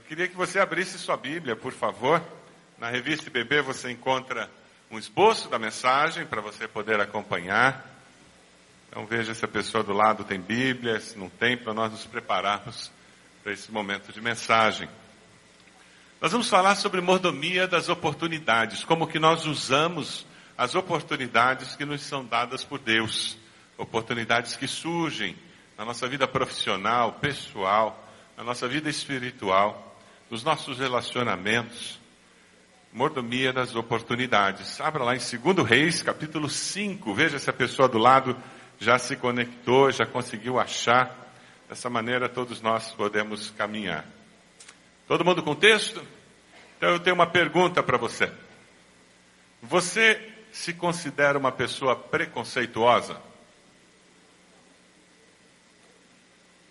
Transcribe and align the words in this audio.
Eu 0.00 0.04
queria 0.04 0.26
que 0.26 0.34
você 0.34 0.58
abrisse 0.58 0.98
sua 0.98 1.14
Bíblia, 1.14 1.54
por 1.54 1.72
favor. 1.72 2.22
Na 2.78 2.88
revista 2.88 3.28
IBB 3.28 3.60
você 3.60 3.90
encontra 3.90 4.50
um 4.90 4.98
esboço 4.98 5.50
da 5.50 5.58
mensagem 5.58 6.24
para 6.24 6.40
você 6.40 6.66
poder 6.66 6.98
acompanhar. 6.98 7.86
Então 8.88 9.04
veja 9.04 9.34
se 9.34 9.44
a 9.44 9.48
pessoa 9.48 9.84
do 9.84 9.92
lado 9.92 10.24
tem 10.24 10.40
Bíblia, 10.40 10.98
se 11.00 11.18
não 11.18 11.28
tem, 11.28 11.54
para 11.54 11.74
nós 11.74 11.92
nos 11.92 12.06
prepararmos 12.06 12.90
para 13.42 13.52
esse 13.52 13.70
momento 13.70 14.10
de 14.10 14.22
mensagem. 14.22 14.88
Nós 16.18 16.32
vamos 16.32 16.48
falar 16.48 16.76
sobre 16.76 17.02
mordomia 17.02 17.68
das 17.68 17.90
oportunidades, 17.90 18.82
como 18.82 19.06
que 19.06 19.18
nós 19.18 19.44
usamos 19.44 20.26
as 20.56 20.74
oportunidades 20.74 21.76
que 21.76 21.84
nos 21.84 22.00
são 22.00 22.24
dadas 22.24 22.64
por 22.64 22.78
Deus, 22.78 23.36
oportunidades 23.76 24.56
que 24.56 24.66
surgem 24.66 25.36
na 25.76 25.84
nossa 25.84 26.08
vida 26.08 26.26
profissional, 26.26 27.12
pessoal, 27.20 28.08
na 28.34 28.42
nossa 28.42 28.66
vida 28.66 28.88
espiritual, 28.88 29.88
nos 30.30 30.44
nossos 30.44 30.78
relacionamentos. 30.78 31.98
Mordomia 32.92 33.52
das 33.52 33.74
oportunidades. 33.74 34.80
Abra 34.80 35.04
lá 35.04 35.14
em 35.14 35.18
2 35.18 35.68
Reis, 35.68 36.02
capítulo 36.02 36.48
5. 36.48 37.12
Veja 37.12 37.38
se 37.38 37.50
a 37.50 37.52
pessoa 37.52 37.88
do 37.88 37.98
lado 37.98 38.36
já 38.78 38.98
se 38.98 39.16
conectou, 39.16 39.90
já 39.90 40.06
conseguiu 40.06 40.58
achar. 40.58 41.16
Dessa 41.68 41.90
maneira 41.90 42.28
todos 42.28 42.60
nós 42.60 42.92
podemos 42.92 43.50
caminhar. 43.50 44.04
Todo 45.06 45.24
mundo 45.24 45.42
com 45.42 45.54
texto? 45.54 46.02
Então 46.76 46.90
eu 46.90 47.00
tenho 47.00 47.14
uma 47.14 47.26
pergunta 47.26 47.82
para 47.82 47.98
você. 47.98 48.32
Você 49.62 50.32
se 50.50 50.72
considera 50.72 51.38
uma 51.38 51.52
pessoa 51.52 51.94
preconceituosa? 51.94 53.20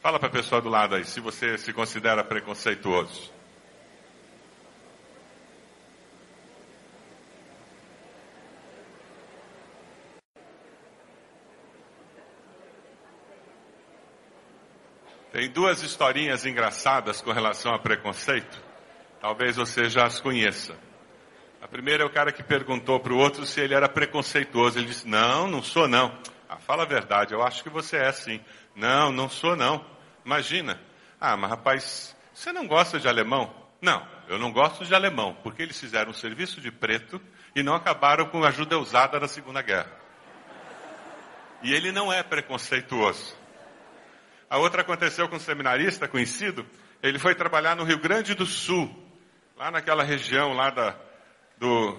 Fala 0.02 0.18
para 0.18 0.28
a 0.28 0.32
pessoa 0.32 0.62
do 0.62 0.70
lado 0.70 0.96
aí, 0.96 1.06
se 1.06 1.20
você 1.20 1.58
se 1.58 1.72
considera 1.72 2.24
preconceituoso. 2.24 3.39
Tem 15.40 15.50
duas 15.50 15.82
historinhas 15.82 16.46
engraçadas 16.46 17.22
com 17.22 17.32
relação 17.32 17.74
a 17.74 17.80
preconceito. 17.80 18.62
Talvez 19.22 19.56
você 19.56 19.90
já 19.90 20.04
as 20.04 20.20
conheça. 20.20 20.76
A 21.62 21.68
primeira 21.70 22.04
é 22.04 22.06
o 22.06 22.10
cara 22.10 22.34
que 22.34 22.44
perguntou 22.44 23.00
para 23.00 23.14
o 23.14 23.18
outro 23.18 23.46
se 23.46 23.62
ele 23.62 23.74
era 23.74 23.88
preconceituoso. 23.88 24.78
Ele 24.78 24.88
disse: 24.88 25.08
Não, 25.08 25.48
não 25.48 25.64
sou 25.64 25.88
não. 25.88 26.14
Ah, 26.50 26.58
fala 26.58 26.84
a 26.84 26.86
verdade, 26.86 27.34
eu 27.34 27.42
acho 27.42 27.64
que 27.64 27.70
você 27.70 27.96
é 27.96 28.12
sim. 28.12 28.42
Não, 28.76 29.14
não 29.14 29.30
sou 29.30 29.56
não. 29.56 29.86
Imagina. 30.26 30.78
Ah, 31.22 31.38
mas 31.38 31.52
rapaz, 31.52 32.18
você 32.34 32.52
não 32.52 32.68
gosta 32.68 33.00
de 33.00 33.08
alemão? 33.08 33.50
Não, 33.82 34.06
eu 34.28 34.38
não 34.38 34.52
gosto 34.52 34.84
de 34.84 34.94
alemão, 34.94 35.38
porque 35.42 35.62
eles 35.62 35.80
fizeram 35.80 36.12
um 36.12 36.14
serviço 36.14 36.60
de 36.60 36.70
preto 36.70 37.22
e 37.56 37.64
não 37.64 37.76
acabaram 37.76 38.26
com 38.26 38.44
a 38.44 38.52
usada 38.78 39.18
na 39.18 39.28
Segunda 39.30 39.62
Guerra. 39.62 39.90
E 41.64 41.74
ele 41.74 41.94
não 41.94 42.12
é 42.12 42.24
preconceituoso. 42.24 43.40
A 44.50 44.58
outra 44.58 44.82
aconteceu 44.82 45.30
com 45.30 45.36
um 45.36 45.40
seminarista 45.40 46.08
conhecido. 46.08 46.66
Ele 47.04 47.20
foi 47.20 47.36
trabalhar 47.36 47.76
no 47.76 47.84
Rio 47.84 48.00
Grande 48.00 48.34
do 48.34 48.46
Sul, 48.46 48.90
lá 49.56 49.70
naquela 49.70 50.04
região 50.04 50.54
lá 50.54 50.72
da, 50.72 51.00
do, 51.58 51.98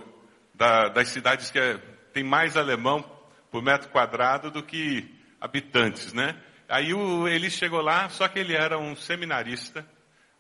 da, 0.54 0.88
das 0.88 1.08
cidades 1.08 1.50
que 1.50 1.58
é, 1.58 1.78
tem 2.12 2.24
mais 2.24 2.56
alemão 2.56 3.02
por 3.50 3.62
metro 3.62 3.88
quadrado 3.90 4.50
do 4.50 4.62
que 4.62 5.08
habitantes, 5.40 6.12
né? 6.12 6.36
Aí 6.68 6.92
o, 6.92 7.28
ele 7.28 7.50
chegou 7.50 7.80
lá, 7.80 8.08
só 8.08 8.26
que 8.28 8.38
ele 8.38 8.54
era 8.54 8.78
um 8.78 8.96
seminarista, 8.96 9.86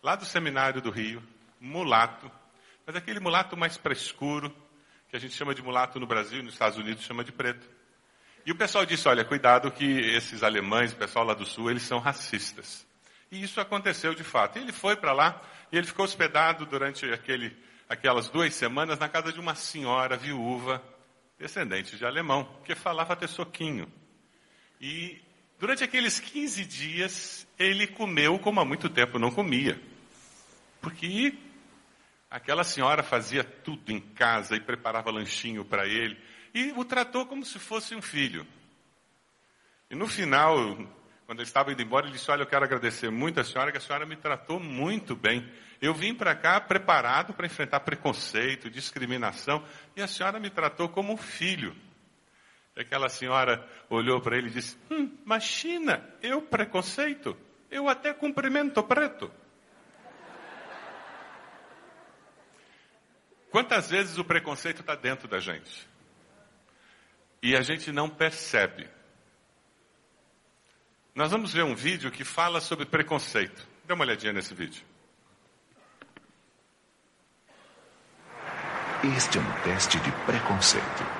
lá 0.02 0.16
do 0.16 0.24
seminário 0.24 0.80
do 0.80 0.90
Rio, 0.90 1.22
mulato, 1.60 2.30
mas 2.86 2.96
aquele 2.96 3.20
mulato 3.20 3.56
mais 3.56 3.78
escuro, 3.92 4.54
que 5.08 5.16
a 5.16 5.18
gente 5.18 5.34
chama 5.34 5.54
de 5.54 5.62
mulato 5.62 5.98
no 6.00 6.06
Brasil 6.06 6.42
nos 6.42 6.54
Estados 6.54 6.78
Unidos 6.78 7.04
chama 7.04 7.24
de 7.24 7.32
preto. 7.32 7.68
E 8.50 8.52
o 8.52 8.56
pessoal 8.56 8.84
disse, 8.84 9.06
olha, 9.06 9.24
cuidado 9.24 9.70
que 9.70 9.84
esses 9.84 10.42
alemães, 10.42 10.92
o 10.92 10.96
pessoal 10.96 11.24
lá 11.24 11.34
do 11.34 11.46
sul, 11.46 11.70
eles 11.70 11.84
são 11.84 12.00
racistas. 12.00 12.84
E 13.30 13.40
isso 13.40 13.60
aconteceu 13.60 14.12
de 14.12 14.24
fato. 14.24 14.58
E 14.58 14.62
ele 14.62 14.72
foi 14.72 14.96
para 14.96 15.12
lá 15.12 15.40
e 15.70 15.78
ele 15.78 15.86
ficou 15.86 16.04
hospedado 16.04 16.66
durante 16.66 17.06
aquele, 17.12 17.56
aquelas 17.88 18.28
duas 18.28 18.52
semanas 18.52 18.98
na 18.98 19.08
casa 19.08 19.32
de 19.32 19.38
uma 19.38 19.54
senhora 19.54 20.16
viúva 20.16 20.82
descendente 21.38 21.96
de 21.96 22.04
alemão, 22.04 22.42
que 22.64 22.74
falava 22.74 23.12
até 23.12 23.28
soquinho. 23.28 23.86
E 24.80 25.22
durante 25.56 25.84
aqueles 25.84 26.18
15 26.18 26.64
dias, 26.64 27.46
ele 27.56 27.86
comeu 27.86 28.36
como 28.36 28.58
há 28.58 28.64
muito 28.64 28.88
tempo 28.88 29.16
não 29.16 29.30
comia. 29.30 29.80
Porque 30.80 31.38
aquela 32.28 32.64
senhora 32.64 33.04
fazia 33.04 33.44
tudo 33.44 33.92
em 33.92 34.00
casa 34.00 34.56
e 34.56 34.60
preparava 34.60 35.08
lanchinho 35.08 35.64
para 35.64 35.86
ele 35.86 36.18
e 36.54 36.72
o 36.72 36.84
tratou 36.84 37.26
como 37.26 37.44
se 37.44 37.58
fosse 37.58 37.94
um 37.94 38.02
filho. 38.02 38.46
E 39.90 39.94
no 39.94 40.06
final, 40.06 40.56
quando 41.26 41.40
ele 41.40 41.48
estava 41.48 41.72
indo 41.72 41.82
embora, 41.82 42.06
ele 42.06 42.12
disse: 42.12 42.30
Olha, 42.30 42.42
eu 42.42 42.46
quero 42.46 42.64
agradecer 42.64 43.10
muito 43.10 43.40
a 43.40 43.44
senhora, 43.44 43.70
que 43.70 43.78
a 43.78 43.80
senhora 43.80 44.06
me 44.06 44.16
tratou 44.16 44.58
muito 44.58 45.14
bem. 45.14 45.48
Eu 45.80 45.94
vim 45.94 46.14
para 46.14 46.34
cá 46.34 46.60
preparado 46.60 47.32
para 47.32 47.46
enfrentar 47.46 47.80
preconceito, 47.80 48.70
discriminação, 48.70 49.64
e 49.96 50.02
a 50.02 50.06
senhora 50.06 50.38
me 50.38 50.50
tratou 50.50 50.88
como 50.88 51.12
um 51.12 51.16
filho. 51.16 51.74
E 52.76 52.80
aquela 52.80 53.08
senhora 53.08 53.66
olhou 53.88 54.20
para 54.20 54.36
ele 54.36 54.48
e 54.48 54.52
disse: 54.52 54.76
hum, 54.90 55.16
Mas 55.24 55.44
China, 55.44 56.04
eu 56.22 56.42
preconceito? 56.42 57.36
Eu 57.70 57.88
até 57.88 58.12
cumprimento 58.12 58.82
preto. 58.82 59.30
Quantas 63.50 63.90
vezes 63.90 64.16
o 64.18 64.24
preconceito 64.24 64.80
está 64.80 64.94
dentro 64.94 65.26
da 65.26 65.40
gente? 65.40 65.88
E 67.42 67.56
a 67.56 67.62
gente 67.62 67.90
não 67.90 68.08
percebe. 68.08 68.88
Nós 71.14 71.30
vamos 71.30 71.52
ver 71.52 71.64
um 71.64 71.74
vídeo 71.74 72.10
que 72.10 72.24
fala 72.24 72.60
sobre 72.60 72.86
preconceito. 72.86 73.66
Dê 73.84 73.92
uma 73.92 74.04
olhadinha 74.04 74.32
nesse 74.32 74.54
vídeo. 74.54 74.84
Este 79.16 79.38
é 79.38 79.40
um 79.40 79.62
teste 79.62 79.98
de 80.00 80.12
preconceito. 80.26 81.19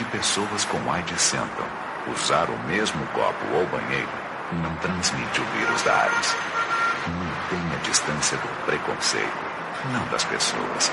Aonde 0.00 0.16
pessoas 0.16 0.64
com 0.64 0.90
AIDS 0.90 1.20
sentam, 1.20 1.66
usar 2.10 2.48
o 2.48 2.58
mesmo 2.60 3.06
copo 3.08 3.44
ou 3.52 3.66
banheiro, 3.66 4.08
não 4.62 4.74
transmite 4.76 5.40
o 5.40 5.44
vírus 5.44 5.82
da 5.82 6.04
AIDS. 6.04 6.36
Mantenha 7.06 7.76
a 7.76 7.82
distância 7.82 8.38
do 8.38 8.64
preconceito, 8.64 9.44
não 9.92 10.06
das 10.08 10.24
pessoas. 10.24 10.90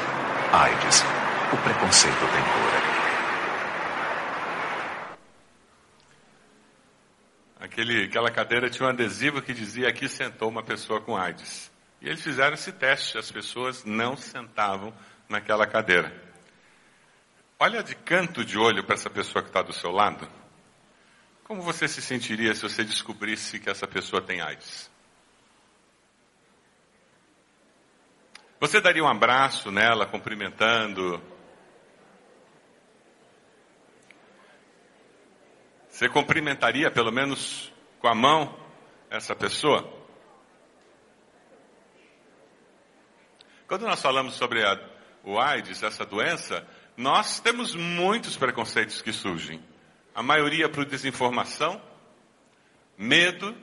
AIDS, 0.52 1.06
o 1.54 1.58
preconceito 1.58 2.20
tem 2.20 2.44
cura. 2.44 2.82
Aquele, 7.62 8.04
aquela 8.04 8.30
cadeira 8.30 8.70
tinha 8.70 8.88
um 8.88 8.90
adesivo 8.90 9.42
que 9.42 9.54
dizia 9.54 9.88
aqui 9.88 10.10
sentou 10.10 10.50
uma 10.50 10.64
pessoa 10.64 11.00
com 11.00 11.16
AIDS. 11.16 11.72
E 12.02 12.10
eles 12.10 12.22
fizeram 12.22 12.56
esse 12.56 12.74
teste, 12.74 13.18
as 13.18 13.32
pessoas 13.32 13.86
não 13.86 14.18
sentavam 14.18 14.94
naquela 15.30 15.66
cadeira. 15.66 16.27
Olha 17.60 17.82
de 17.82 17.96
canto 17.96 18.46
de 18.46 18.56
olho 18.56 18.84
para 18.84 18.94
essa 18.94 19.10
pessoa 19.10 19.42
que 19.42 19.50
está 19.50 19.64
do 19.64 19.74
seu 19.74 19.90
lado. 19.90 20.30
Como 21.44 21.60
você 21.64 21.88
se 21.88 22.04
sentiria 22.04 22.54
se 22.54 22.62
você 22.62 22.84
descobrisse 22.84 23.60
que 23.60 23.68
essa 23.68 23.88
pessoa 23.88 24.22
tem 24.22 24.42
AIDS? 24.42 24.92
Você 28.60 28.80
daria 28.80 29.04
um 29.04 29.08
abraço 29.08 29.72
nela, 29.72 30.06
cumprimentando? 30.06 31.20
Você 35.90 36.08
cumprimentaria, 36.08 36.92
pelo 36.92 37.12
menos 37.12 37.74
com 37.98 38.08
a 38.08 38.14
mão, 38.14 38.56
essa 39.10 39.36
pessoa? 39.36 39.92
Quando 43.68 43.88
nós 43.88 44.00
falamos 44.00 44.36
sobre 44.36 44.64
a, 44.64 44.80
o 45.24 45.40
AIDS, 45.40 45.82
essa 45.82 46.06
doença, 46.06 46.64
Nós 46.98 47.40
temos 47.40 47.76
muitos 47.76 48.36
preconceitos 48.36 49.04
que 49.04 49.14
surgem. 49.14 49.64
A 50.16 50.24
maioria 50.24 50.68
por 50.68 50.84
desinformação, 50.84 51.80
medo 52.98 53.56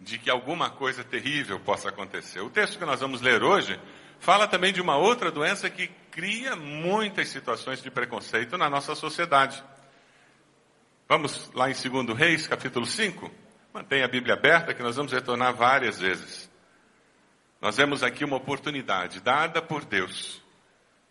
de 0.00 0.18
que 0.18 0.28
alguma 0.28 0.68
coisa 0.68 1.04
terrível 1.04 1.60
possa 1.60 1.88
acontecer. 1.88 2.40
O 2.40 2.50
texto 2.50 2.80
que 2.80 2.84
nós 2.84 3.00
vamos 3.00 3.20
ler 3.20 3.44
hoje 3.44 3.80
fala 4.18 4.48
também 4.48 4.72
de 4.72 4.80
uma 4.80 4.96
outra 4.96 5.30
doença 5.30 5.70
que 5.70 5.86
cria 6.10 6.56
muitas 6.56 7.28
situações 7.28 7.80
de 7.80 7.92
preconceito 7.92 8.58
na 8.58 8.68
nossa 8.68 8.96
sociedade. 8.96 9.62
Vamos 11.08 11.48
lá 11.54 11.70
em 11.70 11.74
2 11.74 12.18
Reis, 12.18 12.48
capítulo 12.48 12.86
5? 12.86 13.30
Mantenha 13.72 14.06
a 14.06 14.08
Bíblia 14.08 14.34
aberta 14.34 14.74
que 14.74 14.82
nós 14.82 14.96
vamos 14.96 15.12
retornar 15.12 15.54
várias 15.54 16.00
vezes. 16.00 16.50
Nós 17.60 17.76
vemos 17.76 18.02
aqui 18.02 18.24
uma 18.24 18.36
oportunidade 18.36 19.20
dada 19.20 19.62
por 19.62 19.84
Deus 19.84 20.42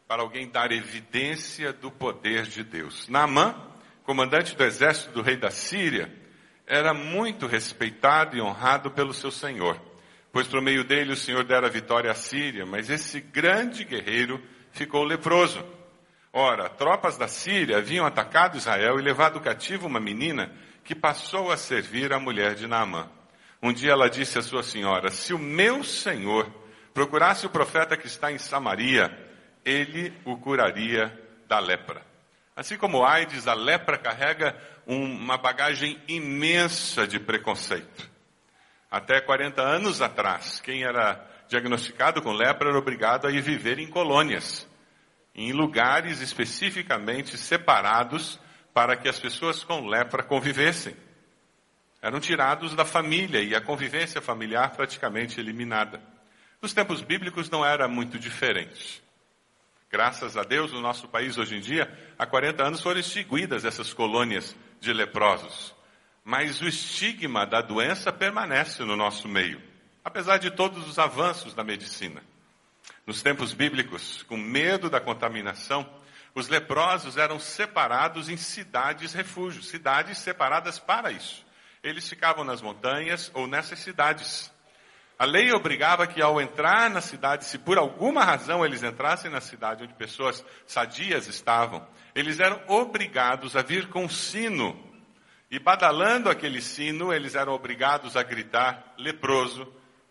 para 0.09 0.23
alguém 0.23 0.49
dar 0.49 0.71
evidência 0.71 1.71
do 1.71 1.91
poder 1.91 2.47
de 2.47 2.63
Deus. 2.63 3.07
Naamã, 3.07 3.55
comandante 4.03 4.55
do 4.55 4.63
exército 4.63 5.11
do 5.11 5.21
rei 5.21 5.37
da 5.37 5.51
Síria, 5.51 6.11
era 6.65 6.95
muito 6.95 7.45
respeitado 7.45 8.35
e 8.35 8.41
honrado 8.41 8.89
pelo 8.89 9.13
seu 9.13 9.29
senhor, 9.29 9.79
pois 10.31 10.47
por 10.47 10.63
meio 10.63 10.83
dele 10.83 11.13
o 11.13 11.15
senhor 11.15 11.43
dera 11.43 11.69
vitória 11.69 12.09
à 12.09 12.15
Síria, 12.15 12.65
mas 12.65 12.89
esse 12.89 13.21
grande 13.21 13.83
guerreiro 13.83 14.43
ficou 14.71 15.03
leproso. 15.03 15.63
Ora, 16.33 16.67
tropas 16.69 17.15
da 17.15 17.27
Síria 17.27 17.77
haviam 17.77 18.03
atacado 18.03 18.57
Israel 18.57 18.99
e 18.99 19.03
levado 19.03 19.39
cativo 19.39 19.85
uma 19.85 19.99
menina 19.99 20.51
que 20.83 20.95
passou 20.95 21.51
a 21.51 21.57
servir 21.57 22.11
a 22.11 22.19
mulher 22.19 22.55
de 22.55 22.65
Naamã. 22.65 23.07
Um 23.61 23.71
dia 23.71 23.91
ela 23.91 24.09
disse 24.09 24.39
à 24.39 24.41
sua 24.41 24.63
senhora: 24.63 25.11
Se 25.11 25.35
o 25.35 25.37
meu 25.37 25.83
senhor 25.83 26.51
procurasse 26.95 27.45
o 27.45 27.49
profeta 27.51 27.95
que 27.95 28.07
está 28.07 28.31
em 28.31 28.39
Samaria, 28.39 29.28
ele 29.65 30.13
o 30.25 30.37
curaria 30.37 31.17
da 31.47 31.59
lepra. 31.59 32.01
Assim 32.55 32.77
como 32.77 33.05
AIDS, 33.05 33.47
a 33.47 33.53
lepra 33.53 33.97
carrega 33.97 34.55
uma 34.85 35.37
bagagem 35.37 35.97
imensa 36.07 37.07
de 37.07 37.19
preconceito. 37.19 38.09
Até 38.91 39.21
40 39.21 39.61
anos 39.61 40.01
atrás, 40.01 40.59
quem 40.59 40.83
era 40.83 41.25
diagnosticado 41.47 42.21
com 42.21 42.31
lepra 42.31 42.69
era 42.69 42.77
obrigado 42.77 43.27
a 43.27 43.31
ir 43.31 43.41
viver 43.41 43.79
em 43.79 43.87
colônias, 43.87 44.67
em 45.33 45.51
lugares 45.51 46.21
especificamente 46.21 47.37
separados 47.37 48.39
para 48.73 48.95
que 48.95 49.07
as 49.07 49.19
pessoas 49.19 49.63
com 49.63 49.87
lepra 49.87 50.23
convivessem. 50.23 50.95
Eram 52.01 52.19
tirados 52.19 52.75
da 52.75 52.85
família 52.85 53.41
e 53.41 53.53
a 53.53 53.61
convivência 53.61 54.21
familiar 54.21 54.71
praticamente 54.71 55.39
eliminada. 55.39 56.01
Nos 56.61 56.73
tempos 56.73 57.01
bíblicos 57.01 57.49
não 57.49 57.65
era 57.65 57.87
muito 57.87 58.17
diferente. 58.17 59.01
Graças 59.91 60.37
a 60.37 60.43
Deus, 60.43 60.71
no 60.71 60.81
nosso 60.81 61.07
país 61.07 61.37
hoje 61.37 61.55
em 61.55 61.59
dia, 61.59 61.91
há 62.17 62.25
40 62.25 62.63
anos 62.63 62.81
foram 62.81 62.99
extinguidas 62.99 63.65
essas 63.65 63.91
colônias 63.91 64.55
de 64.79 64.93
leprosos. 64.93 65.73
Mas 66.23 66.61
o 66.61 66.67
estigma 66.67 67.45
da 67.45 67.59
doença 67.59 68.13
permanece 68.13 68.83
no 68.83 68.95
nosso 68.95 69.27
meio, 69.27 69.59
apesar 70.03 70.37
de 70.37 70.51
todos 70.51 70.87
os 70.87 70.99
avanços 70.99 71.55
da 71.55 71.63
medicina. 71.63 72.21
Nos 73.05 73.23
tempos 73.23 73.51
bíblicos, 73.51 74.21
com 74.23 74.37
medo 74.37 74.91
da 74.91 75.01
contaminação, 75.01 75.89
os 76.35 76.47
leprosos 76.47 77.17
eram 77.17 77.39
separados 77.39 78.29
em 78.29 78.37
cidades 78.37 79.13
refúgios, 79.13 79.67
cidades 79.69 80.19
separadas 80.19 80.77
para 80.77 81.11
isso. 81.11 81.43
Eles 81.81 82.07
ficavam 82.07 82.43
nas 82.43 82.61
montanhas 82.61 83.31
ou 83.33 83.47
nessas 83.47 83.79
cidades. 83.79 84.51
A 85.19 85.25
lei 85.25 85.51
obrigava 85.51 86.07
que 86.07 86.21
ao 86.21 86.39
entrar 86.39 86.89
na 86.89 87.01
cidade, 87.01 87.43
se 87.43 87.57
por 87.57 87.77
alguma 87.77 88.23
razão 88.23 88.65
eles 88.65 88.83
entrassem 88.83 89.29
na 89.29 89.41
cidade 89.41 89.83
onde 89.83 89.93
pessoas 89.93 90.45
sadias 90.65 91.27
estavam, 91.27 91.85
eles 92.15 92.39
eram 92.39 92.61
obrigados 92.67 93.53
a 93.57 93.61
vir 93.61 93.89
com 93.89 94.07
sino. 94.07 94.81
E 95.51 95.59
badalando 95.59 96.29
aquele 96.29 96.61
sino, 96.61 97.11
eles 97.11 97.35
eram 97.35 97.51
obrigados 97.51 98.15
a 98.15 98.23
gritar 98.23 98.93
leproso, 98.97 99.67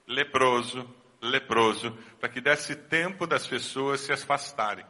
leproso, 0.07 0.87
leproso, 1.23 1.97
para 2.21 2.29
que 2.29 2.43
desse 2.43 2.77
tempo 2.77 3.27
das 3.27 3.47
pessoas 3.47 4.03
se 4.03 4.13
afastarem. 4.13 4.85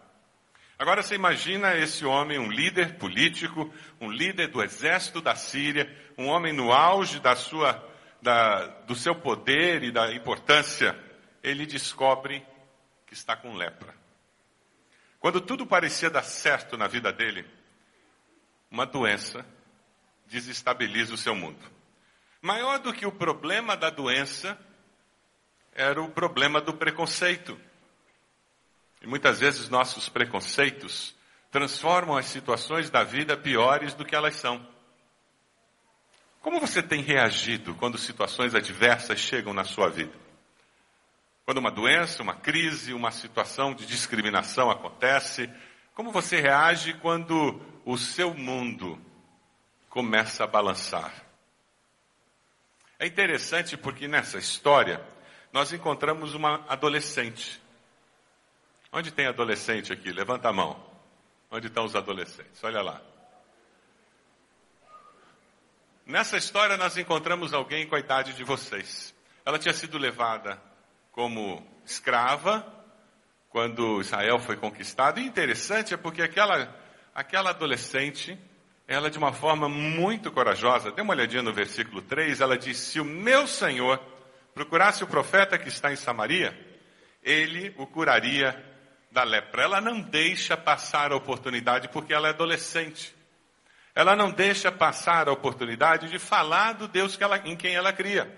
Agora 0.77 1.01
você 1.01 1.15
imagina 1.15 1.77
esse 1.77 2.05
homem, 2.05 2.41
um 2.41 2.51
líder 2.51 2.95
político, 2.95 3.73
um 4.01 4.11
líder 4.11 4.49
do 4.49 4.61
exército 4.65 5.21
da 5.21 5.37
Síria, 5.37 5.89
um 6.17 6.27
homem 6.27 6.53
no 6.53 6.73
auge 6.73 7.21
da 7.21 7.37
sua 7.37 7.87
da, 8.21 8.67
do 8.67 8.95
seu 8.95 9.15
poder 9.15 9.83
e 9.83 9.91
da 9.91 10.13
importância, 10.13 10.99
ele 11.43 11.67
descobre 11.67 12.45
que 13.07 13.15
está 13.15 13.37
com 13.37 13.55
lepra. 13.55 13.95
Quando 15.21 15.41
tudo 15.41 15.67
parecia 15.67 16.11
dar 16.11 16.23
certo 16.23 16.77
na 16.77 16.87
vida 16.87 17.13
dele, 17.13 17.45
uma 18.71 18.87
doença 18.87 19.45
desestabiliza 20.27 21.15
o 21.15 21.19
seu 21.19 21.35
mundo. 21.35 21.59
Maior 22.41 22.79
do 22.79 22.93
que 22.93 23.07
o 23.07 23.13
problema 23.13 23.77
da 23.77 23.91
doença 23.91 24.59
era 25.73 26.01
o 26.01 26.11
problema 26.11 26.61
do 26.61 26.75
preconceito. 26.75 27.59
E 29.01 29.07
muitas 29.07 29.41
vezes 29.41 29.69
nossos 29.69 30.09
preconceitos 30.09 31.15
transformam 31.51 32.17
as 32.17 32.27
situações 32.27 32.91
da 32.91 33.03
vida 33.03 33.37
piores 33.37 33.95
do 33.95 34.05
que 34.05 34.15
elas 34.15 34.37
são. 34.37 34.65
Como 36.41 36.61
você 36.61 36.83
tem 36.83 37.03
reagido 37.03 37.75
quando 37.75 37.99
situações 37.99 38.55
adversas 38.55 39.19
chegam 39.19 39.53
na 39.53 39.65
sua 39.65 39.89
vida? 39.89 40.13
Quando 41.45 41.59
uma 41.59 41.71
doença, 41.71 42.23
uma 42.23 42.35
crise, 42.35 42.93
uma 42.93 43.11
situação 43.11 43.75
de 43.75 43.87
discriminação 43.87 44.71
acontece, 44.71 45.51
como 45.95 46.13
você 46.13 46.41
reage 46.41 46.95
quando 46.95 47.61
o 47.85 47.97
seu 47.97 48.35
mundo 48.35 49.01
começa 49.89 50.45
a 50.45 50.47
balançar? 50.47 51.13
É 52.99 53.07
interessante 53.07 53.77
porque 53.77 54.07
nessa 54.07 54.39
história 54.39 55.03
nós 55.53 55.73
encontramos 55.73 56.35
uma 56.35 56.65
adolescente. 56.69 57.61
Onde 58.93 59.11
tem 59.11 59.27
adolescente 59.27 59.93
aqui? 59.93 60.13
Levanta 60.13 60.49
a 60.49 60.53
mão. 60.53 60.79
Onde 61.51 61.69
estão 61.69 61.85
os 61.85 61.97
adolescentes? 61.97 62.63
Olha 62.63 62.83
lá. 62.83 63.01
Nessa 66.09 66.39
história 66.39 66.79
nós 66.79 66.97
encontramos 66.97 67.53
alguém 67.53 67.87
com 67.87 67.95
a 67.95 68.01
idade 68.01 68.33
de 68.33 68.43
vocês. 68.43 69.15
Ela 69.45 69.59
tinha 69.59 69.75
sido 69.75 69.99
levada 69.99 70.59
como 71.13 71.63
escrava 71.85 72.67
quando 73.51 74.01
Israel 74.01 74.39
foi 74.39 74.57
conquistado. 74.57 75.21
E 75.21 75.27
interessante 75.27 75.93
é 75.93 75.99
porque 75.99 76.23
aquela, 76.23 76.75
aquela 77.15 77.51
adolescente, 77.51 78.39
ela 78.87 79.11
de 79.11 79.19
uma 79.19 79.35
forma 79.35 79.69
muito 79.69 80.33
corajosa, 80.33 80.91
dê 80.91 81.03
uma 81.03 81.13
olhadinha 81.13 81.43
no 81.43 81.53
versículo 81.53 82.01
3, 82.01 82.41
ela 82.41 82.57
diz: 82.57 82.79
Se 82.79 82.99
o 82.99 83.05
meu 83.05 83.47
Senhor 83.47 84.01
procurasse 84.55 85.05
o 85.05 85.07
profeta 85.07 85.59
que 85.59 85.69
está 85.69 85.93
em 85.93 85.97
Samaria, 85.97 86.59
ele 87.23 87.75
o 87.77 87.87
curaria 87.87 88.57
da 89.13 89.25
lepra. 89.25 89.65
Ela 89.65 89.79
não 89.79 90.01
deixa 90.01 90.57
passar 90.57 91.13
a 91.13 91.17
oportunidade 91.17 91.87
porque 91.89 92.15
ela 92.15 92.29
é 92.29 92.31
adolescente 92.31 93.18
ela 93.99 94.15
não 94.15 94.31
deixa 94.31 94.71
passar 94.71 95.29
a 95.29 95.33
oportunidade 95.33 96.09
de 96.09 96.21
falar 96.21 96.75
do 96.75 96.87
Deus 96.87 97.17
que 97.17 97.25
ela, 97.25 97.37
em 97.39 97.57
quem 97.57 97.75
ela 97.75 97.93
cria. 97.93 98.33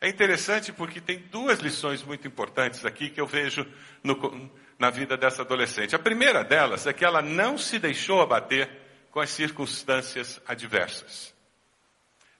É 0.00 0.08
interessante 0.08 0.72
porque 0.72 1.00
tem 1.00 1.20
duas 1.30 1.60
lições 1.60 2.02
muito 2.02 2.26
importantes 2.26 2.84
aqui 2.84 3.08
que 3.08 3.20
eu 3.20 3.28
vejo 3.28 3.64
no, 4.02 4.50
na 4.76 4.90
vida 4.90 5.16
dessa 5.16 5.42
adolescente. 5.42 5.94
A 5.94 6.00
primeira 6.00 6.42
delas 6.42 6.84
é 6.84 6.92
que 6.92 7.04
ela 7.04 7.22
não 7.22 7.56
se 7.56 7.78
deixou 7.78 8.20
abater 8.20 8.68
com 9.12 9.20
as 9.20 9.30
circunstâncias 9.30 10.40
adversas. 10.44 11.32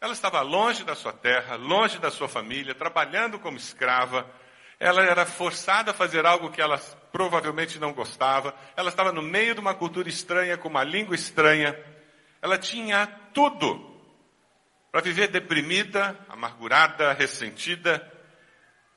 Ela 0.00 0.12
estava 0.12 0.40
longe 0.40 0.82
da 0.82 0.96
sua 0.96 1.12
terra, 1.12 1.54
longe 1.54 2.00
da 2.00 2.10
sua 2.10 2.26
família, 2.26 2.74
trabalhando 2.74 3.38
como 3.38 3.56
escrava. 3.56 4.28
Ela 4.80 5.04
era 5.04 5.24
forçada 5.24 5.92
a 5.92 5.94
fazer 5.94 6.26
algo 6.26 6.50
que 6.50 6.60
ela 6.60 6.78
provavelmente 7.12 7.78
não 7.78 7.92
gostava. 7.92 8.52
Ela 8.76 8.88
estava 8.88 9.12
no 9.12 9.22
meio 9.22 9.54
de 9.54 9.60
uma 9.60 9.74
cultura 9.74 10.08
estranha, 10.08 10.58
com 10.58 10.68
uma 10.68 10.82
língua 10.82 11.14
estranha. 11.14 11.94
Ela 12.46 12.58
tinha 12.58 13.08
tudo 13.34 13.92
para 14.92 15.00
viver 15.00 15.26
deprimida, 15.26 16.16
amargurada, 16.28 17.12
ressentida 17.12 18.08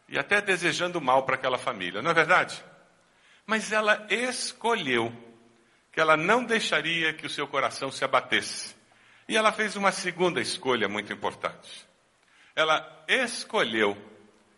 e 0.08 0.20
até 0.20 0.40
desejando 0.40 1.02
mal 1.02 1.24
para 1.24 1.34
aquela 1.34 1.58
família, 1.58 2.00
não 2.00 2.12
é 2.12 2.14
verdade? 2.14 2.64
Mas 3.48 3.72
ela 3.72 4.06
escolheu 4.08 5.12
que 5.92 6.00
ela 6.00 6.16
não 6.16 6.44
deixaria 6.44 7.12
que 7.12 7.26
o 7.26 7.30
seu 7.30 7.48
coração 7.48 7.92
se 7.92 8.06
abatesse. 8.06 8.76
E 9.28 9.36
ela 9.36 9.52
fez 9.52 9.76
uma 9.76 9.92
segunda 9.92 10.40
escolha 10.40 10.88
muito 10.88 11.12
importante. 11.12 11.88
Ela 12.56 13.04
escolheu 13.08 13.98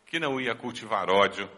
que 0.05 0.19
não 0.19 0.38
ia 0.38 0.53
cultivar 0.53 1.10
ódio 1.10 1.50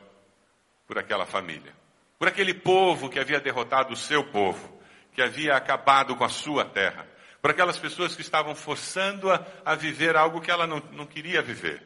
por 0.86 1.00
aquela 1.00 1.26
família, 1.26 1.74
por 2.20 2.28
aquele 2.28 2.54
povo 2.54 3.10
que 3.10 3.18
havia 3.18 3.40
derrotado 3.40 3.92
o 3.92 3.98
seu 3.98 4.24
povo, 4.24 4.80
que 5.14 5.22
havia 5.24 5.56
acabado 5.56 6.16
com 6.16 6.24
a 6.24 6.30
sua 6.30 6.64
terra 6.64 7.12
para 7.44 7.52
aquelas 7.52 7.78
pessoas 7.78 8.16
que 8.16 8.22
estavam 8.22 8.56
forçando-a 8.56 9.46
a 9.66 9.76
viver 9.76 10.16
algo 10.16 10.40
que 10.40 10.50
ela 10.50 10.66
não, 10.66 10.80
não 10.94 11.06
queria 11.06 11.42
viver. 11.42 11.84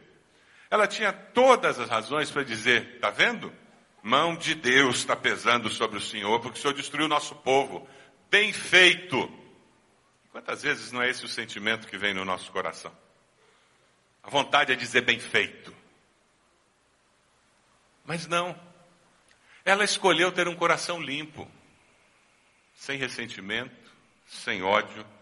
Ela 0.70 0.86
tinha 0.86 1.12
todas 1.12 1.80
as 1.80 1.90
razões 1.90 2.30
para 2.30 2.44
dizer: 2.44 2.94
está 2.94 3.10
vendo? 3.10 3.52
Mão 4.04 4.36
de 4.36 4.54
Deus 4.54 4.98
está 4.98 5.16
pesando 5.16 5.68
sobre 5.72 5.98
o 5.98 6.02
Senhor, 6.02 6.40
porque 6.42 6.60
o 6.60 6.62
Senhor 6.62 6.76
destruiu 6.76 7.08
o 7.08 7.10
nosso 7.10 7.34
povo. 7.38 7.90
Bem 8.30 8.54
feito. 8.54 9.18
Quantas 10.32 10.62
vezes 10.62 10.92
não 10.92 11.02
é 11.02 11.10
esse 11.10 11.26
o 11.26 11.28
sentimento 11.28 11.88
que 11.88 11.98
vem 11.98 12.14
no 12.14 12.24
nosso 12.24 12.52
coração? 12.52 12.96
A 14.22 14.30
vontade 14.30 14.72
é 14.72 14.76
dizer 14.76 15.02
bem 15.02 15.20
feito. 15.20 15.76
Mas 18.06 18.28
não. 18.28 18.56
Ela 19.66 19.84
escolheu 19.84 20.32
ter 20.32 20.48
um 20.48 20.56
coração 20.56 21.02
limpo, 21.02 21.50
sem 22.76 23.00
ressentimento, 23.00 23.92
sem 24.28 24.62
ódio. 24.62 25.17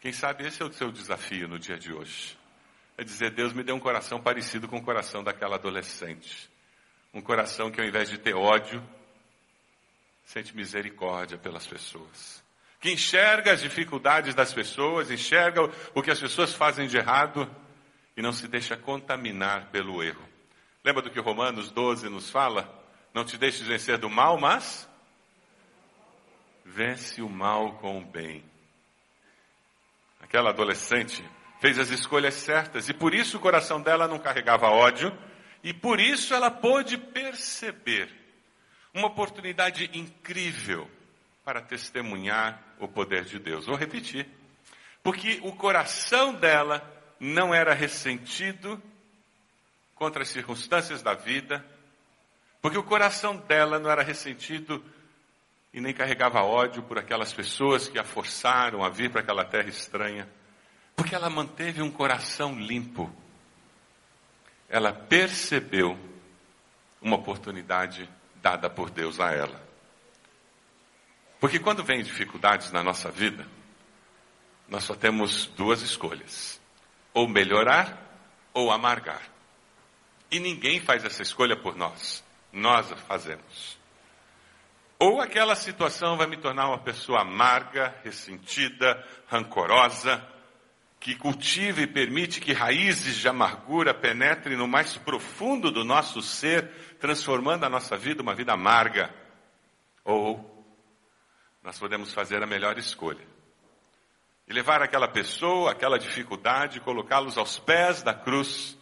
Quem 0.00 0.12
sabe 0.12 0.46
esse 0.46 0.62
é 0.62 0.64
o 0.64 0.72
seu 0.72 0.90
desafio 0.90 1.46
no 1.46 1.58
dia 1.58 1.76
de 1.76 1.92
hoje. 1.92 2.38
É 2.96 3.04
dizer, 3.04 3.30
Deus 3.30 3.52
me 3.52 3.62
deu 3.62 3.74
um 3.74 3.80
coração 3.80 4.20
parecido 4.20 4.66
com 4.66 4.78
o 4.78 4.82
coração 4.82 5.22
daquela 5.22 5.56
adolescente. 5.56 6.50
Um 7.12 7.20
coração 7.20 7.70
que 7.70 7.80
ao 7.80 7.86
invés 7.86 8.08
de 8.08 8.16
ter 8.16 8.34
ódio, 8.34 8.82
sente 10.24 10.56
misericórdia 10.56 11.36
pelas 11.36 11.66
pessoas. 11.66 12.42
Que 12.80 12.90
enxerga 12.90 13.52
as 13.52 13.60
dificuldades 13.60 14.34
das 14.34 14.54
pessoas, 14.54 15.10
enxerga 15.10 15.62
o 15.94 16.02
que 16.02 16.10
as 16.10 16.18
pessoas 16.18 16.54
fazem 16.54 16.86
de 16.86 16.96
errado 16.96 17.48
e 18.16 18.22
não 18.22 18.32
se 18.32 18.48
deixa 18.48 18.76
contaminar 18.76 19.70
pelo 19.70 20.02
erro. 20.02 20.26
Lembra 20.82 21.02
do 21.02 21.10
que 21.10 21.20
Romanos 21.20 21.70
12 21.70 22.08
nos 22.08 22.30
fala? 22.30 22.74
Não 23.12 23.24
te 23.24 23.36
deixes 23.36 23.66
vencer 23.66 23.98
do 23.98 24.08
mal, 24.08 24.38
mas 24.38 24.88
vence 26.64 27.20
o 27.20 27.28
mal 27.28 27.74
com 27.74 27.98
o 27.98 28.04
bem. 28.04 28.49
Aquela 30.30 30.50
adolescente 30.50 31.28
fez 31.58 31.76
as 31.76 31.90
escolhas 31.90 32.34
certas 32.34 32.88
e 32.88 32.94
por 32.94 33.12
isso 33.12 33.36
o 33.36 33.40
coração 33.40 33.82
dela 33.82 34.06
não 34.06 34.16
carregava 34.16 34.68
ódio 34.68 35.12
e 35.60 35.74
por 35.74 35.98
isso 35.98 36.32
ela 36.32 36.48
pôde 36.48 36.96
perceber 36.96 38.08
uma 38.94 39.08
oportunidade 39.08 39.90
incrível 39.92 40.88
para 41.44 41.60
testemunhar 41.60 42.62
o 42.78 42.86
poder 42.86 43.24
de 43.24 43.40
Deus. 43.40 43.66
Vou 43.66 43.74
repetir. 43.74 44.24
Porque 45.02 45.40
o 45.42 45.52
coração 45.52 46.32
dela 46.32 46.80
não 47.18 47.52
era 47.52 47.74
ressentido 47.74 48.80
contra 49.96 50.22
as 50.22 50.28
circunstâncias 50.28 51.02
da 51.02 51.12
vida, 51.12 51.66
porque 52.62 52.78
o 52.78 52.84
coração 52.84 53.36
dela 53.36 53.80
não 53.80 53.90
era 53.90 54.04
ressentido 54.04 54.80
e 55.72 55.80
nem 55.80 55.94
carregava 55.94 56.42
ódio 56.42 56.82
por 56.82 56.98
aquelas 56.98 57.32
pessoas 57.32 57.88
que 57.88 57.98
a 57.98 58.04
forçaram 58.04 58.84
a 58.84 58.88
vir 58.88 59.10
para 59.10 59.20
aquela 59.20 59.44
terra 59.44 59.68
estranha, 59.68 60.28
porque 60.96 61.14
ela 61.14 61.30
manteve 61.30 61.80
um 61.80 61.90
coração 61.90 62.58
limpo. 62.58 63.10
Ela 64.68 64.92
percebeu 64.92 65.98
uma 67.00 67.16
oportunidade 67.16 68.08
dada 68.36 68.68
por 68.68 68.90
Deus 68.90 69.20
a 69.20 69.32
ela. 69.32 69.68
Porque 71.38 71.58
quando 71.58 71.82
vem 71.82 72.02
dificuldades 72.02 72.70
na 72.70 72.82
nossa 72.82 73.10
vida, 73.10 73.46
nós 74.68 74.84
só 74.84 74.94
temos 74.94 75.46
duas 75.46 75.80
escolhas: 75.82 76.60
ou 77.14 77.26
melhorar 77.26 77.96
ou 78.52 78.70
amargar. 78.70 79.22
E 80.30 80.38
ninguém 80.38 80.80
faz 80.80 81.04
essa 81.04 81.22
escolha 81.22 81.56
por 81.56 81.74
nós, 81.74 82.22
nós 82.52 82.92
a 82.92 82.96
fazemos. 82.96 83.79
Ou 85.02 85.18
aquela 85.18 85.54
situação 85.54 86.18
vai 86.18 86.26
me 86.26 86.36
tornar 86.36 86.68
uma 86.68 86.78
pessoa 86.78 87.22
amarga, 87.22 87.96
ressentida, 88.04 89.02
rancorosa, 89.28 90.22
que 91.00 91.14
cultive 91.14 91.84
e 91.84 91.86
permite 91.86 92.38
que 92.38 92.52
raízes 92.52 93.16
de 93.16 93.26
amargura 93.26 93.94
penetrem 93.94 94.58
no 94.58 94.68
mais 94.68 94.98
profundo 94.98 95.70
do 95.70 95.86
nosso 95.86 96.20
ser, 96.20 96.68
transformando 97.00 97.64
a 97.64 97.70
nossa 97.70 97.96
vida 97.96 98.20
uma 98.20 98.34
vida 98.34 98.52
amarga. 98.52 99.08
Ou 100.04 100.62
nós 101.62 101.78
podemos 101.78 102.12
fazer 102.12 102.42
a 102.42 102.46
melhor 102.46 102.76
escolha. 102.76 103.26
E 104.46 104.52
levar 104.52 104.82
aquela 104.82 105.08
pessoa, 105.08 105.70
aquela 105.70 105.98
dificuldade, 105.98 106.78
colocá-los 106.78 107.38
aos 107.38 107.58
pés 107.58 108.02
da 108.02 108.12
cruz, 108.12 108.76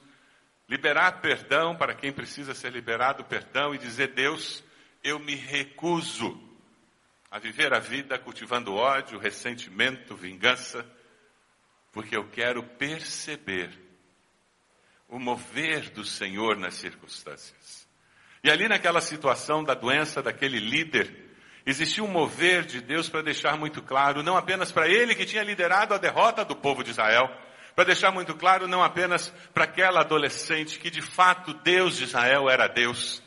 liberar 0.68 1.20
perdão 1.20 1.76
para 1.76 1.94
quem 1.94 2.12
precisa 2.12 2.56
ser 2.56 2.72
liberado 2.72 3.22
perdão 3.22 3.72
e 3.72 3.78
dizer: 3.78 4.08
Deus, 4.14 4.64
eu 5.08 5.18
me 5.18 5.34
recuso 5.34 6.38
a 7.30 7.38
viver 7.38 7.74
a 7.74 7.78
vida 7.78 8.18
cultivando 8.18 8.74
ódio, 8.74 9.18
ressentimento, 9.18 10.14
vingança, 10.14 10.86
porque 11.92 12.16
eu 12.16 12.28
quero 12.28 12.62
perceber 12.62 13.70
o 15.08 15.18
mover 15.18 15.90
do 15.90 16.04
Senhor 16.04 16.56
nas 16.56 16.74
circunstâncias. 16.74 17.88
E 18.42 18.50
ali 18.50 18.68
naquela 18.68 19.00
situação 19.00 19.64
da 19.64 19.74
doença 19.74 20.22
daquele 20.22 20.58
líder, 20.58 21.34
existia 21.66 22.04
um 22.04 22.08
mover 22.08 22.64
de 22.64 22.80
Deus 22.80 23.08
para 23.08 23.22
deixar 23.22 23.58
muito 23.58 23.82
claro, 23.82 24.22
não 24.22 24.36
apenas 24.36 24.70
para 24.70 24.88
ele 24.88 25.14
que 25.14 25.26
tinha 25.26 25.42
liderado 25.42 25.94
a 25.94 25.98
derrota 25.98 26.44
do 26.44 26.54
povo 26.54 26.84
de 26.84 26.90
Israel, 26.90 27.28
para 27.74 27.84
deixar 27.84 28.10
muito 28.10 28.34
claro 28.34 28.66
não 28.66 28.82
apenas 28.82 29.28
para 29.52 29.64
aquela 29.64 30.00
adolescente 30.00 30.78
que 30.78 30.90
de 30.90 31.02
fato 31.02 31.54
Deus 31.54 31.96
de 31.96 32.04
Israel 32.04 32.48
era 32.48 32.66
Deus, 32.66 33.22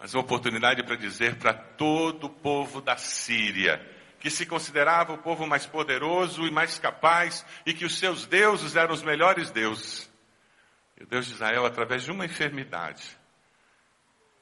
mas 0.00 0.14
uma 0.14 0.22
oportunidade 0.22 0.82
para 0.82 0.96
dizer 0.96 1.36
para 1.36 1.52
todo 1.52 2.24
o 2.24 2.30
povo 2.30 2.80
da 2.80 2.96
Síria, 2.96 3.86
que 4.18 4.30
se 4.30 4.46
considerava 4.46 5.12
o 5.12 5.18
povo 5.18 5.46
mais 5.46 5.66
poderoso 5.66 6.46
e 6.46 6.50
mais 6.50 6.78
capaz, 6.78 7.44
e 7.66 7.74
que 7.74 7.84
os 7.84 7.98
seus 7.98 8.24
deuses 8.24 8.76
eram 8.76 8.94
os 8.94 9.02
melhores 9.02 9.50
deuses. 9.50 10.10
E 10.98 11.02
o 11.02 11.06
Deus 11.06 11.26
de 11.26 11.34
Israel, 11.34 11.66
através 11.66 12.02
de 12.02 12.10
uma 12.10 12.24
enfermidade, 12.24 13.04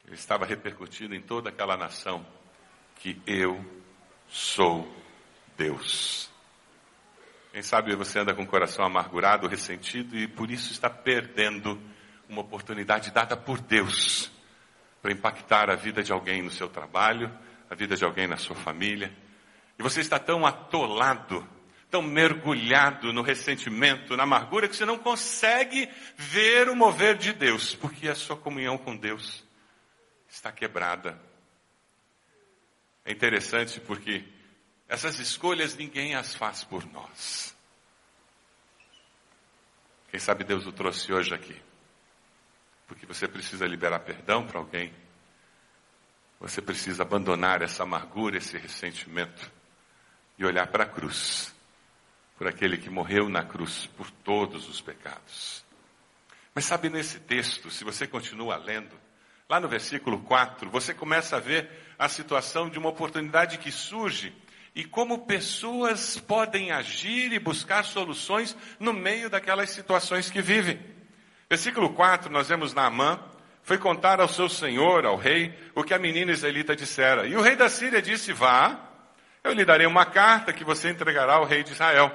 ele 0.06 0.14
estava 0.14 0.46
repercutindo 0.46 1.12
em 1.12 1.20
toda 1.20 1.48
aquela 1.48 1.76
nação 1.76 2.24
que 2.94 3.20
eu 3.26 3.64
sou 4.28 4.88
Deus. 5.56 6.30
Quem 7.50 7.62
sabe 7.62 7.96
você 7.96 8.20
anda 8.20 8.32
com 8.32 8.42
o 8.42 8.46
coração 8.46 8.84
amargurado, 8.84 9.48
ressentido 9.48 10.16
e 10.16 10.28
por 10.28 10.52
isso 10.52 10.70
está 10.70 10.88
perdendo 10.88 11.80
uma 12.28 12.42
oportunidade 12.42 13.10
dada 13.10 13.36
por 13.36 13.60
Deus 13.60 14.37
para 15.00 15.12
impactar 15.12 15.70
a 15.70 15.74
vida 15.74 16.02
de 16.02 16.12
alguém 16.12 16.42
no 16.42 16.50
seu 16.50 16.68
trabalho, 16.68 17.32
a 17.70 17.74
vida 17.74 17.96
de 17.96 18.04
alguém 18.04 18.26
na 18.26 18.36
sua 18.36 18.56
família. 18.56 19.12
E 19.78 19.82
você 19.82 20.00
está 20.00 20.18
tão 20.18 20.44
atolado, 20.44 21.48
tão 21.90 22.02
mergulhado 22.02 23.12
no 23.12 23.22
ressentimento, 23.22 24.16
na 24.16 24.24
amargura, 24.24 24.68
que 24.68 24.76
você 24.76 24.84
não 24.84 24.98
consegue 24.98 25.88
ver 26.16 26.68
o 26.68 26.76
mover 26.76 27.16
de 27.16 27.32
Deus, 27.32 27.74
porque 27.74 28.08
a 28.08 28.14
sua 28.14 28.36
comunhão 28.36 28.76
com 28.76 28.96
Deus 28.96 29.44
está 30.28 30.50
quebrada. 30.50 31.20
É 33.04 33.12
interessante 33.12 33.80
porque 33.80 34.24
essas 34.88 35.18
escolhas 35.18 35.76
ninguém 35.76 36.14
as 36.14 36.34
faz 36.34 36.64
por 36.64 36.84
nós. 36.92 37.56
Quem 40.10 40.18
sabe 40.18 40.42
Deus 40.42 40.66
o 40.66 40.72
trouxe 40.72 41.12
hoje 41.12 41.34
aqui 41.34 41.67
porque 42.88 43.04
você 43.04 43.28
precisa 43.28 43.66
liberar 43.66 44.00
perdão 44.00 44.46
para 44.46 44.58
alguém. 44.58 44.92
Você 46.40 46.62
precisa 46.62 47.02
abandonar 47.02 47.60
essa 47.60 47.82
amargura, 47.82 48.38
esse 48.38 48.56
ressentimento 48.56 49.52
e 50.38 50.44
olhar 50.44 50.66
para 50.68 50.84
a 50.84 50.86
cruz, 50.86 51.54
por 52.38 52.46
aquele 52.46 52.78
que 52.78 52.88
morreu 52.88 53.28
na 53.28 53.44
cruz 53.44 53.86
por 53.96 54.10
todos 54.10 54.68
os 54.68 54.80
pecados. 54.80 55.64
Mas 56.54 56.64
sabe 56.64 56.88
nesse 56.88 57.20
texto, 57.20 57.70
se 57.70 57.84
você 57.84 58.06
continua 58.06 58.56
lendo, 58.56 58.98
lá 59.48 59.60
no 59.60 59.68
versículo 59.68 60.20
4, 60.20 60.70
você 60.70 60.94
começa 60.94 61.36
a 61.36 61.40
ver 61.40 61.68
a 61.98 62.08
situação 62.08 62.70
de 62.70 62.78
uma 62.78 62.88
oportunidade 62.88 63.58
que 63.58 63.70
surge 63.70 64.32
e 64.74 64.84
como 64.84 65.26
pessoas 65.26 66.18
podem 66.18 66.70
agir 66.70 67.32
e 67.32 67.38
buscar 67.38 67.84
soluções 67.84 68.56
no 68.78 68.92
meio 68.92 69.28
daquelas 69.28 69.70
situações 69.70 70.30
que 70.30 70.40
vivem. 70.40 70.97
Versículo 71.48 71.90
4, 71.94 72.30
nós 72.30 72.48
vemos 72.48 72.74
Naamã, 72.74 73.18
foi 73.62 73.78
contar 73.78 74.20
ao 74.20 74.28
seu 74.28 74.48
senhor, 74.48 75.06
ao 75.06 75.16
rei, 75.16 75.58
o 75.74 75.82
que 75.82 75.94
a 75.94 75.98
menina 75.98 76.32
israelita 76.32 76.76
dissera. 76.76 77.26
E 77.26 77.36
o 77.36 77.40
rei 77.40 77.56
da 77.56 77.68
Síria 77.68 78.02
disse, 78.02 78.32
vá, 78.32 78.78
eu 79.42 79.52
lhe 79.52 79.64
darei 79.64 79.86
uma 79.86 80.04
carta 80.04 80.52
que 80.52 80.64
você 80.64 80.90
entregará 80.90 81.34
ao 81.34 81.44
rei 81.44 81.62
de 81.62 81.72
Israel. 81.72 82.12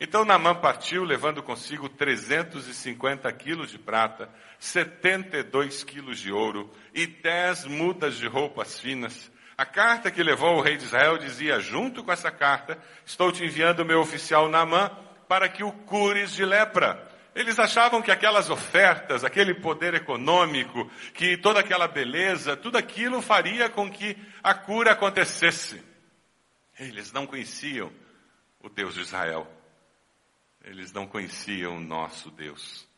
Então 0.00 0.24
Naamã 0.24 0.56
partiu, 0.56 1.04
levando 1.04 1.42
consigo 1.42 1.88
350 1.88 3.32
quilos 3.32 3.70
de 3.70 3.78
prata, 3.78 4.28
72 4.58 5.84
quilos 5.84 6.18
de 6.18 6.32
ouro 6.32 6.68
e 6.92 7.06
10 7.06 7.66
mudas 7.66 8.16
de 8.16 8.26
roupas 8.26 8.80
finas. 8.80 9.30
A 9.56 9.64
carta 9.64 10.10
que 10.10 10.20
levou 10.20 10.48
ao 10.48 10.60
rei 10.60 10.76
de 10.76 10.84
Israel 10.84 11.16
dizia, 11.16 11.60
junto 11.60 12.02
com 12.02 12.10
essa 12.10 12.30
carta, 12.30 12.76
estou 13.06 13.30
te 13.30 13.44
enviando 13.44 13.80
o 13.80 13.84
meu 13.84 14.00
oficial 14.00 14.48
Naamã 14.48 14.90
para 15.28 15.48
que 15.48 15.62
o 15.62 15.70
cures 15.70 16.32
de 16.32 16.44
lepra. 16.44 17.13
Eles 17.34 17.58
achavam 17.58 18.00
que 18.00 18.10
aquelas 18.10 18.48
ofertas, 18.48 19.24
aquele 19.24 19.54
poder 19.54 19.94
econômico, 19.94 20.88
que 21.12 21.36
toda 21.36 21.60
aquela 21.60 21.88
beleza, 21.88 22.56
tudo 22.56 22.78
aquilo 22.78 23.20
faria 23.20 23.68
com 23.68 23.90
que 23.90 24.16
a 24.42 24.54
cura 24.54 24.92
acontecesse. 24.92 25.82
Eles 26.78 27.12
não 27.12 27.26
conheciam 27.26 27.92
o 28.60 28.68
Deus 28.68 28.94
de 28.94 29.00
Israel. 29.00 29.50
Eles 30.62 30.92
não 30.92 31.06
conheciam 31.06 31.76
o 31.76 31.80
nosso 31.80 32.30
Deus. 32.30 32.88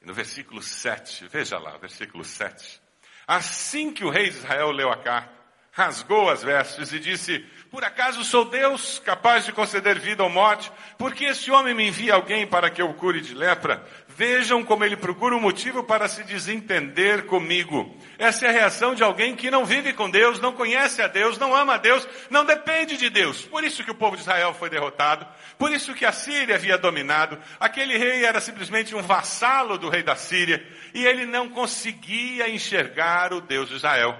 E 0.00 0.06
no 0.06 0.14
versículo 0.14 0.62
7, 0.62 1.28
veja 1.28 1.58
lá, 1.58 1.76
versículo 1.76 2.24
7. 2.24 2.80
Assim 3.26 3.92
que 3.92 4.04
o 4.04 4.10
rei 4.10 4.30
de 4.30 4.36
Israel 4.36 4.70
leu 4.70 4.90
a 4.90 4.96
carta, 4.96 5.43
rasgou 5.74 6.30
as 6.30 6.42
vestes 6.42 6.92
e 6.92 7.00
disse: 7.00 7.44
Por 7.70 7.84
acaso 7.84 8.24
sou 8.24 8.44
Deus 8.44 9.00
capaz 9.04 9.44
de 9.44 9.52
conceder 9.52 9.98
vida 9.98 10.22
ou 10.22 10.30
morte? 10.30 10.70
Porque 10.96 11.24
esse 11.24 11.50
homem 11.50 11.74
me 11.74 11.88
envia 11.88 12.14
alguém 12.14 12.46
para 12.46 12.70
que 12.70 12.80
eu 12.80 12.88
o 12.88 12.94
cure 12.94 13.20
de 13.20 13.34
lepra? 13.34 13.84
Vejam 14.16 14.62
como 14.62 14.84
ele 14.84 14.96
procura 14.96 15.34
um 15.34 15.40
motivo 15.40 15.82
para 15.82 16.06
se 16.06 16.22
desentender 16.22 17.26
comigo. 17.26 17.98
Essa 18.16 18.46
é 18.46 18.48
a 18.48 18.52
reação 18.52 18.94
de 18.94 19.02
alguém 19.02 19.34
que 19.34 19.50
não 19.50 19.64
vive 19.64 19.92
com 19.92 20.08
Deus, 20.08 20.38
não 20.38 20.52
conhece 20.52 21.02
a 21.02 21.08
Deus, 21.08 21.36
não 21.36 21.52
ama 21.52 21.74
a 21.74 21.78
Deus, 21.78 22.06
não 22.30 22.44
depende 22.44 22.96
de 22.96 23.10
Deus. 23.10 23.44
Por 23.44 23.64
isso 23.64 23.82
que 23.82 23.90
o 23.90 23.96
povo 23.96 24.14
de 24.14 24.22
Israel 24.22 24.54
foi 24.54 24.70
derrotado, 24.70 25.26
por 25.58 25.72
isso 25.72 25.94
que 25.94 26.06
a 26.06 26.12
Síria 26.12 26.54
havia 26.54 26.78
dominado. 26.78 27.36
Aquele 27.58 27.98
rei 27.98 28.24
era 28.24 28.40
simplesmente 28.40 28.94
um 28.94 29.02
vassalo 29.02 29.76
do 29.76 29.88
rei 29.88 30.04
da 30.04 30.14
Síria 30.14 30.64
e 30.94 31.04
ele 31.04 31.26
não 31.26 31.48
conseguia 31.48 32.48
enxergar 32.48 33.32
o 33.32 33.40
Deus 33.40 33.68
de 33.68 33.74
Israel. 33.74 34.16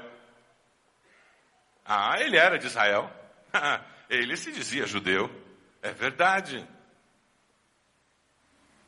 Ah, 1.85 2.17
ele 2.21 2.37
era 2.37 2.59
de 2.59 2.67
Israel. 2.67 3.11
ele 4.09 4.37
se 4.37 4.51
dizia 4.53 4.87
judeu. 4.87 5.31
É 5.83 5.93
verdade. 5.93 6.67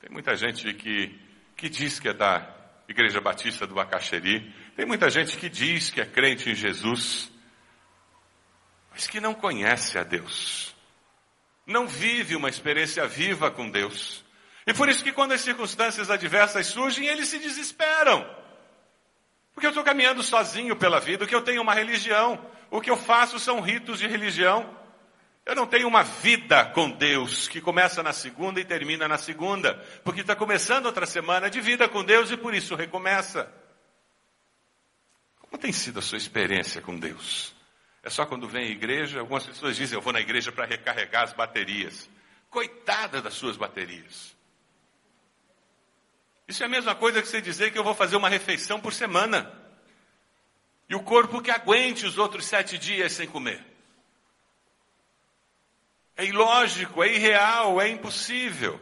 Tem 0.00 0.10
muita 0.10 0.34
gente 0.36 0.72
que, 0.74 1.18
que 1.56 1.68
diz 1.68 2.00
que 2.00 2.08
é 2.08 2.14
da 2.14 2.48
Igreja 2.88 3.20
Batista 3.20 3.66
do 3.66 3.74
Bacaxeri. 3.74 4.54
Tem 4.74 4.86
muita 4.86 5.10
gente 5.10 5.36
que 5.36 5.48
diz 5.48 5.90
que 5.90 6.00
é 6.00 6.06
crente 6.06 6.50
em 6.50 6.54
Jesus, 6.54 7.30
mas 8.90 9.06
que 9.06 9.20
não 9.20 9.34
conhece 9.34 9.98
a 9.98 10.02
Deus. 10.02 10.74
Não 11.66 11.88
vive 11.88 12.36
uma 12.36 12.48
experiência 12.48 13.06
viva 13.06 13.50
com 13.50 13.68
Deus. 13.68 14.24
E 14.66 14.72
por 14.72 14.88
isso 14.88 15.02
que 15.02 15.12
quando 15.12 15.32
as 15.32 15.40
circunstâncias 15.40 16.10
adversas 16.10 16.66
surgem, 16.68 17.06
eles 17.06 17.28
se 17.28 17.38
desesperam. 17.38 18.24
Porque 19.52 19.66
eu 19.66 19.70
estou 19.70 19.84
caminhando 19.84 20.22
sozinho 20.22 20.76
pela 20.76 21.00
vida, 21.00 21.26
que 21.26 21.34
eu 21.34 21.42
tenho 21.42 21.62
uma 21.62 21.74
religião, 21.74 22.38
o 22.70 22.80
que 22.80 22.90
eu 22.90 22.96
faço 22.96 23.38
são 23.38 23.60
ritos 23.60 23.98
de 23.98 24.06
religião. 24.06 24.74
Eu 25.44 25.54
não 25.54 25.66
tenho 25.66 25.86
uma 25.86 26.02
vida 26.02 26.64
com 26.64 26.90
Deus 26.90 27.46
que 27.46 27.60
começa 27.60 28.02
na 28.02 28.12
segunda 28.12 28.60
e 28.60 28.64
termina 28.64 29.06
na 29.06 29.16
segunda, 29.16 29.74
porque 30.02 30.20
está 30.20 30.34
começando 30.34 30.86
outra 30.86 31.06
semana 31.06 31.48
de 31.48 31.60
vida 31.60 31.88
com 31.88 32.02
Deus 32.02 32.30
e 32.30 32.36
por 32.36 32.52
isso 32.52 32.74
recomeça. 32.74 33.52
Como 35.40 35.62
tem 35.62 35.72
sido 35.72 36.00
a 36.00 36.02
sua 36.02 36.18
experiência 36.18 36.82
com 36.82 36.98
Deus? 36.98 37.54
É 38.02 38.10
só 38.10 38.26
quando 38.26 38.48
vem 38.48 38.66
à 38.66 38.70
igreja? 38.70 39.20
Algumas 39.20 39.46
pessoas 39.46 39.76
dizem, 39.76 39.96
eu 39.96 40.02
vou 40.02 40.12
na 40.12 40.20
igreja 40.20 40.50
para 40.50 40.64
recarregar 40.64 41.22
as 41.22 41.32
baterias. 41.32 42.10
Coitada 42.50 43.22
das 43.22 43.34
suas 43.34 43.56
baterias. 43.56 44.36
Isso 46.48 46.62
é 46.62 46.66
a 46.66 46.68
mesma 46.68 46.94
coisa 46.94 47.20
que 47.20 47.26
você 47.26 47.40
dizer 47.40 47.72
que 47.72 47.78
eu 47.78 47.84
vou 47.84 47.94
fazer 47.94 48.16
uma 48.16 48.28
refeição 48.28 48.80
por 48.80 48.92
semana. 48.92 49.52
E 50.88 50.94
o 50.94 51.02
corpo 51.02 51.42
que 51.42 51.50
aguente 51.50 52.06
os 52.06 52.18
outros 52.18 52.46
sete 52.46 52.78
dias 52.78 53.12
sem 53.12 53.26
comer. 53.26 53.64
É 56.16 56.24
ilógico, 56.24 57.02
é 57.02 57.12
irreal, 57.12 57.80
é 57.80 57.88
impossível. 57.88 58.80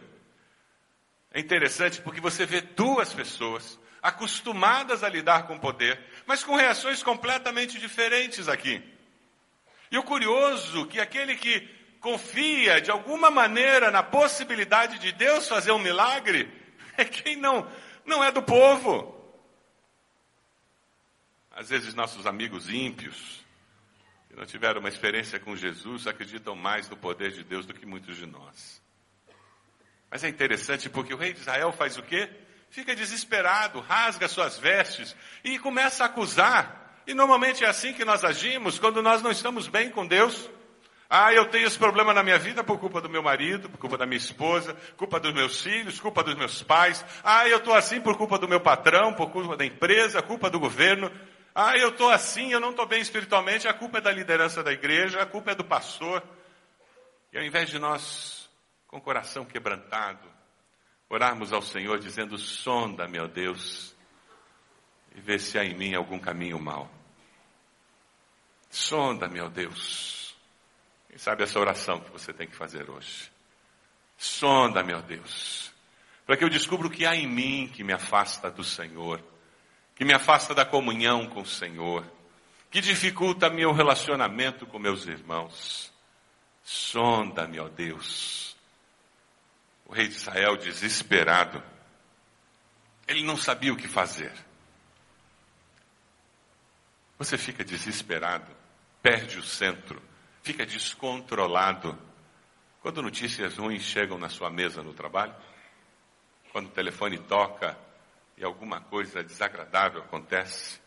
É 1.33 1.41
interessante 1.41 2.01
porque 2.01 2.21
você 2.21 2.47
vê 2.47 2.61
duas 2.61 3.13
pessoas 3.13 3.79
acostumadas 4.01 5.03
a 5.03 5.09
lidar 5.09 5.47
com 5.47 5.59
poder, 5.59 5.99
mas 6.27 6.45
com 6.45 6.55
reações 6.55 7.03
completamente 7.03 7.79
diferentes 7.79 8.49
aqui. 8.49 8.83
E 9.91 9.99
o 9.99 10.03
curioso 10.03 10.85
é 10.85 10.87
que 10.87 11.01
aquele 11.01 11.37
que 11.37 11.61
confia 12.01 12.81
de 12.81 12.91
alguma 12.91 13.31
maneira 13.31 13.91
na 13.91 14.03
possibilidade 14.03 14.99
de 14.99 15.11
Deus 15.11 15.49
fazer 15.49 15.73
um 15.73 15.79
milagre 15.79 16.53
é 16.99 17.05
quem 17.05 17.35
não 17.35 17.67
não 18.05 18.23
é 18.23 18.31
do 18.31 18.43
povo. 18.43 19.24
Às 21.57 21.69
vezes 21.69 21.95
nossos 21.95 22.27
amigos 22.27 22.69
ímpios 22.69 23.47
que 24.29 24.35
não 24.35 24.45
tiveram 24.45 24.81
uma 24.81 24.89
experiência 24.89 25.39
com 25.39 25.55
Jesus 25.55 26.09
acreditam 26.09 26.57
mais 26.57 26.89
no 26.91 26.97
poder 26.97 27.31
de 27.31 27.45
Deus 27.45 27.65
do 27.65 27.73
que 27.73 27.87
muitos 27.87 28.17
de 28.17 28.27
nós. 28.27 28.83
Mas 30.11 30.25
é 30.25 30.29
interessante 30.29 30.91
porque 30.91 31.15
o 31.15 31.17
rei 31.17 31.33
de 31.33 31.39
Israel 31.39 31.71
faz 31.71 31.97
o 31.97 32.03
quê? 32.03 32.29
Fica 32.71 32.93
desesperado, 32.97 33.79
rasga 33.79 34.27
suas 34.27 34.59
vestes 34.59 35.15
e 35.45 35.57
começa 35.61 36.03
a 36.03 36.07
acusar. 36.07 37.03
E 37.07 37.15
normalmente 37.15 37.65
é 37.65 37.69
assim 37.69 37.93
que 37.93 38.05
nós 38.05 38.25
agimos 38.25 38.81
quando 38.81 39.01
nós 39.01 39.23
não 39.23 39.31
estamos 39.31 39.69
bem 39.69 39.91
com 39.91 40.05
Deus. 40.05 40.51
Ah, 41.09 41.33
eu 41.33 41.47
tenho 41.47 41.69
esse 41.69 41.79
problema 41.79 42.13
na 42.13 42.25
minha 42.25 42.39
vida 42.39 42.65
por 42.65 42.81
culpa 42.81 43.01
do 43.01 43.09
meu 43.09 43.23
marido, 43.23 43.71
por 43.71 43.79
culpa 43.79 43.97
da 43.97 44.07
minha 44.07 44.19
esposa, 44.19 44.75
culpa 44.97 45.21
dos 45.21 45.33
meus 45.33 45.63
filhos, 45.63 46.01
culpa 46.01 46.25
dos 46.25 46.35
meus 46.35 46.65
pais. 46.65 47.05
Ah, 47.23 47.49
eu 47.49 47.59
estou 47.59 47.75
assim 47.75 48.01
por 48.01 48.17
culpa 48.17 48.39
do 48.39 48.49
meu 48.49 48.61
patrão, 48.61 49.15
por 49.15 49.31
culpa 49.31 49.57
da 49.57 49.65
empresa, 49.65 50.21
culpa 50.21 50.51
do 50.51 50.59
governo. 50.59 51.09
Ah, 51.55 51.77
eu 51.79 51.91
estou 51.91 52.11
assim, 52.11 52.51
eu 52.51 52.59
não 52.59 52.71
estou 52.71 52.85
bem 52.85 53.01
espiritualmente, 53.01 53.69
a 53.69 53.73
culpa 53.73 53.99
é 53.99 54.01
da 54.01 54.11
liderança 54.11 54.61
da 54.61 54.73
igreja, 54.73 55.23
a 55.23 55.27
culpa 55.27 55.53
é 55.53 55.55
do 55.55 55.65
pastor. 55.65 56.21
E 57.33 57.39
ao 57.39 57.45
invés 57.45 57.71
de 57.71 57.79
nós, 57.79 58.51
com 58.89 58.97
o 58.97 59.01
coração 59.01 59.45
quebrantado, 59.45 60.29
orarmos 61.09 61.53
ao 61.53 61.63
Senhor 61.63 62.01
dizendo: 62.01 62.37
sonda, 62.37 63.07
meu 63.07 63.29
Deus, 63.29 63.95
e 65.15 65.21
vê 65.21 65.39
se 65.39 65.57
há 65.57 65.65
em 65.65 65.77
mim 65.77 65.95
algum 65.95 66.19
caminho 66.19 66.59
mau. 66.59 66.91
Sonda, 68.69 69.29
meu 69.29 69.49
Deus. 69.49 70.35
Quem 71.09 71.19
sabe 71.19 71.45
essa 71.45 71.61
oração 71.61 72.01
que 72.01 72.11
você 72.11 72.33
tem 72.33 72.49
que 72.49 72.57
fazer 72.57 72.91
hoje? 72.91 73.31
Sonda, 74.17 74.83
meu 74.83 75.01
Deus, 75.03 75.73
para 76.27 76.37
que 76.37 76.43
eu 76.43 76.49
descubra 76.49 76.89
o 76.89 76.91
que 76.91 77.07
há 77.07 77.15
em 77.15 77.29
mim 77.29 77.71
que 77.73 77.85
me 77.85 77.93
afasta 77.93 78.51
do 78.51 78.65
Senhor 78.65 79.23
que 79.95 80.05
me 80.05 80.13
afasta 80.13 80.55
da 80.55 80.65
comunhão 80.65 81.27
com 81.29 81.43
o 81.43 81.47
Senhor, 81.47 82.05
que 82.71 82.81
dificulta 82.81 83.49
meu 83.49 83.73
relacionamento 83.73 84.67
com 84.67 84.79
meus 84.79 85.07
irmãos. 85.07 85.93
Sonda-me, 86.65 87.61
ó 87.61 87.69
Deus. 87.69 88.57
O 89.87 89.93
rei 89.93 90.09
de 90.09 90.15
Israel, 90.15 90.57
desesperado, 90.57 91.63
ele 93.07 93.23
não 93.23 93.37
sabia 93.37 93.73
o 93.73 93.77
que 93.77 93.87
fazer. 93.87 94.33
Você 97.19 97.39
fica 97.39 97.63
desesperado, 97.63 98.51
perde 99.03 99.39
o 99.39 99.43
centro, 99.43 100.03
fica 100.43 100.67
descontrolado. 100.67 101.97
Quando 102.81 103.03
notícias 103.03 103.57
ruins 103.57 103.83
chegam 103.83 104.19
na 104.19 104.29
sua 104.29 104.51
mesa 104.51 104.83
no 104.83 104.93
trabalho, 104.93 105.35
quando 106.51 106.67
o 106.67 106.73
telefone 106.73 107.19
toca 107.19 107.79
e 108.37 108.45
alguma 108.45 108.81
coisa 108.81 109.23
desagradável 109.23 110.03
acontece, 110.03 110.81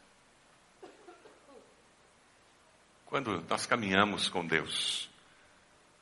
quando 3.05 3.41
nós 3.49 3.65
caminhamos 3.65 4.27
com 4.27 4.45
Deus, 4.45 5.09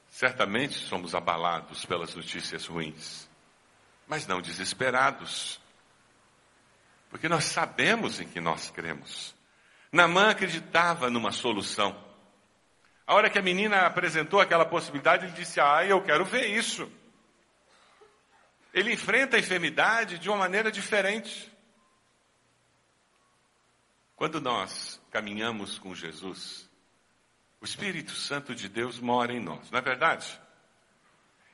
certamente 0.09 0.73
somos 0.73 1.13
abalados 1.13 1.85
pelas 1.85 2.15
notícias 2.15 2.65
ruins, 2.65 3.29
mas 4.07 4.25
não 4.25 4.41
desesperados, 4.41 5.61
porque 7.09 7.29
nós 7.29 7.45
sabemos 7.45 8.19
em 8.19 8.27
que 8.27 8.41
nós 8.41 8.71
cremos. 8.71 9.35
Namã 9.91 10.31
acreditava 10.31 11.09
numa 11.09 11.31
solução. 11.31 11.95
A 13.07 13.13
hora 13.13 13.29
que 13.29 13.37
a 13.37 13.41
menina 13.41 13.85
apresentou 13.85 14.41
aquela 14.41 14.65
possibilidade, 14.65 15.25
ele 15.25 15.33
disse: 15.33 15.61
Ah, 15.61 15.85
eu 15.85 16.01
quero 16.01 16.25
ver 16.25 16.47
isso 16.47 16.91
ele 18.75 18.91
enfrenta 18.91 19.37
a 19.37 19.39
enfermidade 19.39 20.19
de 20.19 20.27
uma 20.27 20.37
maneira 20.37 20.69
diferente. 20.69 21.49
Quando 24.17 24.41
nós 24.41 25.01
caminhamos 25.09 25.79
com 25.79 25.95
Jesus, 25.95 26.69
o 27.61 27.65
Espírito 27.65 28.11
Santo 28.11 28.53
de 28.53 28.67
Deus 28.67 28.99
mora 28.99 29.31
em 29.31 29.39
nós, 29.39 29.71
não 29.71 29.79
é 29.79 29.81
verdade? 29.81 30.41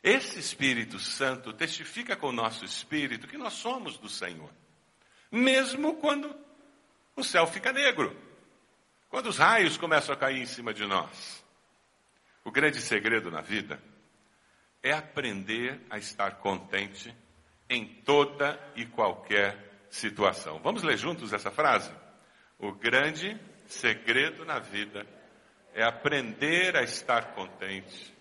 Esse 0.01 0.39
Espírito 0.39 0.97
Santo 0.97 1.53
testifica 1.53 2.15
com 2.15 2.29
o 2.29 2.31
nosso 2.31 2.65
espírito 2.65 3.27
que 3.27 3.37
nós 3.37 3.53
somos 3.53 3.99
do 3.99 4.09
Senhor, 4.09 4.49
mesmo 5.31 5.97
quando 5.97 6.35
o 7.15 7.23
céu 7.23 7.45
fica 7.45 7.71
negro, 7.71 8.19
quando 9.09 9.27
os 9.27 9.37
raios 9.37 9.77
começam 9.77 10.11
a 10.11 10.17
cair 10.17 10.41
em 10.41 10.47
cima 10.47 10.73
de 10.73 10.87
nós. 10.87 11.45
O 12.43 12.49
grande 12.49 12.81
segredo 12.81 13.29
na 13.29 13.41
vida 13.41 13.79
é 14.83 14.91
aprender 14.91 15.79
a 15.89 15.97
estar 15.97 16.37
contente 16.37 17.15
em 17.69 17.85
toda 17.85 18.59
e 18.75 18.85
qualquer 18.85 19.85
situação. 19.89 20.59
Vamos 20.59 20.83
ler 20.83 20.97
juntos 20.97 21.33
essa 21.33 21.51
frase? 21.51 21.91
O 22.57 22.71
grande 22.71 23.39
segredo 23.67 24.45
na 24.45 24.59
vida 24.59 25.05
é 25.73 25.83
aprender 25.83 26.75
a 26.75 26.83
estar 26.83 27.33
contente 27.33 28.13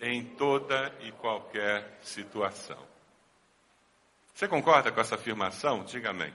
em 0.00 0.24
toda 0.24 0.94
e 1.00 1.12
qualquer 1.12 1.98
situação. 2.00 2.78
Você 4.34 4.48
concorda 4.48 4.90
com 4.90 5.00
essa 5.00 5.14
afirmação? 5.14 5.84
Diga 5.84 6.10
amém. 6.10 6.32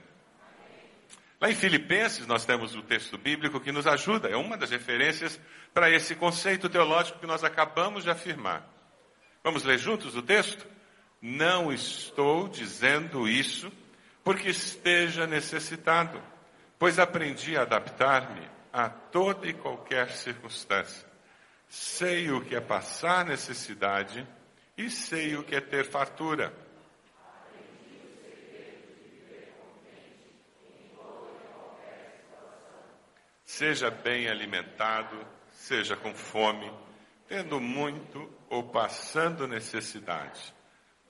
Lá 1.40 1.50
em 1.50 1.54
Filipenses 1.54 2.26
nós 2.26 2.44
temos 2.44 2.74
o 2.74 2.82
texto 2.82 3.16
bíblico 3.16 3.60
que 3.60 3.70
nos 3.70 3.86
ajuda, 3.86 4.28
é 4.28 4.36
uma 4.36 4.56
das 4.56 4.70
referências 4.70 5.40
para 5.72 5.90
esse 5.90 6.14
conceito 6.16 6.68
teológico 6.68 7.20
que 7.20 7.26
nós 7.26 7.44
acabamos 7.44 8.04
de 8.04 8.10
afirmar. 8.10 8.77
Vamos 9.48 9.64
ler 9.64 9.78
juntos 9.78 10.14
o 10.14 10.20
texto? 10.20 10.66
Não 11.22 11.72
estou 11.72 12.48
dizendo 12.48 13.26
isso 13.26 13.72
porque 14.22 14.50
esteja 14.50 15.26
necessitado, 15.26 16.22
pois 16.78 16.98
aprendi 16.98 17.56
a 17.56 17.62
adaptar-me 17.62 18.46
a 18.70 18.90
toda 18.90 19.48
e 19.48 19.54
qualquer 19.54 20.10
circunstância. 20.10 21.08
Sei 21.66 22.30
o 22.30 22.44
que 22.44 22.54
é 22.54 22.60
passar 22.60 23.24
necessidade 23.24 24.28
e 24.76 24.90
sei 24.90 25.34
o 25.34 25.42
que 25.42 25.56
é 25.56 25.62
ter 25.62 25.86
fartura. 25.86 26.52
Seja 33.46 33.90
bem 33.90 34.28
alimentado, 34.28 35.16
seja 35.52 35.96
com 35.96 36.14
fome, 36.14 36.70
tendo 37.28 37.60
muito 37.60 38.32
ou 38.48 38.70
passando 38.70 39.46
necessidade. 39.46 40.54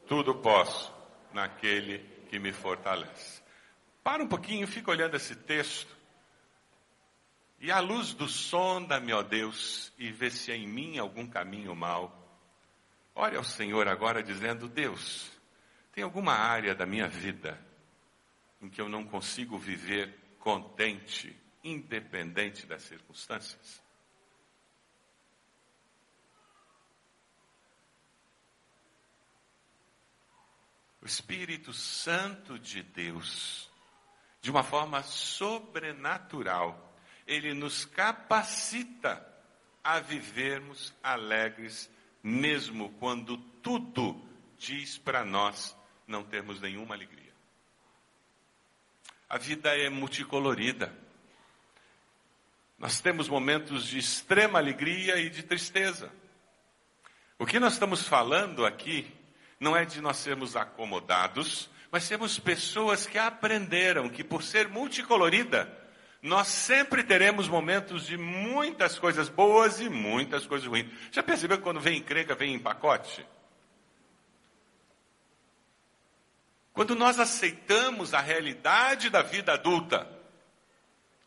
Tudo 0.07 0.35
posso 0.35 0.93
naquele 1.33 2.01
que 2.29 2.39
me 2.39 2.53
fortalece. 2.53 3.41
Para 4.03 4.23
um 4.23 4.27
pouquinho, 4.27 4.67
fica 4.67 4.91
olhando 4.91 5.17
esse 5.17 5.37
texto. 5.37 5.97
E 7.61 7.71
à 7.71 7.81
luz 7.81 8.13
do 8.15 8.29
sonda-me, 8.29 9.13
ó 9.13 9.23
Deus, 9.23 9.93
e 9.99 10.11
vê 10.11 10.31
se 10.31 10.51
há 10.51 10.57
em 10.57 10.67
mim 10.67 10.99
algum 10.99 11.27
caminho 11.27 11.75
mau. 11.75 12.15
Olha 13.15 13.39
ao 13.39 13.45
Senhor 13.45 13.87
agora 13.89 14.23
dizendo: 14.23 14.69
Deus, 14.69 15.31
tem 15.93 16.05
alguma 16.05 16.33
área 16.33 16.75
da 16.75 16.87
minha 16.87 17.09
vida 17.09 17.59
em 18.61 18.69
que 18.69 18.81
eu 18.81 18.89
não 18.89 19.05
consigo 19.05 19.59
viver 19.59 20.15
contente 20.39 21.37
independente 21.63 22.67
das 22.67 22.83
circunstâncias. 22.83 23.83
Espírito 31.09 31.73
Santo 31.73 32.59
de 32.59 32.83
Deus, 32.83 33.71
de 34.43 34.51
uma 34.51 34.63
forma 34.63 35.03
sobrenatural, 35.03 36.95
ele 37.27 37.55
nos 37.55 37.87
capacita 37.87 39.27
a 39.83 40.01
vivermos 40.01 40.95
alegres, 41.03 41.91
mesmo 42.23 42.91
quando 43.01 43.39
tudo 43.39 44.23
diz 44.59 44.99
para 44.99 45.25
nós 45.25 45.75
não 46.07 46.23
termos 46.23 46.61
nenhuma 46.61 46.95
alegria. 46.95 47.33
A 49.31 49.39
vida 49.39 49.75
é 49.75 49.89
multicolorida. 49.89 50.95
Nós 52.79 53.01
temos 53.01 53.29
momentos 53.29 53.87
de 53.87 53.99
extrema 53.99 54.59
alegria 54.59 55.17
e 55.19 55.31
de 55.31 55.43
tristeza. 55.43 56.13
O 57.39 57.47
que 57.47 57.59
nós 57.59 57.73
estamos 57.73 58.07
falando 58.07 58.67
aqui 58.67 59.18
não 59.59 59.77
é 59.77 59.85
de 59.85 60.01
nós 60.01 60.17
sermos 60.17 60.57
acomodados, 60.57 61.69
mas 61.91 62.05
sermos 62.05 62.39
pessoas 62.39 63.07
que 63.07 63.19
aprenderam 63.19 64.09
que 64.09 64.23
por 64.23 64.43
ser 64.43 64.69
multicolorida, 64.69 65.73
nós 66.21 66.49
sempre 66.49 67.03
teremos 67.03 67.49
momentos 67.49 68.07
de 68.07 68.17
muitas 68.17 68.99
coisas 68.99 69.29
boas 69.29 69.81
e 69.81 69.89
muitas 69.89 70.47
coisas 70.47 70.67
ruins. 70.67 70.87
Já 71.13 71.23
percebeu 71.23 71.59
que 71.59 71.63
quando 71.63 71.81
vem 71.81 71.99
encrenca, 71.99 72.35
vem 72.35 72.55
em 72.55 72.59
pacote? 72.59 73.25
Quando 76.73 76.95
nós 76.95 77.19
aceitamos 77.19 78.15
a 78.15 78.21
realidade 78.21 79.11
da 79.11 79.23
vida 79.23 79.53
adulta, 79.53 80.19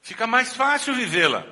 Fica 0.02 0.26
mais 0.26 0.54
fácil 0.56 0.96
vivê-la. 0.96 1.46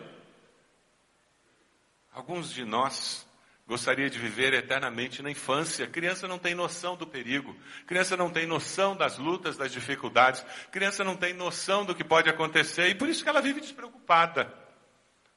Alguns 2.12 2.52
de 2.52 2.66
nós 2.66 3.26
gostaria 3.70 4.10
de 4.10 4.18
viver 4.18 4.52
eternamente 4.54 5.22
na 5.22 5.30
infância. 5.30 5.86
Criança 5.86 6.28
não 6.28 6.40
tem 6.40 6.56
noção 6.56 6.98
do 6.98 7.06
perigo. 7.06 7.56
Criança 7.86 8.18
não 8.18 8.30
tem 8.30 8.48
noção 8.48 8.98
das 8.98 9.20
lutas, 9.20 9.56
das 9.56 9.72
dificuldades. 9.72 10.44
Criança 10.72 11.04
não 11.04 11.16
tem 11.16 11.34
noção 11.34 11.86
do 11.86 11.94
que 11.94 12.04
pode 12.04 12.28
acontecer 12.28 12.90
e 12.90 12.96
por 12.96 13.08
isso 13.08 13.24
que 13.24 13.30
ela 13.30 13.42
vive 13.42 13.62
despreocupada. 13.62 14.52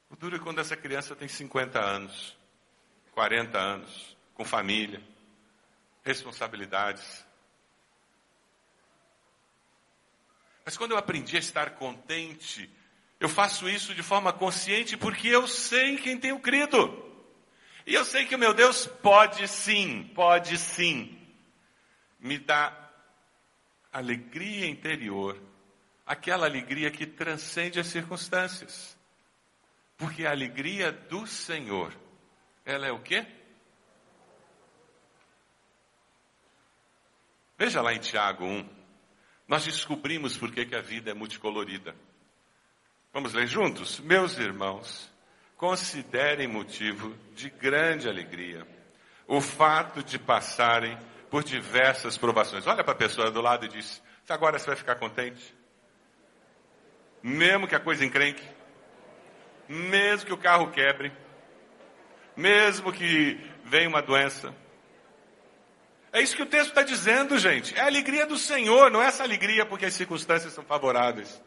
O 0.09 0.15
duro 0.15 0.35
é 0.35 0.39
quando 0.39 0.59
essa 0.59 0.75
criança 0.75 1.15
tem 1.15 1.27
50 1.27 1.79
anos, 1.79 2.35
40 3.11 3.57
anos, 3.57 4.17
com 4.33 4.43
família, 4.43 4.99
responsabilidades. 6.03 7.23
Mas 10.65 10.75
quando 10.75 10.91
eu 10.91 10.97
aprendi 10.97 11.37
a 11.37 11.39
estar 11.39 11.71
contente 11.71 12.69
eu 13.19 13.29
faço 13.29 13.69
isso 13.69 13.95
de 13.95 14.03
forma 14.03 14.33
consciente 14.33 14.97
porque 14.97 15.29
eu 15.29 15.47
sei 15.47 15.95
quem 15.95 16.17
tenho 16.17 16.39
crido. 16.39 17.12
E 17.85 17.93
eu 17.93 18.05
sei 18.05 18.25
que 18.25 18.35
o 18.35 18.39
meu 18.39 18.53
Deus 18.53 18.87
pode 18.87 19.47
sim, 19.47 20.09
pode 20.15 20.57
sim, 20.57 21.19
me 22.19 22.37
dar 22.37 22.83
alegria 23.91 24.67
interior, 24.67 25.41
aquela 26.05 26.45
alegria 26.45 26.89
que 26.89 27.05
transcende 27.05 27.79
as 27.79 27.87
circunstâncias. 27.87 28.97
Porque 29.97 30.25
a 30.25 30.31
alegria 30.31 30.91
do 30.91 31.27
Senhor, 31.27 31.93
ela 32.65 32.87
é 32.87 32.91
o 32.91 32.99
quê? 32.99 33.25
Veja 37.57 37.81
lá 37.81 37.93
em 37.93 37.99
Tiago 37.99 38.45
1, 38.45 38.69
nós 39.47 39.65
descobrimos 39.65 40.35
por 40.37 40.51
que, 40.51 40.65
que 40.65 40.75
a 40.75 40.81
vida 40.81 41.11
é 41.11 41.13
multicolorida. 41.13 41.95
Vamos 43.13 43.33
ler 43.33 43.47
juntos? 43.47 43.99
Meus 43.99 44.37
irmãos, 44.39 45.12
considerem 45.63 46.45
motivo 46.45 47.15
de 47.33 47.49
grande 47.49 48.09
alegria 48.09 48.67
o 49.25 49.39
fato 49.39 50.03
de 50.03 50.19
passarem 50.19 50.97
por 51.29 51.41
diversas 51.41 52.17
provações. 52.17 52.67
Olha 52.67 52.83
para 52.83 52.91
a 52.91 52.97
pessoa 52.97 53.31
do 53.31 53.39
lado 53.39 53.63
e 53.63 53.69
diz: 53.69 54.03
agora 54.27 54.59
você 54.59 54.65
vai 54.65 54.75
ficar 54.75 54.95
contente? 54.95 55.55
Mesmo 57.23 57.65
que 57.65 57.75
a 57.75 57.79
coisa 57.79 58.03
encrenque, 58.03 58.43
mesmo 59.69 60.25
que 60.25 60.33
o 60.33 60.37
carro 60.37 60.69
quebre, 60.69 61.13
mesmo 62.35 62.91
que 62.91 63.39
venha 63.63 63.87
uma 63.87 64.01
doença. 64.01 64.53
É 66.11 66.19
isso 66.19 66.35
que 66.35 66.43
o 66.43 66.45
texto 66.45 66.71
está 66.71 66.83
dizendo, 66.83 67.37
gente. 67.37 67.73
É 67.73 67.79
a 67.79 67.85
alegria 67.85 68.25
do 68.25 68.37
Senhor, 68.37 68.91
não 68.91 69.01
é 69.01 69.05
essa 69.05 69.23
alegria 69.23 69.65
porque 69.65 69.85
as 69.85 69.93
circunstâncias 69.93 70.51
são 70.51 70.65
favoráveis. 70.65 71.41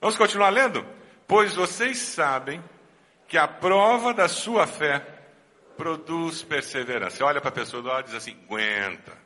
Vamos 0.00 0.16
continuar 0.16 0.48
lendo? 0.48 0.84
Pois 1.28 1.54
vocês 1.54 1.98
sabem 1.98 2.60
que 3.28 3.36
a 3.36 3.46
prova 3.46 4.14
da 4.14 4.26
sua 4.26 4.66
fé 4.66 5.06
produz 5.76 6.42
perseverança. 6.42 7.16
Você 7.16 7.22
olha 7.22 7.40
para 7.40 7.50
a 7.50 7.52
pessoa 7.52 7.82
do 7.82 7.88
lado 7.88 8.06
e 8.06 8.06
diz 8.06 8.14
assim: 8.14 8.36
aguenta. 8.44 9.16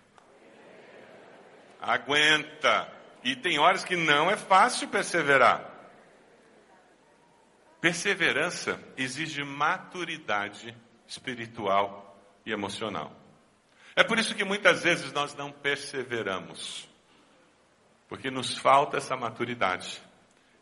Aguenta. 1.80 2.92
E 3.24 3.36
tem 3.36 3.58
horas 3.58 3.84
que 3.84 3.94
não 3.94 4.28
é 4.28 4.36
fácil 4.36 4.88
perseverar. 4.88 5.70
Perseverança 7.80 8.78
exige 8.96 9.44
maturidade 9.44 10.76
espiritual 11.06 12.20
e 12.44 12.52
emocional. 12.52 13.12
É 13.94 14.02
por 14.02 14.18
isso 14.18 14.34
que 14.34 14.44
muitas 14.44 14.82
vezes 14.82 15.12
nós 15.12 15.34
não 15.34 15.52
perseveramos, 15.52 16.88
porque 18.08 18.30
nos 18.30 18.56
falta 18.56 18.96
essa 18.96 19.16
maturidade. 19.16 20.00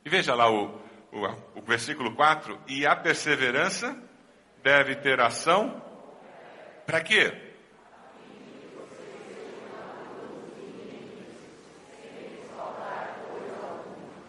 E 0.05 0.11
veja 0.11 0.35
lá 0.35 0.50
o, 0.50 0.81
o, 1.12 1.61
versículo 1.62 2.14
4: 2.14 2.61
E 2.68 2.87
a 2.87 2.94
perseverança 2.94 3.96
deve 4.62 4.96
ter 4.96 5.20
ação. 5.20 5.83
Para 6.87 7.01
quê? 7.03 7.51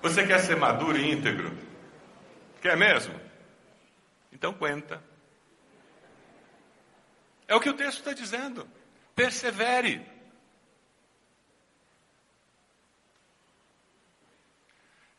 Você 0.02 0.26
quer 0.26 0.40
ser 0.40 0.56
maduro 0.56 0.98
e 0.98 1.12
íntegro? 1.12 1.56
Quer 2.60 2.76
mesmo? 2.76 3.14
Então 4.32 4.52
aguenta. 4.52 5.04
É 7.48 7.56
o 7.56 7.60
que 7.60 7.70
o 7.70 7.76
texto 7.76 8.00
está 8.00 8.14
dizendo. 8.14 8.68
Persevere. 9.16 10.11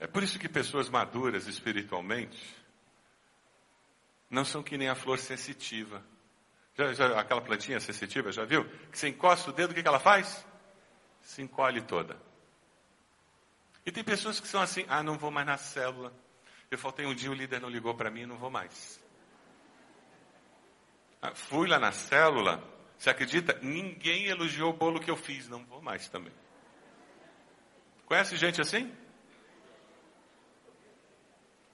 É 0.03 0.07
por 0.09 0.21
isso 0.21 0.37
que 0.37 0.49
pessoas 0.49 0.88
maduras 0.88 1.47
espiritualmente 1.47 2.57
não 4.29 4.45
são 4.45 4.61
que 4.61 4.77
nem 4.77 4.88
a 4.88 4.97
flor 4.97 5.17
sensitiva. 5.17 6.05
Já, 6.77 6.93
já, 6.93 7.21
aquela 7.21 7.41
plantinha 7.41 7.79
sensitiva, 7.79 8.33
já 8.33 8.45
viu? 8.45 8.65
Que 8.91 8.99
você 8.99 9.07
encosta 9.07 9.51
o 9.51 9.53
dedo, 9.53 9.71
o 9.71 9.75
que, 9.75 9.81
que 9.81 9.87
ela 9.87 10.01
faz? 10.01 10.45
Se 11.21 11.41
encolhe 11.41 11.81
toda. 11.83 12.21
E 13.87 13.93
tem 13.93 14.03
pessoas 14.03 14.41
que 14.41 14.49
são 14.49 14.61
assim, 14.61 14.85
ah, 14.88 15.05
não 15.05 15.17
vou 15.17 15.31
mais 15.31 15.47
na 15.47 15.57
célula. 15.57 16.12
Eu 16.69 16.79
faltei 16.79 17.07
um 17.07 17.15
dia, 17.15 17.31
o 17.31 17.35
líder 17.35 17.61
não 17.61 17.71
ligou 17.71 17.95
para 17.95 18.11
mim, 18.11 18.27
não 18.27 18.38
vou 18.38 18.51
mais. 18.51 19.01
Ah, 21.23 21.33
fui 21.33 21.69
lá 21.69 21.79
na 21.79 21.93
célula, 21.93 22.61
você 22.99 23.09
acredita? 23.09 23.57
Ninguém 23.62 24.27
elogiou 24.27 24.71
o 24.71 24.77
bolo 24.77 24.99
que 24.99 25.12
eu 25.12 25.17
fiz, 25.17 25.49
não 25.49 25.65
vou 25.65 25.81
mais 25.81 26.09
também. 26.09 26.33
Conhece 28.05 28.37
gente 28.37 28.61
assim? 28.61 28.93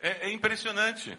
É, 0.00 0.28
é 0.28 0.32
impressionante. 0.32 1.16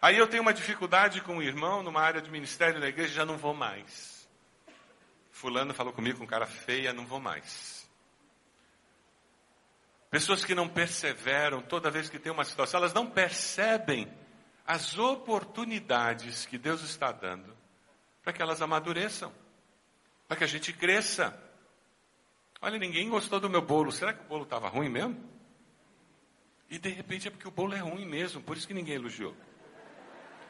Aí 0.00 0.16
eu 0.16 0.26
tenho 0.26 0.42
uma 0.42 0.52
dificuldade 0.52 1.20
com 1.20 1.38
o 1.38 1.42
irmão 1.42 1.82
numa 1.82 2.00
área 2.00 2.20
de 2.20 2.30
ministério 2.30 2.80
na 2.80 2.88
igreja, 2.88 3.12
já 3.12 3.24
não 3.24 3.36
vou 3.36 3.54
mais. 3.54 4.28
Fulano 5.30 5.74
falou 5.74 5.92
comigo 5.92 6.18
com 6.18 6.26
cara 6.26 6.46
feia, 6.46 6.92
não 6.92 7.06
vou 7.06 7.20
mais. 7.20 7.88
Pessoas 10.10 10.44
que 10.44 10.54
não 10.54 10.68
perseveram 10.68 11.60
toda 11.60 11.90
vez 11.90 12.08
que 12.08 12.18
tem 12.18 12.30
uma 12.30 12.44
situação, 12.44 12.78
elas 12.78 12.94
não 12.94 13.10
percebem 13.10 14.12
as 14.66 14.96
oportunidades 14.96 16.46
que 16.46 16.56
Deus 16.56 16.82
está 16.82 17.10
dando 17.12 17.54
para 18.22 18.32
que 18.32 18.40
elas 18.40 18.62
amadureçam, 18.62 19.30
para 20.26 20.38
que 20.38 20.44
a 20.44 20.46
gente 20.46 20.72
cresça. 20.72 21.38
Olha, 22.60 22.78
ninguém 22.78 23.10
gostou 23.10 23.38
do 23.38 23.50
meu 23.50 23.60
bolo. 23.60 23.92
Será 23.92 24.14
que 24.14 24.24
o 24.24 24.28
bolo 24.28 24.44
estava 24.44 24.68
ruim 24.68 24.88
mesmo? 24.88 25.33
E 26.74 26.78
de 26.78 26.88
repente 26.88 27.28
é 27.28 27.30
porque 27.30 27.46
o 27.46 27.52
bolo 27.52 27.72
é 27.72 27.78
ruim 27.78 28.04
mesmo, 28.04 28.42
por 28.42 28.56
isso 28.56 28.66
que 28.66 28.74
ninguém 28.74 28.96
elogiou. 28.96 29.32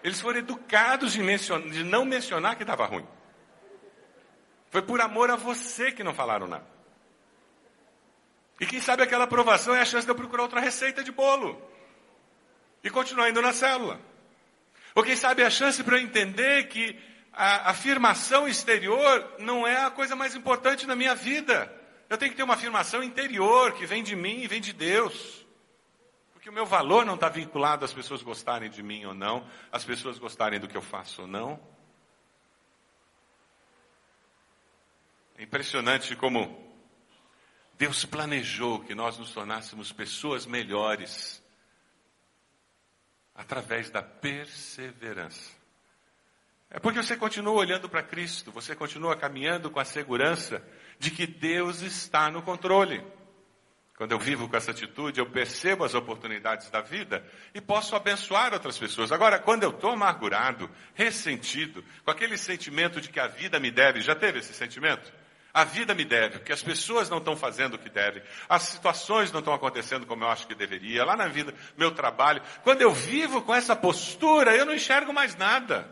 Eles 0.02 0.18
foram 0.22 0.38
educados 0.38 1.12
de, 1.12 1.22
mencionar, 1.22 1.68
de 1.68 1.84
não 1.84 2.06
mencionar 2.06 2.56
que 2.56 2.62
estava 2.62 2.86
ruim. 2.86 3.06
Foi 4.70 4.80
por 4.80 5.02
amor 5.02 5.30
a 5.30 5.36
você 5.36 5.92
que 5.92 6.02
não 6.02 6.14
falaram 6.14 6.46
nada. 6.46 6.66
E 8.58 8.64
quem 8.64 8.80
sabe 8.80 9.02
aquela 9.02 9.24
aprovação 9.24 9.74
é 9.74 9.82
a 9.82 9.84
chance 9.84 10.06
de 10.06 10.10
eu 10.10 10.14
procurar 10.14 10.44
outra 10.44 10.60
receita 10.60 11.04
de 11.04 11.12
bolo. 11.12 11.60
E 12.82 12.88
continuar 12.88 13.28
indo 13.28 13.42
na 13.42 13.52
célula. 13.52 14.00
Ou 14.94 15.02
quem 15.02 15.16
sabe 15.16 15.42
é 15.42 15.46
a 15.46 15.50
chance 15.50 15.84
para 15.84 15.98
eu 15.98 16.02
entender 16.02 16.68
que 16.68 16.98
a 17.34 17.68
afirmação 17.68 18.48
exterior 18.48 19.30
não 19.40 19.66
é 19.66 19.84
a 19.84 19.90
coisa 19.90 20.16
mais 20.16 20.34
importante 20.34 20.86
na 20.86 20.96
minha 20.96 21.14
vida. 21.14 21.70
Eu 22.08 22.16
tenho 22.16 22.30
que 22.30 22.36
ter 22.38 22.44
uma 22.44 22.54
afirmação 22.54 23.02
interior 23.02 23.72
que 23.72 23.84
vem 23.84 24.02
de 24.02 24.16
mim 24.16 24.40
e 24.40 24.46
vem 24.46 24.62
de 24.62 24.72
Deus. 24.72 25.43
Porque 26.44 26.50
o 26.50 26.60
meu 26.60 26.66
valor 26.66 27.06
não 27.06 27.14
está 27.14 27.30
vinculado 27.30 27.86
às 27.86 27.92
pessoas 27.94 28.22
gostarem 28.22 28.68
de 28.68 28.82
mim 28.82 29.06
ou 29.06 29.14
não, 29.14 29.48
às 29.72 29.82
pessoas 29.82 30.18
gostarem 30.18 30.60
do 30.60 30.68
que 30.68 30.76
eu 30.76 30.82
faço 30.82 31.22
ou 31.22 31.26
não. 31.26 31.58
É 35.38 35.42
impressionante 35.42 36.14
como 36.14 36.70
Deus 37.78 38.04
planejou 38.04 38.80
que 38.80 38.94
nós 38.94 39.16
nos 39.16 39.32
tornássemos 39.32 39.90
pessoas 39.90 40.44
melhores 40.44 41.42
através 43.34 43.88
da 43.88 44.02
perseverança. 44.02 45.50
É 46.68 46.78
porque 46.78 47.02
você 47.02 47.16
continua 47.16 47.54
olhando 47.54 47.88
para 47.88 48.02
Cristo, 48.02 48.52
você 48.52 48.76
continua 48.76 49.16
caminhando 49.16 49.70
com 49.70 49.80
a 49.80 49.84
segurança 49.86 50.62
de 50.98 51.10
que 51.10 51.26
Deus 51.26 51.80
está 51.80 52.30
no 52.30 52.42
controle. 52.42 53.02
Quando 54.04 54.12
eu 54.12 54.18
vivo 54.18 54.46
com 54.46 54.54
essa 54.54 54.70
atitude, 54.70 55.18
eu 55.18 55.24
percebo 55.24 55.82
as 55.82 55.94
oportunidades 55.94 56.68
da 56.68 56.82
vida 56.82 57.24
e 57.54 57.60
posso 57.62 57.96
abençoar 57.96 58.52
outras 58.52 58.76
pessoas. 58.76 59.10
Agora, 59.10 59.38
quando 59.38 59.62
eu 59.62 59.70
estou 59.70 59.92
amargurado, 59.92 60.68
ressentido, 60.92 61.82
com 62.04 62.10
aquele 62.10 62.36
sentimento 62.36 63.00
de 63.00 63.08
que 63.08 63.18
a 63.18 63.28
vida 63.28 63.58
me 63.58 63.70
deve, 63.70 64.02
já 64.02 64.14
teve 64.14 64.40
esse 64.40 64.52
sentimento? 64.52 65.10
A 65.54 65.64
vida 65.64 65.94
me 65.94 66.04
deve, 66.04 66.36
porque 66.36 66.52
as 66.52 66.62
pessoas 66.62 67.08
não 67.08 67.16
estão 67.16 67.34
fazendo 67.34 67.76
o 67.76 67.78
que 67.78 67.88
devem, 67.88 68.22
as 68.46 68.64
situações 68.64 69.32
não 69.32 69.38
estão 69.38 69.54
acontecendo 69.54 70.04
como 70.04 70.22
eu 70.22 70.28
acho 70.28 70.46
que 70.46 70.54
deveria, 70.54 71.02
lá 71.02 71.16
na 71.16 71.28
vida, 71.28 71.54
meu 71.74 71.90
trabalho. 71.90 72.42
Quando 72.62 72.82
eu 72.82 72.92
vivo 72.92 73.40
com 73.40 73.54
essa 73.54 73.74
postura, 73.74 74.54
eu 74.54 74.66
não 74.66 74.74
enxergo 74.74 75.14
mais 75.14 75.34
nada. 75.34 75.90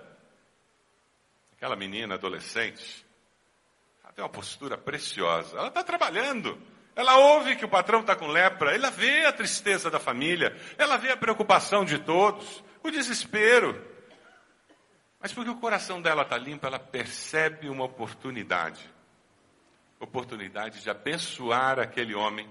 Aquela 1.57 1.77
menina 1.77 2.17
adolescente, 2.17 3.07
ela 4.05 4.13
tem 4.13 4.23
uma 4.23 4.31
postura 4.31 4.77
preciosa, 4.77 5.57
ela 5.57 5.69
está 5.69 5.83
trabalhando. 5.83 6.61
Ela 6.95 7.17
ouve 7.17 7.57
que 7.57 7.65
o 7.65 7.69
patrão 7.69 8.01
está 8.01 8.15
com 8.15 8.27
lepra, 8.27 8.75
ela 8.75 8.91
vê 8.91 9.25
a 9.25 9.33
tristeza 9.33 9.91
da 9.91 9.99
família, 9.99 10.57
ela 10.77 10.97
vê 10.97 11.11
a 11.11 11.17
preocupação 11.17 11.85
de 11.85 11.99
todos, 11.99 12.63
o 12.83 12.91
desespero. 12.91 13.91
Mas 15.19 15.33
porque 15.33 15.51
o 15.51 15.57
coração 15.57 16.03
dela 16.03 16.23
está 16.23 16.37
limpo, 16.37 16.67
ela 16.67 16.79
percebe 16.79 17.69
uma 17.69 17.85
oportunidade 17.85 18.93
oportunidade 20.03 20.83
de 20.83 20.91
abençoar 20.91 21.79
aquele 21.79 22.15
homem 22.15 22.49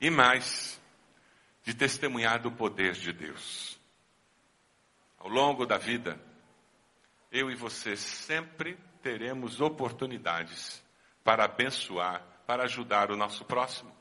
e 0.00 0.10
mais, 0.10 0.80
de 1.62 1.74
testemunhar 1.74 2.40
do 2.40 2.50
poder 2.50 2.92
de 2.92 3.12
Deus. 3.12 3.78
Ao 5.18 5.28
longo 5.28 5.66
da 5.66 5.78
vida, 5.78 6.18
eu 7.30 7.50
e 7.50 7.54
você 7.54 7.96
sempre 7.96 8.76
teremos 9.02 9.60
oportunidades 9.60 10.82
para 11.22 11.44
abençoar, 11.44 12.22
para 12.46 12.64
ajudar 12.64 13.10
o 13.10 13.16
nosso 13.16 13.44
próximo. 13.44 13.94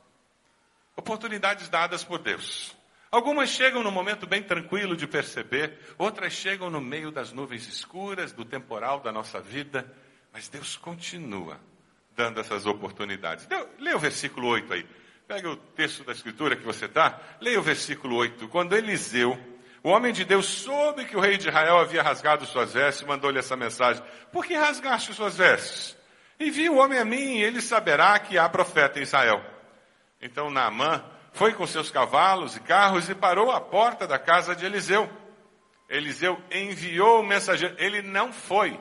Oportunidades 0.95 1.69
dadas 1.69 2.03
por 2.03 2.19
Deus. 2.19 2.75
Algumas 3.11 3.49
chegam 3.49 3.83
no 3.83 3.91
momento 3.91 4.25
bem 4.25 4.41
tranquilo 4.41 4.95
de 4.95 5.05
perceber, 5.05 5.77
outras 5.97 6.31
chegam 6.31 6.69
no 6.69 6.79
meio 6.79 7.11
das 7.11 7.33
nuvens 7.33 7.67
escuras, 7.67 8.31
do 8.31 8.45
temporal 8.45 9.01
da 9.01 9.11
nossa 9.11 9.41
vida, 9.41 9.85
mas 10.31 10.47
Deus 10.47 10.77
continua 10.77 11.59
dando 12.15 12.39
essas 12.39 12.65
oportunidades. 12.65 13.47
Leia 13.79 13.97
o 13.97 13.99
versículo 13.99 14.47
8 14.47 14.73
aí. 14.73 14.87
Pega 15.27 15.49
o 15.49 15.55
texto 15.55 16.03
da 16.03 16.13
escritura 16.13 16.55
que 16.55 16.63
você 16.63 16.85
está, 16.85 17.19
leia 17.39 17.59
o 17.59 17.63
versículo 17.63 18.15
8. 18.15 18.47
Quando 18.47 18.75
Eliseu, 18.75 19.37
o 19.83 19.89
homem 19.89 20.13
de 20.13 20.23
Deus, 20.23 20.45
soube 20.45 21.05
que 21.05 21.17
o 21.17 21.19
rei 21.19 21.37
de 21.37 21.49
Israel 21.49 21.79
havia 21.79 22.03
rasgado 22.03 22.45
suas 22.45 22.73
vestes, 22.73 23.05
mandou-lhe 23.05 23.39
essa 23.39 23.57
mensagem: 23.57 24.03
Por 24.31 24.45
que 24.45 24.55
rasgaste 24.55 25.13
suas 25.13 25.37
vestes? 25.37 25.97
Envie 26.41 26.69
o 26.69 26.77
homem 26.77 26.97
a 26.97 27.05
mim, 27.05 27.37
e 27.37 27.43
ele 27.43 27.61
saberá 27.61 28.17
que 28.17 28.35
há 28.35 28.49
profeta 28.49 28.97
em 28.97 29.03
Israel. 29.03 29.43
Então 30.19 30.49
Naamã 30.49 31.03
foi 31.33 31.53
com 31.53 31.67
seus 31.67 31.91
cavalos 31.91 32.55
e 32.55 32.59
carros 32.59 33.07
e 33.09 33.13
parou 33.13 33.51
à 33.51 33.61
porta 33.61 34.07
da 34.07 34.17
casa 34.17 34.55
de 34.55 34.65
Eliseu. 34.65 35.07
Eliseu 35.87 36.41
enviou 36.51 37.19
o 37.19 37.23
mensageiro, 37.23 37.75
ele 37.77 38.01
não 38.01 38.33
foi 38.33 38.79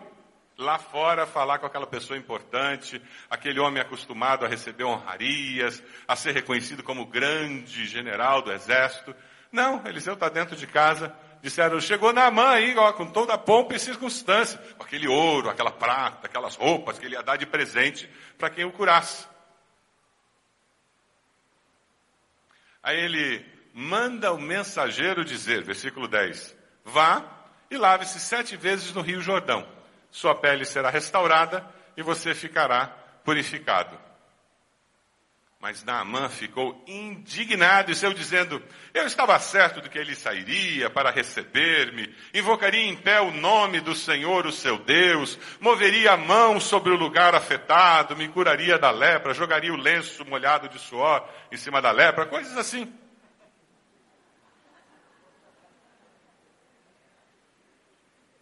lá 0.56 0.78
fora 0.78 1.26
falar 1.26 1.58
com 1.58 1.66
aquela 1.66 1.86
pessoa 1.86 2.18
importante, 2.18 3.00
aquele 3.28 3.60
homem 3.60 3.82
acostumado 3.82 4.44
a 4.44 4.48
receber 4.48 4.84
honrarias, 4.84 5.82
a 6.08 6.16
ser 6.16 6.32
reconhecido 6.32 6.82
como 6.82 7.06
grande 7.06 7.86
general 7.86 8.40
do 8.40 8.52
exército. 8.52 9.14
Não, 9.52 9.86
Eliseu 9.86 10.14
está 10.14 10.28
dentro 10.28 10.56
de 10.56 10.66
casa. 10.66 11.14
Disseram, 11.42 11.80
chegou 11.80 12.12
na 12.12 12.30
mãe 12.30 12.70
aí, 12.70 12.76
ó, 12.76 12.92
com 12.92 13.06
toda 13.06 13.34
a 13.34 13.38
pompa 13.38 13.74
e 13.74 13.78
circunstância, 13.78 14.58
com 14.76 14.84
aquele 14.84 15.08
ouro, 15.08 15.48
aquela 15.48 15.70
prata, 15.70 16.26
aquelas 16.26 16.54
roupas 16.54 16.98
que 16.98 17.06
ele 17.06 17.14
ia 17.14 17.22
dar 17.22 17.36
de 17.36 17.46
presente 17.46 18.08
para 18.38 18.50
quem 18.50 18.64
o 18.64 18.72
curasse. 18.72 19.26
Aí 22.82 22.98
ele 22.98 23.44
manda 23.72 24.32
o 24.32 24.40
mensageiro 24.40 25.24
dizer, 25.24 25.62
versículo 25.62 26.06
10, 26.06 26.56
vá 26.84 27.24
e 27.70 27.76
lave-se 27.76 28.20
sete 28.20 28.56
vezes 28.56 28.92
no 28.92 29.00
rio 29.00 29.20
Jordão 29.20 29.66
sua 30.10 30.34
pele 30.34 30.64
será 30.64 30.90
restaurada 30.90 31.64
e 31.96 32.02
você 32.02 32.34
ficará 32.34 32.88
purificado. 33.24 33.96
Mas 35.60 35.84
Naamã 35.84 36.30
ficou 36.30 36.82
indignado 36.86 37.92
e 37.92 37.94
saiu 37.94 38.14
dizendo, 38.14 38.62
eu 38.94 39.04
estava 39.04 39.38
certo 39.38 39.82
de 39.82 39.90
que 39.90 39.98
ele 39.98 40.16
sairia 40.16 40.88
para 40.88 41.10
receber-me, 41.10 42.14
invocaria 42.32 42.80
em 42.80 42.96
pé 42.96 43.20
o 43.20 43.30
nome 43.30 43.78
do 43.78 43.94
Senhor, 43.94 44.46
o 44.46 44.52
seu 44.52 44.78
Deus, 44.78 45.38
moveria 45.60 46.12
a 46.12 46.16
mão 46.16 46.58
sobre 46.58 46.90
o 46.94 46.96
lugar 46.96 47.34
afetado, 47.34 48.16
me 48.16 48.26
curaria 48.26 48.78
da 48.78 48.90
lepra, 48.90 49.34
jogaria 49.34 49.70
o 49.70 49.76
lenço 49.76 50.24
molhado 50.24 50.66
de 50.66 50.78
suor 50.78 51.28
em 51.52 51.58
cima 51.58 51.82
da 51.82 51.90
lepra, 51.90 52.24
coisas 52.24 52.56
assim. 52.56 52.90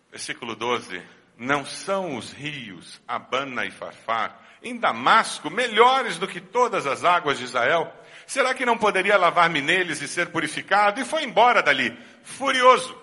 Versículo 0.08 0.54
12 0.54 1.02
não 1.36 1.64
são 1.64 2.16
os 2.16 2.32
rios 2.32 3.00
Abana 3.06 3.64
e 3.64 3.70
Farfar, 3.70 4.47
em 4.62 4.76
Damasco, 4.76 5.50
melhores 5.50 6.18
do 6.18 6.26
que 6.26 6.40
todas 6.40 6.86
as 6.86 7.04
águas 7.04 7.38
de 7.38 7.44
Israel? 7.44 7.92
Será 8.26 8.54
que 8.54 8.66
não 8.66 8.76
poderia 8.76 9.16
lavar-me 9.16 9.60
neles 9.60 10.02
e 10.02 10.08
ser 10.08 10.30
purificado? 10.30 11.00
E 11.00 11.04
foi 11.04 11.24
embora 11.24 11.62
dali, 11.62 11.96
furioso. 12.22 12.96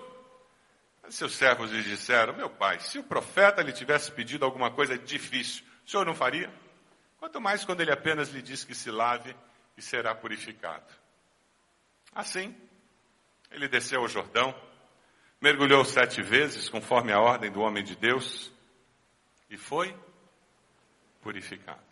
Seus 1.08 1.34
servos 1.34 1.70
lhe 1.70 1.82
disseram: 1.82 2.34
Meu 2.34 2.50
pai, 2.50 2.80
se 2.80 2.98
o 2.98 3.02
profeta 3.02 3.62
lhe 3.62 3.72
tivesse 3.72 4.10
pedido 4.10 4.44
alguma 4.44 4.70
coisa 4.70 4.98
difícil, 4.98 5.64
o 5.84 5.90
senhor 5.90 6.04
não 6.04 6.14
faria? 6.14 6.52
Quanto 7.18 7.40
mais 7.40 7.64
quando 7.64 7.80
ele 7.80 7.92
apenas 7.92 8.28
lhe 8.30 8.42
diz 8.42 8.64
que 8.64 8.74
se 8.74 8.90
lave 8.90 9.34
e 9.76 9.82
será 9.82 10.14
purificado. 10.14 10.86
Assim, 12.14 12.54
ele 13.50 13.68
desceu 13.68 14.00
ao 14.00 14.08
Jordão, 14.08 14.54
mergulhou 15.40 15.84
sete 15.84 16.22
vezes, 16.22 16.68
conforme 16.68 17.12
a 17.12 17.20
ordem 17.20 17.50
do 17.50 17.60
homem 17.60 17.84
de 17.84 17.94
Deus, 17.94 18.50
e 19.50 19.56
foi 19.56 19.94
purificado. 21.26 21.82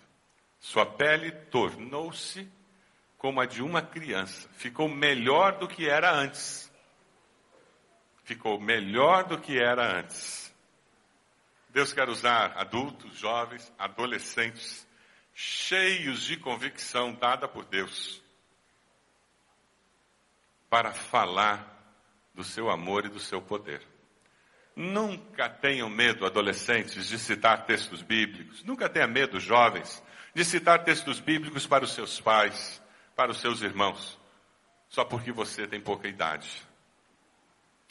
Sua 0.61 0.87
pele 0.87 1.33
tornou-se 1.33 2.49
como 3.19 3.41
a 3.41 3.47
de 3.47 3.61
uma 3.65 3.83
criança, 3.83 4.49
ficou 4.53 4.89
melhor 4.89 5.59
do 5.59 5.67
que 5.67 5.89
era 5.89 6.13
antes. 6.15 6.71
Ficou 8.23 8.61
melhor 8.61 9.25
do 9.25 9.41
que 9.41 9.59
era 9.59 9.99
antes. 9.99 10.55
Deus 11.71 11.93
quer 11.93 12.09
usar 12.09 12.57
adultos, 12.57 13.19
jovens, 13.19 13.73
adolescentes, 13.77 14.87
cheios 15.35 16.23
de 16.23 16.37
convicção 16.37 17.13
dada 17.13 17.49
por 17.49 17.65
Deus, 17.65 18.23
para 20.71 20.93
falar 20.93 21.67
do 22.33 22.45
seu 22.45 22.71
amor 22.71 23.05
e 23.05 23.09
do 23.09 23.19
seu 23.19 23.43
poder. 23.43 23.83
Nunca 24.77 25.49
tenham 25.49 25.89
medo, 25.89 26.27
adolescentes, 26.27 27.07
de 27.07 27.19
citar 27.19 27.65
textos 27.65 28.03
bíblicos. 28.03 28.65
Nunca 28.65 28.89
tenha 28.89 29.07
medo, 29.07 29.39
jovens, 29.39 30.03
de 30.35 30.45
citar 30.45 30.83
textos 30.83 31.21
bíblicos 31.21 31.67
para 31.67 31.85
os 31.85 31.93
seus 31.93 32.21
pais, 32.21 32.83
para 33.15 33.31
os 33.31 33.39
seus 33.39 33.63
irmãos, 33.63 34.19
só 34.89 35.05
porque 35.05 35.31
você 35.31 35.67
tem 35.67 35.81
pouca 35.81 36.09
idade. 36.09 36.51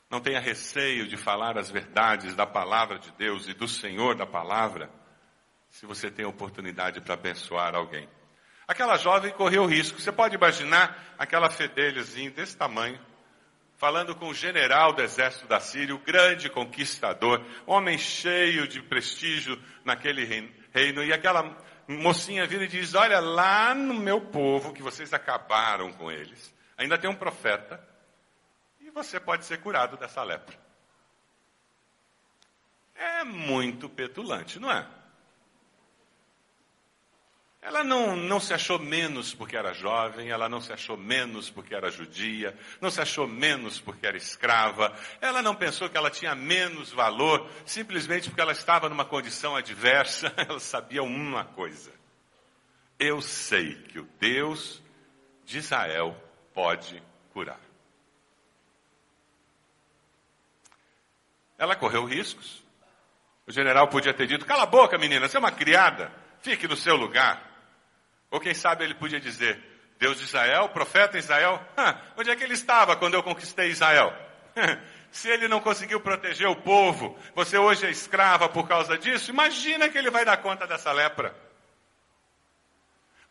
Não 0.10 0.20
tenha 0.20 0.40
receio 0.40 1.08
de 1.08 1.18
falar 1.18 1.58
as 1.58 1.72
verdades 1.72 2.36
da 2.36 2.46
palavra 2.46 3.00
de 3.00 3.12
Deus 3.14 3.48
e 3.48 3.54
do 3.54 3.68
Senhor 3.68 4.16
da 4.16 4.28
palavra, 4.28 4.90
se 5.70 5.86
você 5.86 6.12
tem 6.12 6.26
oportunidade 6.26 7.02
para 7.02 7.16
abençoar 7.16 7.74
alguém. 7.74 8.08
Aquela 8.68 8.98
jovem 8.98 9.32
correu 9.32 9.66
risco. 9.66 10.00
Você 10.00 10.12
pode 10.12 10.36
imaginar 10.36 11.16
aquela 11.18 11.50
fedelhazinha 11.50 12.30
desse 12.30 12.56
tamanho, 12.56 13.00
falando 13.84 14.16
com 14.16 14.30
o 14.30 14.34
general 14.34 14.94
do 14.94 15.02
exército 15.02 15.46
da 15.46 15.60
Síria, 15.60 15.94
o 15.94 16.00
grande 16.00 16.50
conquistador, 16.50 17.46
homem 17.66 17.98
cheio 17.98 18.66
de 18.66 18.82
prestígio 18.82 19.62
naquele 19.84 20.24
reino, 20.72 21.04
e 21.04 21.12
aquela 21.12 21.54
mocinha 21.86 22.48
vira 22.48 22.64
e 22.64 22.68
diz: 22.70 22.96
Olha, 22.96 23.20
lá 23.20 23.76
no 23.76 23.94
meu 23.96 24.22
povo, 24.22 24.72
que 24.72 24.82
vocês 24.82 25.14
acabaram 25.14 25.92
com 25.92 26.10
eles, 26.10 26.56
ainda 26.78 26.98
tem 26.98 27.10
um 27.10 27.16
profeta, 27.16 27.86
e 28.80 28.90
você 28.90 29.20
pode 29.20 29.44
ser 29.44 29.60
curado 29.60 29.98
dessa 29.98 30.24
lepra. 30.24 30.58
É 32.96 33.26
muito 33.26 33.90
petulante, 33.90 34.62
não 34.62 34.72
é? 34.72 34.88
Ela 37.66 37.82
não, 37.82 38.14
não 38.18 38.42
se 38.42 38.54
achou 38.54 38.78
menos 38.78 39.34
porque 39.34 39.56
era 39.56 39.74
jovem, 39.74 40.30
ela 40.30 40.50
não 40.50 40.60
se 40.60 40.74
achou 40.74 40.98
menos 40.98 41.50
porque 41.50 41.74
era 41.74 41.90
judia, 41.90 42.58
não 42.82 42.92
se 42.92 43.00
achou 43.00 43.26
menos 43.26 43.80
porque 43.80 44.06
era 44.06 44.18
escrava, 44.18 44.94
ela 45.22 45.42
não 45.42 45.56
pensou 45.56 45.90
que 45.90 45.96
ela 45.96 46.12
tinha 46.12 46.36
menos 46.36 46.92
valor 46.92 47.50
simplesmente 47.66 48.28
porque 48.28 48.42
ela 48.42 48.52
estava 48.52 48.90
numa 48.90 49.06
condição 49.06 49.56
adversa, 49.56 50.32
ela 50.36 50.60
sabia 50.60 51.02
uma 51.02 51.46
coisa. 51.46 51.94
Eu 53.00 53.22
sei 53.22 53.76
que 53.76 53.98
o 53.98 54.10
Deus 54.20 54.82
de 55.46 55.60
Israel 55.60 56.22
pode 56.54 57.02
curar. 57.32 57.62
Ela 61.58 61.78
correu 61.78 62.04
riscos. 62.04 62.62
O 63.48 63.52
general 63.54 63.88
podia 63.88 64.14
ter 64.14 64.28
dito: 64.28 64.46
cala 64.46 64.64
a 64.64 64.66
boca, 64.66 64.98
menina, 64.98 65.30
você 65.30 65.38
é 65.38 65.40
uma 65.40 65.52
criada, 65.52 66.12
fique 66.42 66.68
no 66.68 66.76
seu 66.76 66.98
lugar. 66.98 67.53
Ou 68.34 68.40
quem 68.40 68.56
sabe 68.56 68.84
ele 68.84 68.96
podia 68.96 69.20
dizer: 69.20 69.64
Deus 70.00 70.18
de 70.18 70.24
Israel, 70.24 70.68
profeta 70.70 71.20
Israel, 71.20 71.64
onde 72.18 72.32
é 72.32 72.36
que 72.36 72.44
ele 72.44 72.56
estava 72.56 72.96
quando 72.96 73.14
eu 73.14 73.22
conquistei 73.22 73.70
Israel? 73.70 74.12
Se 75.12 75.30
ele 75.30 75.48
não 75.48 75.60
conseguiu 75.60 76.02
proteger 76.02 76.48
o 76.48 76.56
povo, 76.56 77.16
você 77.36 77.60
hoje 77.60 77.86
é 77.86 77.92
escrava 77.92 78.50
por 78.50 78.68
causa 78.68 78.98
disso, 78.98 79.30
imagina 79.30 79.88
que 79.88 79.96
ele 79.96 80.10
vai 80.10 80.26
dar 80.26 80.38
conta 80.38 80.66
dessa 80.66 80.92
lepra. 80.92 81.36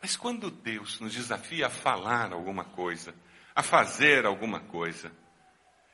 Mas 0.01 0.15
quando 0.15 0.49
Deus 0.49 1.01
nos 1.01 1.11
desafia 1.11 1.67
a 1.67 1.69
falar 1.69 2.31
alguma 2.31 2.63
coisa, 2.63 3.13
a 3.53 3.61
fazer 3.61 4.25
alguma 4.25 4.61
coisa, 4.61 5.11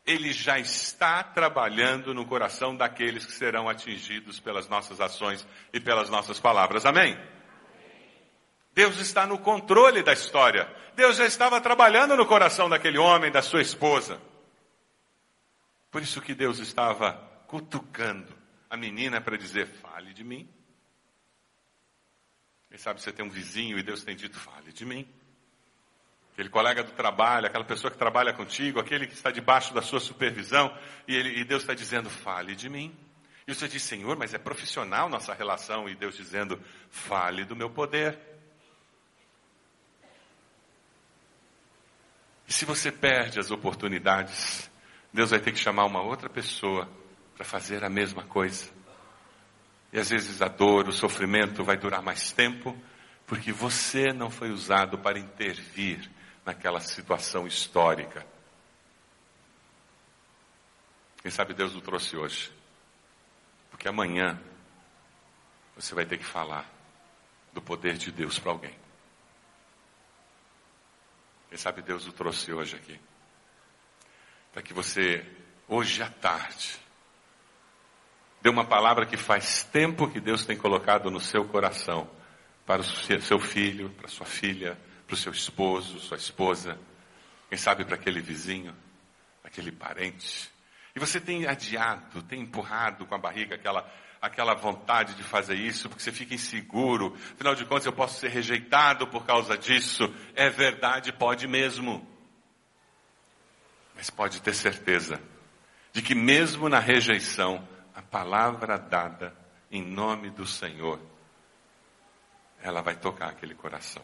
Ele 0.06 0.32
já 0.32 0.60
está 0.60 1.24
trabalhando 1.24 2.13
no 2.13 2.28
coração 2.28 2.76
daqueles 2.76 3.26
que 3.26 3.32
serão 3.32 3.67
atingidos 3.67 4.39
pelas 4.39 4.69
nossas 4.69 5.02
ações 5.02 5.48
e 5.74 5.80
pelas 5.80 6.12
nossas 6.12 6.39
palavras. 6.39 6.86
Amém? 6.86 7.17
Deus 8.80 8.98
está 8.98 9.28
no 9.28 9.38
controle 9.38 10.02
da 10.02 10.13
história. 10.13 10.74
Deus 10.96 11.18
já 11.18 11.26
estava 11.26 11.60
trabalhando 11.60 12.15
no 12.15 12.26
coração 12.26 12.70
daquele 12.70 12.98
homem, 12.98 13.30
da 13.30 13.42
sua 13.42 13.62
esposa. 13.62 14.22
Por 15.92 16.02
isso 16.02 16.22
que 16.22 16.34
Deus 16.34 16.60
estava 16.60 17.12
cutucando 17.46 18.34
a 18.70 18.78
menina 18.78 19.20
para 19.20 19.38
dizer: 19.38 19.68
fale 19.68 20.13
de 20.13 20.24
mim. 20.24 20.48
Quem 22.70 22.78
sabe 22.78 23.02
você 23.02 23.12
tem 23.12 23.26
um 23.26 23.30
vizinho 23.30 23.78
e 23.78 23.84
Deus 23.84 24.02
tem 24.02 24.15
dito: 24.15 24.39
fale 24.39 24.72
de 24.72 24.86
mim. 24.86 25.06
Aquele 26.32 26.48
colega 26.48 26.82
do 26.82 26.94
trabalho, 26.94 27.48
aquela 27.48 27.65
pessoa 27.65 27.92
que 27.92 27.98
trabalha 27.98 28.32
contigo, 28.32 28.80
aquele 28.80 29.08
que 29.08 29.13
está 29.13 29.30
debaixo 29.30 29.74
da 29.74 29.82
sua 29.82 30.00
supervisão, 30.00 30.74
e, 31.06 31.18
ele, 31.18 31.38
e 31.38 31.44
Deus 31.44 31.63
está 31.63 31.74
dizendo: 31.74 32.10
fale 32.10 32.56
de 32.56 32.70
mim. 32.70 32.98
E 33.46 33.54
você 33.54 33.68
diz: 33.68 33.84
Senhor, 33.84 34.15
mas 34.15 34.34
é 34.34 34.38
profissional 34.38 35.10
nossa 35.10 35.34
relação, 35.34 35.89
e 35.89 35.96
Deus 35.96 36.15
dizendo: 36.15 36.58
fale 36.89 37.44
do 37.44 37.58
meu 37.58 37.70
poder. 37.70 38.29
E 42.50 42.54
se 42.54 42.66
você 42.66 42.92
perde 42.92 43.40
as 43.40 43.52
oportunidades, 43.52 44.72
Deus 45.14 45.30
vai 45.30 45.40
ter 45.40 45.52
que 45.52 45.60
chamar 45.60 45.86
uma 45.86 46.02
outra 46.02 46.28
pessoa 46.28 46.90
para 47.36 47.46
fazer 47.46 47.84
a 47.84 47.90
mesma 47.90 48.24
coisa. 48.24 48.68
E 49.94 50.00
às 50.00 50.10
vezes 50.10 50.42
a 50.42 50.48
dor, 50.48 50.88
o 50.88 50.92
sofrimento 50.92 51.64
vai 51.64 51.78
durar 51.78 52.02
mais 52.02 52.32
tempo, 52.32 52.76
porque 53.28 53.52
você 53.52 54.12
não 54.12 54.32
foi 54.32 54.50
usado 54.50 54.98
para 54.98 55.20
intervir 55.20 56.10
naquela 56.44 56.80
situação 56.80 57.46
histórica. 57.46 58.26
Quem 61.22 61.30
sabe 61.30 61.54
Deus 61.54 61.76
o 61.76 61.82
trouxe 61.82 62.18
hoje? 62.18 62.52
Porque 63.70 63.88
amanhã 63.88 64.42
você 65.76 65.94
vai 65.94 66.06
ter 66.06 66.18
que 66.18 66.26
falar 66.26 66.68
do 67.54 67.62
poder 67.62 67.96
de 67.96 68.12
Deus 68.12 68.40
para 68.40 68.52
alguém. 68.52 68.79
Quem 71.50 71.58
sabe 71.58 71.82
Deus 71.82 72.08
o 72.08 72.12
trouxe 72.12 72.54
hoje 72.54 72.76
aqui. 72.76 73.00
Para 74.54 74.62
que 74.62 74.74
você, 74.74 75.26
hoje 75.68 76.02
à 76.04 76.10
tarde, 76.10 76.78
dê 78.42 78.50
uma 78.50 78.66
palavra 78.66 79.06
que 79.06 79.18
faz 79.18 79.64
tempo 79.64 80.10
que 80.10 80.20
Deus 80.20 80.46
tem 80.46 80.56
colocado 80.56 81.10
no 81.10 81.20
seu 81.20 81.46
coração 81.46 82.10
para 82.66 82.82
o 82.82 82.84
seu 82.84 83.40
filho, 83.40 83.90
para 83.92 84.08
sua 84.08 84.28
filha, 84.28 84.80
para 85.08 85.16
o 85.16 85.18
seu 85.18 85.32
esposo, 85.32 86.00
sua 86.00 86.18
esposa, 86.18 86.80
quem 87.50 87.58
sabe 87.58 87.84
para 87.84 87.96
aquele 87.96 88.22
vizinho, 88.22 88.76
aquele 89.44 89.72
parente. 89.72 90.52
E 90.96 91.00
você 91.00 91.20
tem 91.20 91.48
adiado, 91.48 92.22
tem 92.22 92.42
empurrado 92.42 93.08
com 93.08 93.16
a 93.16 93.18
barriga 93.18 93.56
aquela 93.56 93.92
aquela 94.22 94.54
vontade 94.54 95.16
de 95.16 95.24
fazer 95.24 95.56
isso, 95.56 95.88
porque 95.88 96.04
você 96.04 96.12
fica 96.12 96.34
inseguro. 96.34 97.16
Afinal 97.34 97.56
de 97.56 97.66
contas, 97.66 97.86
eu 97.86 97.94
posso 97.94 98.20
ser 98.20 98.30
rejeitado 98.30 99.08
por 99.08 99.26
causa 99.26 99.58
disso. 99.58 100.04
É 100.36 100.50
verdade, 100.50 101.12
pode 101.14 101.48
mesmo. 101.48 102.06
Mas 103.96 104.10
pode 104.10 104.42
ter 104.42 104.54
certeza 104.54 105.22
de 105.92 106.02
que, 106.02 106.16
mesmo 106.16 106.70
na 106.70 106.80
rejeição, 106.80 107.68
a 107.96 108.02
palavra 108.02 108.78
dada 108.78 109.36
em 109.72 109.84
nome 109.84 110.30
do 110.30 110.46
Senhor, 110.46 111.00
ela 112.62 112.82
vai 112.82 112.96
tocar 112.96 113.30
aquele 113.30 113.56
coração. 113.56 114.04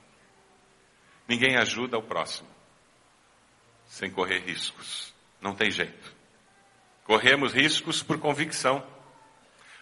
Ninguém 1.28 1.58
ajuda 1.58 1.98
o 1.98 2.04
próximo 2.04 2.56
sem 3.88 4.10
correr 4.10 4.40
riscos. 4.40 5.14
Não 5.42 5.56
tem 5.56 5.72
jeito. 5.72 6.14
Corremos 7.04 7.54
riscos 7.54 8.02
por 8.02 8.20
convicção. 8.20 8.86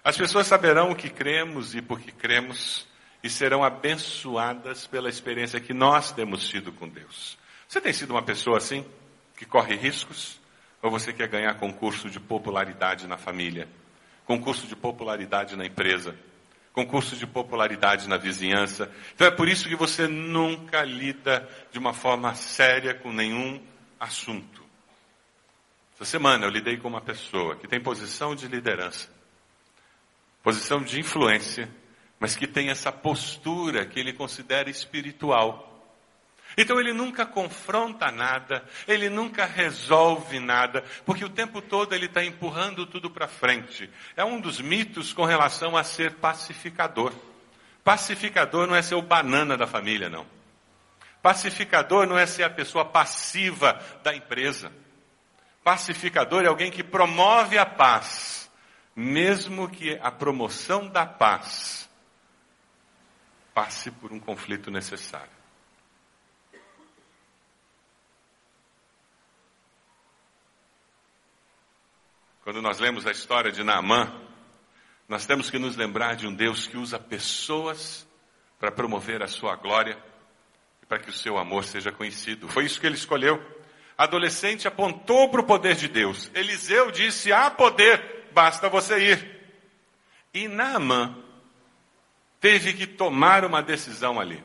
As 0.04 0.18
pessoas 0.18 0.48
saberão 0.48 0.92
o 0.92 0.96
que 0.96 1.10
cremos 1.10 1.74
e 1.74 1.82
por 1.82 2.02
que 2.02 2.12
cremos 2.12 2.86
e 3.24 3.30
serão 3.30 3.64
abençoadas 3.64 4.86
pela 4.86 5.08
experiência 5.08 5.62
que 5.62 5.74
nós 5.74 6.12
temos 6.12 6.46
tido 6.46 6.74
com 6.74 6.90
Deus. 6.90 7.38
Você 7.66 7.80
tem 7.80 7.94
sido 7.94 8.12
uma 8.12 8.22
pessoa 8.22 8.58
assim, 8.58 8.86
que 9.38 9.46
corre 9.46 9.76
riscos? 9.76 10.42
Ou 10.82 10.92
você 10.92 11.14
quer 11.14 11.30
ganhar 11.30 11.54
concurso 11.54 12.10
de 12.10 12.20
popularidade 12.20 13.08
na 13.08 13.18
família? 13.18 13.70
Concurso 14.26 14.68
de 14.68 14.76
popularidade 14.76 15.56
na 15.56 15.66
empresa? 15.66 16.14
Concurso 16.74 17.16
de 17.16 17.26
popularidade 17.26 18.10
na 18.10 18.18
vizinhança? 18.18 18.92
Então 19.16 19.26
é 19.26 19.32
por 19.32 19.48
isso 19.48 19.70
que 19.70 19.76
você 19.76 20.06
nunca 20.06 20.84
lida 20.84 21.48
de 21.72 21.80
uma 21.80 21.94
forma 21.94 22.36
séria 22.36 22.94
com 22.94 23.14
nenhum 23.14 23.64
assunto. 23.98 24.62
Essa 25.96 26.04
semana 26.04 26.46
eu 26.46 26.50
lidei 26.50 26.76
com 26.76 26.90
uma 26.90 27.00
pessoa 27.00 27.56
que 27.56 27.70
tem 27.70 27.80
posição 27.80 28.36
de 28.36 28.50
liderança 28.50 29.23
posição 30.44 30.82
de 30.82 31.00
influência, 31.00 31.70
mas 32.20 32.36
que 32.36 32.46
tem 32.46 32.70
essa 32.70 32.92
postura 32.92 33.86
que 33.86 34.00
ele 34.00 34.12
considera 34.12 34.70
espiritual. 34.70 35.70
Então 36.56 36.80
ele 36.80 36.94
nunca 36.94 37.26
confronta 37.26 38.12
nada, 38.12 38.64
ele 38.88 39.10
nunca 39.10 39.46
resolve 39.46 40.40
nada, 40.40 40.84
porque 41.06 41.26
o 41.26 41.30
tempo 41.30 41.62
todo 41.62 41.96
ele 41.96 42.06
está 42.06 42.24
empurrando 42.24 42.86
tudo 42.86 43.10
para 43.10 43.28
frente. 43.28 43.90
É 44.16 44.24
um 44.24 44.40
dos 44.40 44.60
mitos 44.60 45.14
com 45.14 45.26
relação 45.26 45.76
a 45.76 45.84
ser 45.84 46.16
pacificador. 46.16 47.12
Pacificador 47.84 48.68
não 48.68 48.76
é 48.76 48.82
ser 48.82 48.96
o 48.96 49.02
banana 49.02 49.58
da 49.58 49.66
família, 49.66 50.10
não. 50.10 50.28
Pacificador 51.22 52.06
não 52.06 52.18
é 52.18 52.26
ser 52.26 52.44
a 52.44 52.50
pessoa 52.50 52.86
passiva 52.86 53.82
da 54.04 54.14
empresa. 54.14 54.72
Pacificador 55.64 56.44
é 56.44 56.48
alguém 56.48 56.70
que 56.70 56.84
promove 56.84 57.58
a 57.58 57.66
paz 57.66 58.43
mesmo 58.96 59.70
que 59.70 59.98
a 60.02 60.12
promoção 60.12 60.88
da 60.88 61.06
paz 61.06 61.90
passe 63.54 63.92
por 63.92 64.12
um 64.12 64.20
conflito 64.20 64.72
necessário. 64.72 65.44
Quando 72.44 72.62
nós 72.62 72.80
lemos 72.80 73.08
a 73.08 73.12
história 73.12 73.52
de 73.52 73.64
Naamã, 73.64 74.14
nós 75.08 75.26
temos 75.26 75.50
que 75.50 75.58
nos 75.58 75.78
lembrar 75.78 76.16
de 76.16 76.28
um 76.28 76.34
Deus 76.34 76.68
que 76.68 76.76
usa 76.76 77.00
pessoas 77.00 78.06
para 78.60 78.72
promover 78.72 79.24
a 79.24 79.28
sua 79.28 79.56
glória 79.56 79.98
e 80.82 80.86
para 80.86 81.00
que 81.00 81.10
o 81.10 81.14
seu 81.14 81.38
amor 81.38 81.64
seja 81.64 81.92
conhecido. 81.92 82.50
Foi 82.50 82.66
isso 82.66 82.82
que 82.82 82.88
ele 82.88 82.96
escolheu. 82.96 83.42
Adolescente 83.98 84.68
apontou 84.68 85.30
para 85.30 85.40
o 85.40 85.46
poder 85.46 85.76
de 85.76 85.88
Deus. 85.88 86.30
Eliseu 86.34 86.92
disse: 86.92 87.32
há 87.32 87.50
poder, 87.50 88.13
basta 88.34 88.70
você 88.70 89.00
ir. 89.00 89.42
E 90.34 90.48
Naamã 90.48 91.16
teve 92.40 92.74
que 92.74 92.88
tomar 92.88 93.46
uma 93.46 93.62
decisão 93.62 94.20
ali. 94.20 94.44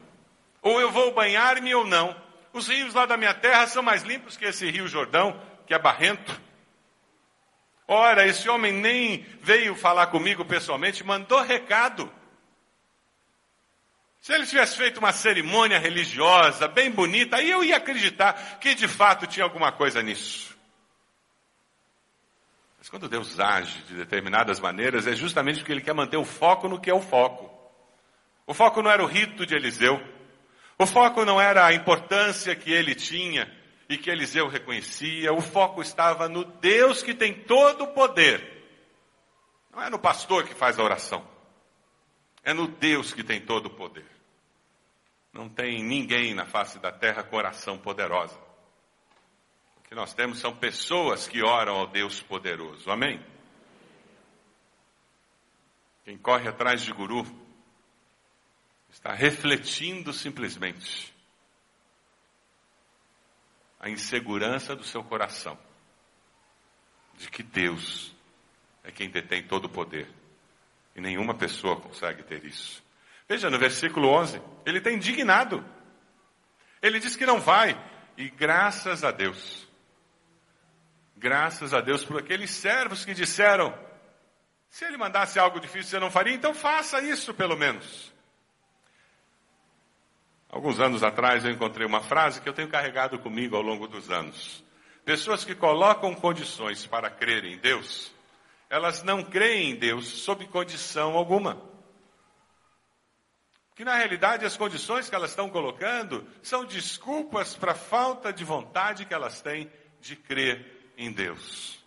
Ou 0.63 0.81
eu 0.81 0.91
vou 0.91 1.15
banhar-me 1.15 1.75
ou 1.75 1.87
não. 1.87 2.15
Os 2.53 2.69
rios 2.69 2.95
lá 2.95 3.07
da 3.07 3.17
minha 3.17 3.35
terra 3.35 3.67
são 3.67 3.83
mais 3.83 4.03
limpos 4.03 4.37
que 4.37 4.45
esse 4.45 4.71
rio 4.71 4.87
Jordão, 4.87 5.41
que 5.67 5.75
é 5.75 5.79
barrento. 5.79 6.39
Ora, 7.87 8.27
esse 8.27 8.49
homem 8.49 8.73
nem 8.73 9.25
veio 9.41 9.75
falar 9.75 10.09
comigo 10.09 10.45
pessoalmente, 10.45 11.03
mandou 11.03 11.41
recado. 11.41 12.13
Se 14.21 14.35
ele 14.35 14.47
tivesse 14.47 14.77
feito 14.77 14.99
uma 14.99 15.13
cerimônia 15.13 15.79
religiosa 15.79 16.69
bem 16.69 16.91
bonita, 16.91 17.37
aí 17.37 17.51
eu 17.51 17.65
ia 17.65 17.77
acreditar 17.77 18.59
que 18.61 18.75
de 18.75 18.89
fato 18.89 19.27
tinha 19.27 19.45
alguma 19.45 19.73
coisa 19.73 20.03
nisso. 20.03 20.58
Mas 22.79 22.89
quando 22.89 23.09
Deus 23.09 23.39
age 23.41 23.83
de 23.83 23.97
determinadas 23.97 24.61
maneiras, 24.61 25.07
é 25.07 25.15
justamente 25.15 25.59
porque 25.59 25.73
Ele 25.73 25.81
quer 25.81 25.95
manter 25.95 26.17
o 26.17 26.25
foco 26.25 26.69
no 26.69 26.81
que 26.81 26.89
é 26.89 26.95
o 26.95 27.01
foco. 27.01 27.51
O 28.47 28.55
foco 28.55 28.81
não 28.81 28.91
era 28.91 29.03
o 29.03 29.07
rito 29.07 29.45
de 29.45 29.55
Eliseu. 29.55 30.01
O 30.79 30.87
foco 30.87 31.25
não 31.25 31.41
era 31.41 31.67
a 31.67 31.75
importância 31.75 32.55
que 32.55 32.73
ele 32.73 32.95
tinha 32.95 33.53
e 33.89 33.99
que 33.99 34.09
Eliseu 34.09 34.47
reconhecia. 34.47 35.33
O 35.33 35.41
foco 35.41 35.83
estava 35.83 36.29
no 36.29 36.45
Deus 36.45 37.03
que 37.03 37.13
tem 37.13 37.35
todo 37.35 37.85
o 37.85 37.89
poder. 37.89 38.59
Não 39.71 39.83
é 39.83 39.91
no 39.91 39.99
pastor 39.99 40.45
que 40.45 40.55
faz 40.55 40.79
a 40.79 40.85
oração. 40.85 41.27
É 42.45 42.55
no 42.55 42.69
Deus 42.69 43.13
que 43.13 43.25
tem 43.25 43.41
todo 43.41 43.67
o 43.67 43.75
poder. 43.75 44.07
Não 45.33 45.49
tem 45.49 45.83
ninguém 45.83 46.33
na 46.33 46.47
face 46.47 46.79
da 46.79 46.93
terra 46.93 47.23
com 47.23 47.37
oração 47.37 47.77
poderosa. 47.77 48.39
Que 49.89 49.95
nós 49.95 50.13
temos 50.13 50.39
são 50.39 50.55
pessoas 50.55 51.27
que 51.27 51.43
oram 51.43 51.77
ao 51.77 51.87
Deus 51.87 52.21
poderoso. 52.21 52.91
Amém? 52.91 53.25
Quem 56.05 56.19
corre 56.19 56.49
atrás 56.49 56.83
de 56.83 56.93
guru 56.93 57.27
está 58.91 59.13
refletindo 59.13 60.13
simplesmente 60.13 61.15
a 63.81 63.89
insegurança 63.89 64.75
do 64.75 64.85
seu 64.85 65.03
coração 65.05 65.59
de 67.15 67.31
que 67.31 67.43
Deus 67.43 68.15
é 68.83 68.91
quem 68.91 69.11
detém 69.11 69.43
todo 69.43 69.67
o 69.67 69.71
poder 69.71 70.09
e 70.97 71.01
nenhuma 71.01 71.35
pessoa 71.35 71.81
consegue 71.81 72.23
ter 72.23 72.45
isso. 72.45 72.83
Veja 73.29 73.49
no 73.51 73.59
versículo 73.59 74.09
11, 74.09 74.41
ele 74.65 74.79
está 74.79 74.91
indignado. 74.91 75.65
Ele 76.81 76.99
diz 76.99 77.15
que 77.15 77.27
não 77.27 77.41
vai, 77.41 77.79
e 78.17 78.31
graças 78.31 79.05
a 79.05 79.11
Deus, 79.11 79.68
graças 81.19 81.75
a 81.75 81.81
Deus 81.81 82.05
por 82.05 82.19
aqueles 82.19 82.51
servos 82.51 83.05
que 83.05 83.13
disseram: 83.13 83.77
se 84.71 84.85
ele 84.85 84.97
mandasse 84.97 85.39
algo 85.39 85.61
difícil 85.61 85.91
você 85.91 85.99
não 85.99 86.11
faria, 86.11 86.35
então 86.35 86.55
faça 86.55 87.01
isso 87.01 87.35
pelo 87.35 87.57
menos. 87.57 88.13
Alguns 90.49 90.81
anos 90.81 91.03
atrás 91.03 91.45
eu 91.45 91.51
encontrei 91.51 91.87
uma 91.87 92.01
frase 92.01 92.41
que 92.41 92.49
eu 92.49 92.55
tenho 92.55 92.69
carregado 92.69 93.19
comigo 93.19 93.55
ao 93.57 93.63
longo 93.63 93.87
dos 93.87 94.11
anos. 94.11 94.65
Pessoas 95.05 95.45
que 95.45 95.55
colocam 95.55 96.15
condições 96.15 96.87
para 96.87 97.11
crer 97.11 97.45
em 97.45 97.59
Deus, 97.59 98.13
elas 98.71 99.03
não 99.03 99.23
creem 99.23 99.71
em 99.71 99.77
Deus 99.77 100.07
sob 100.07 100.47
condição 100.47 101.17
alguma. 101.17 101.61
Que 103.75 103.85
na 103.85 103.95
realidade 103.95 104.45
as 104.45 104.57
condições 104.57 105.09
que 105.09 105.15
elas 105.15 105.31
estão 105.31 105.51
colocando 105.51 106.27
são 106.43 106.65
desculpas 106.65 107.55
para 107.55 107.73
a 107.73 107.77
falta 107.77 108.33
de 108.33 108.45
vontade 108.45 109.05
que 109.05 109.15
elas 109.15 109.41
têm 109.41 109.71
de 110.01 110.17
crer 110.17 110.78
em 110.99 111.13
Deus. 111.13 111.79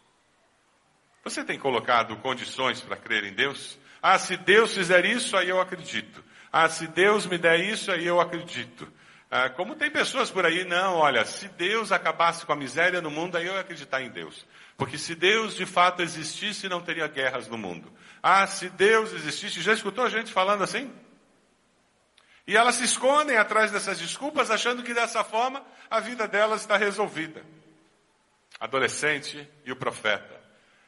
Você 1.23 1.43
tem 1.43 1.59
colocado 1.59 2.15
condições 2.17 2.81
para 2.81 2.95
crer 2.97 3.25
em 3.25 3.33
Deus? 3.33 3.77
Ah, 4.01 4.17
se 4.17 4.35
Deus 4.37 4.73
fizer 4.73 5.05
isso, 5.05 5.37
aí 5.37 5.49
eu 5.49 5.61
acredito. 5.61 6.23
Ah, 6.51 6.67
se 6.67 6.87
Deus 6.87 7.27
me 7.27 7.37
der 7.37 7.59
isso, 7.59 7.91
aí 7.91 8.07
eu 8.07 8.19
acredito. 8.19 8.91
Ah, 9.29 9.49
como 9.49 9.75
tem 9.75 9.91
pessoas 9.91 10.31
por 10.31 10.45
aí, 10.45 10.65
não, 10.65 10.95
olha, 10.95 11.23
se 11.23 11.47
Deus 11.49 11.91
acabasse 11.91 12.45
com 12.45 12.53
a 12.53 12.55
miséria 12.55 13.01
no 13.01 13.11
mundo, 13.11 13.37
aí 13.37 13.45
eu 13.45 13.53
ia 13.53 13.59
acreditar 13.59 14.01
em 14.01 14.09
Deus. 14.09 14.45
Porque 14.75 14.97
se 14.97 15.13
Deus 15.13 15.55
de 15.55 15.65
fato 15.65 16.01
existisse, 16.01 16.67
não 16.67 16.81
teria 16.81 17.07
guerras 17.07 17.47
no 17.47 17.57
mundo. 17.57 17.93
Ah, 18.23 18.47
se 18.47 18.69
Deus 18.69 19.13
existisse, 19.13 19.61
já 19.61 19.73
escutou 19.73 20.03
a 20.03 20.09
gente 20.09 20.31
falando 20.31 20.63
assim? 20.63 20.91
E 22.47 22.57
elas 22.57 22.75
se 22.75 22.83
escondem 22.83 23.37
atrás 23.37 23.71
dessas 23.71 23.99
desculpas, 23.99 24.49
achando 24.49 24.81
que 24.81 24.93
dessa 24.93 25.23
forma 25.23 25.63
a 25.89 25.99
vida 25.99 26.27
delas 26.27 26.61
está 26.61 26.75
resolvida. 26.75 27.45
Adolescente 28.61 29.49
e 29.65 29.71
o 29.71 29.75
profeta 29.75 30.39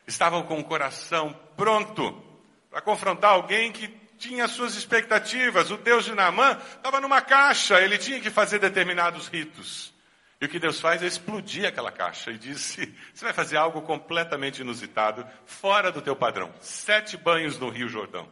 estavam 0.05 0.43
com 0.43 0.59
o 0.59 0.63
coração 0.63 1.33
pronto 1.57 2.23
para 2.69 2.81
confrontar 2.81 3.31
alguém 3.31 3.71
que 3.71 3.87
tinha 4.19 4.47
suas 4.47 4.75
expectativas. 4.75 5.71
O 5.71 5.77
Deus 5.77 6.05
de 6.05 6.13
Naamã 6.13 6.51
estava 6.75 7.01
numa 7.01 7.19
caixa, 7.19 7.81
ele 7.81 7.97
tinha 7.97 8.19
que 8.19 8.29
fazer 8.29 8.59
determinados 8.59 9.27
ritos. 9.27 9.91
E 10.39 10.45
o 10.45 10.49
que 10.49 10.59
Deus 10.59 10.79
faz 10.79 11.01
é 11.01 11.07
explodir 11.07 11.65
aquela 11.65 11.91
caixa 11.91 12.29
e 12.29 12.37
disse: 12.37 12.95
Você 13.11 13.25
vai 13.25 13.33
fazer 13.33 13.57
algo 13.57 13.81
completamente 13.81 14.61
inusitado, 14.61 15.27
fora 15.45 15.91
do 15.91 16.01
teu 16.01 16.15
padrão. 16.15 16.53
Sete 16.59 17.17
banhos 17.17 17.57
no 17.57 17.69
Rio 17.69 17.89
Jordão. 17.89 18.29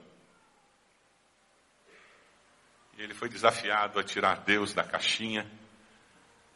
ele 3.04 3.16
foi 3.16 3.28
desafiado 3.28 4.00
a 4.00 4.04
tirar 4.04 4.42
Deus 4.42 4.76
da 4.76 4.84
caixinha, 4.84 5.50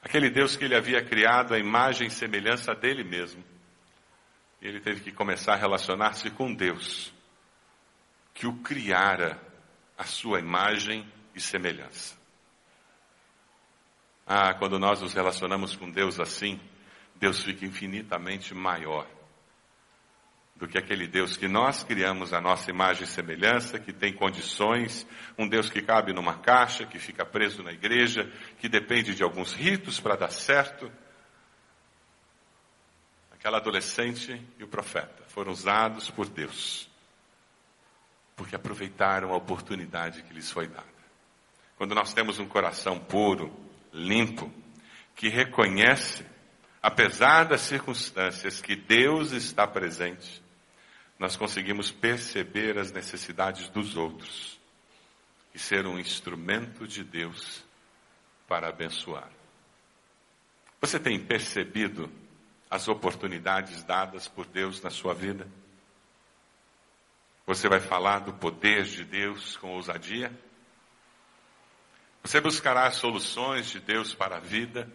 aquele 0.06 0.30
Deus 0.30 0.56
que 0.56 0.64
ele 0.64 0.76
havia 0.76 1.04
criado 1.04 1.56
a 1.56 1.58
imagem 1.58 2.08
e 2.08 2.12
semelhança 2.12 2.76
dele 2.76 3.04
mesmo. 3.04 3.44
E 4.62 4.68
ele 4.68 4.80
teve 4.80 5.02
que 5.02 5.12
começar 5.12 5.54
a 5.54 5.58
relacionar-se 5.58 6.30
com 6.30 6.54
Deus, 6.54 7.12
que 8.32 8.46
o 8.46 8.54
criara 8.58 9.42
a 9.98 10.04
sua 10.04 10.40
imagem 10.40 11.12
e 11.34 11.42
semelhança. 11.42 12.16
Ah, 14.28 14.54
quando 14.54 14.78
nós 14.78 15.02
nos 15.02 15.14
relacionamos 15.14 15.76
com 15.76 15.90
Deus 15.90 16.20
assim, 16.20 16.60
Deus 17.16 17.44
fica 17.44 17.66
infinitamente 17.66 18.54
maior 18.54 19.08
do 20.56 20.68
que 20.68 20.78
aquele 20.78 21.06
Deus 21.06 21.36
que 21.36 21.48
nós 21.48 21.84
criamos 21.84 22.34
a 22.34 22.40
nossa 22.40 22.70
imagem 22.70 23.04
e 23.04 23.08
semelhança, 23.08 23.78
que 23.78 23.92
tem 23.92 24.14
condições, 24.14 25.06
um 25.38 25.48
Deus 25.48 25.70
que 25.70 25.82
cabe 25.82 26.14
numa 26.14 26.38
caixa, 26.38 26.86
que 26.86 26.98
fica 26.98 27.26
preso 27.26 27.62
na 27.62 27.74
igreja, 27.74 28.32
que 28.58 28.70
depende 28.70 29.14
de 29.14 29.22
alguns 29.22 29.54
ritos 29.54 30.00
para 30.00 30.16
dar 30.16 30.32
certo. 30.32 30.90
Aquela 33.34 33.58
adolescente 33.58 34.42
e 34.58 34.64
o 34.64 34.68
profeta 34.68 35.24
foram 35.28 35.52
usados 35.52 36.10
por 36.10 36.30
Deus, 36.30 36.90
porque 38.36 38.56
aproveitaram 38.56 39.34
a 39.34 39.38
oportunidade 39.38 40.24
que 40.24 40.34
lhes 40.34 40.50
foi 40.50 40.68
dada. 40.68 40.96
Quando 41.78 41.94
nós 41.94 42.14
temos 42.14 42.40
um 42.40 42.48
coração 42.48 42.98
puro, 42.98 43.54
limpo, 43.92 44.50
que 45.18 45.28
reconhece, 45.28 46.26
apesar 46.82 47.44
das 47.44 47.62
circunstâncias, 47.62 48.62
que 48.62 48.78
Deus 48.78 49.34
está 49.34 49.68
presente, 49.68 50.45
nós 51.18 51.36
conseguimos 51.36 51.92
perceber 51.92 52.78
as 52.78 52.92
necessidades 52.92 53.70
dos 53.70 53.96
outros 53.96 54.60
e 55.54 55.60
ser 55.60 55.86
um 55.86 55.98
instrumento 55.98 56.86
de 56.86 57.04
Deus 57.04 57.64
para 58.48 58.68
abençoar. 58.68 59.30
Você 60.82 61.00
tem 61.00 61.18
percebido 61.18 62.12
as 62.70 62.88
oportunidades 62.88 63.84
dadas 63.84 64.28
por 64.28 64.46
Deus 64.46 64.82
na 64.82 64.90
sua 64.90 65.14
vida? 65.14 65.48
Você 67.48 67.70
vai 67.70 67.80
falar 67.80 68.20
do 68.20 68.34
poder 68.34 68.84
de 68.84 69.06
Deus 69.06 69.56
com 69.58 69.72
ousadia? 69.72 70.32
Você 72.22 72.42
buscará 72.42 72.92
soluções 72.92 73.70
de 73.70 73.80
Deus 73.80 74.14
para 74.14 74.38
a 74.38 74.40
vida, 74.40 74.92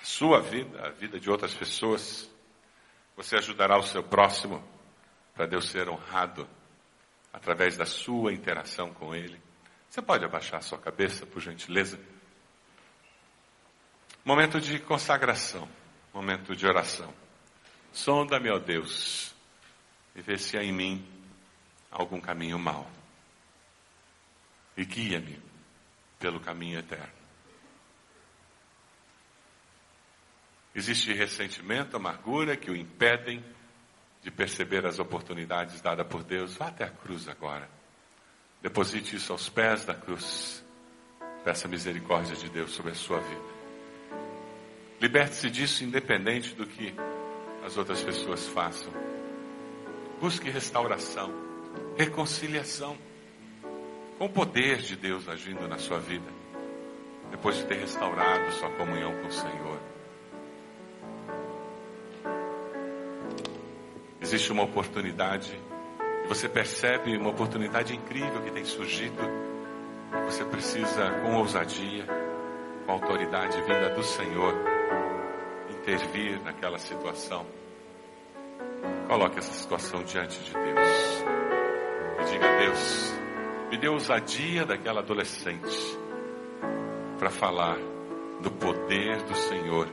a 0.00 0.04
sua 0.04 0.40
vida, 0.40 0.86
a 0.86 0.90
vida 0.90 1.18
de 1.18 1.30
outras 1.30 1.54
pessoas? 1.54 2.30
Você 3.16 3.36
ajudará 3.36 3.78
o 3.78 3.82
seu 3.82 4.02
próximo 4.02 4.62
para 5.34 5.46
Deus 5.46 5.68
ser 5.68 5.88
honrado 5.88 6.48
através 7.32 7.76
da 7.76 7.86
sua 7.86 8.32
interação 8.32 8.92
com 8.92 9.14
Ele. 9.14 9.40
Você 9.88 10.00
pode 10.00 10.24
abaixar 10.24 10.58
a 10.58 10.62
sua 10.62 10.78
cabeça, 10.78 11.26
por 11.26 11.40
gentileza? 11.40 11.98
Momento 14.24 14.60
de 14.60 14.78
consagração, 14.78 15.68
momento 16.12 16.54
de 16.54 16.66
oração. 16.66 17.12
Sonda-me, 17.92 18.50
ó 18.50 18.58
Deus, 18.58 19.34
e 20.14 20.20
vê 20.20 20.38
se 20.38 20.56
há 20.56 20.62
em 20.62 20.72
mim 20.72 21.08
algum 21.90 22.20
caminho 22.20 22.58
mau. 22.58 22.88
E 24.76 24.84
guia-me 24.84 25.40
pelo 26.18 26.38
caminho 26.38 26.78
eterno. 26.78 27.19
Existe 30.74 31.12
ressentimento, 31.12 31.96
amargura 31.96 32.56
que 32.56 32.70
o 32.70 32.76
impedem 32.76 33.44
de 34.22 34.30
perceber 34.30 34.86
as 34.86 34.98
oportunidades 34.98 35.80
dadas 35.80 36.06
por 36.06 36.22
Deus. 36.22 36.56
Vá 36.56 36.68
até 36.68 36.84
a 36.84 36.90
cruz 36.90 37.28
agora. 37.28 37.68
Deposite 38.62 39.16
isso 39.16 39.32
aos 39.32 39.48
pés 39.48 39.84
da 39.84 39.94
cruz. 39.94 40.64
Peça 41.44 41.66
misericórdia 41.66 42.36
de 42.36 42.48
Deus 42.50 42.70
sobre 42.72 42.92
a 42.92 42.94
sua 42.94 43.18
vida. 43.18 43.60
Liberte-se 45.00 45.50
disso 45.50 45.82
independente 45.82 46.54
do 46.54 46.66
que 46.66 46.94
as 47.64 47.76
outras 47.76 48.02
pessoas 48.02 48.46
façam. 48.46 48.92
Busque 50.20 50.50
restauração, 50.50 51.32
reconciliação, 51.96 52.96
com 54.18 54.26
o 54.26 54.30
poder 54.30 54.76
de 54.78 54.96
Deus 54.96 55.26
agindo 55.26 55.66
na 55.66 55.78
sua 55.78 55.98
vida, 55.98 56.30
depois 57.30 57.56
de 57.56 57.64
ter 57.64 57.78
restaurado 57.78 58.52
sua 58.52 58.68
comunhão 58.72 59.12
com 59.22 59.28
o 59.28 59.32
Senhor. 59.32 59.80
Existe 64.30 64.52
uma 64.52 64.62
oportunidade, 64.62 65.60
você 66.28 66.48
percebe 66.48 67.16
uma 67.16 67.30
oportunidade 67.30 67.96
incrível 67.96 68.40
que 68.42 68.52
tem 68.52 68.64
surgido. 68.64 69.20
Você 70.26 70.44
precisa, 70.44 71.10
com 71.20 71.34
ousadia, 71.34 72.06
com 72.86 72.92
autoridade 72.92 73.60
vinda 73.62 73.90
do 73.90 74.04
Senhor, 74.04 74.54
intervir 75.68 76.40
naquela 76.44 76.78
situação. 76.78 77.44
Coloque 79.08 79.40
essa 79.40 79.52
situação 79.52 80.04
diante 80.04 80.38
de 80.44 80.52
Deus. 80.52 81.24
E 82.20 82.30
diga 82.30 82.46
a 82.46 82.56
Deus, 82.60 83.12
me 83.68 83.78
dê 83.78 83.88
ousadia 83.88 84.64
daquela 84.64 85.00
adolescente 85.00 85.98
para 87.18 87.30
falar 87.30 87.78
do 88.40 88.50
poder 88.52 89.24
do 89.24 89.34
Senhor 89.34 89.88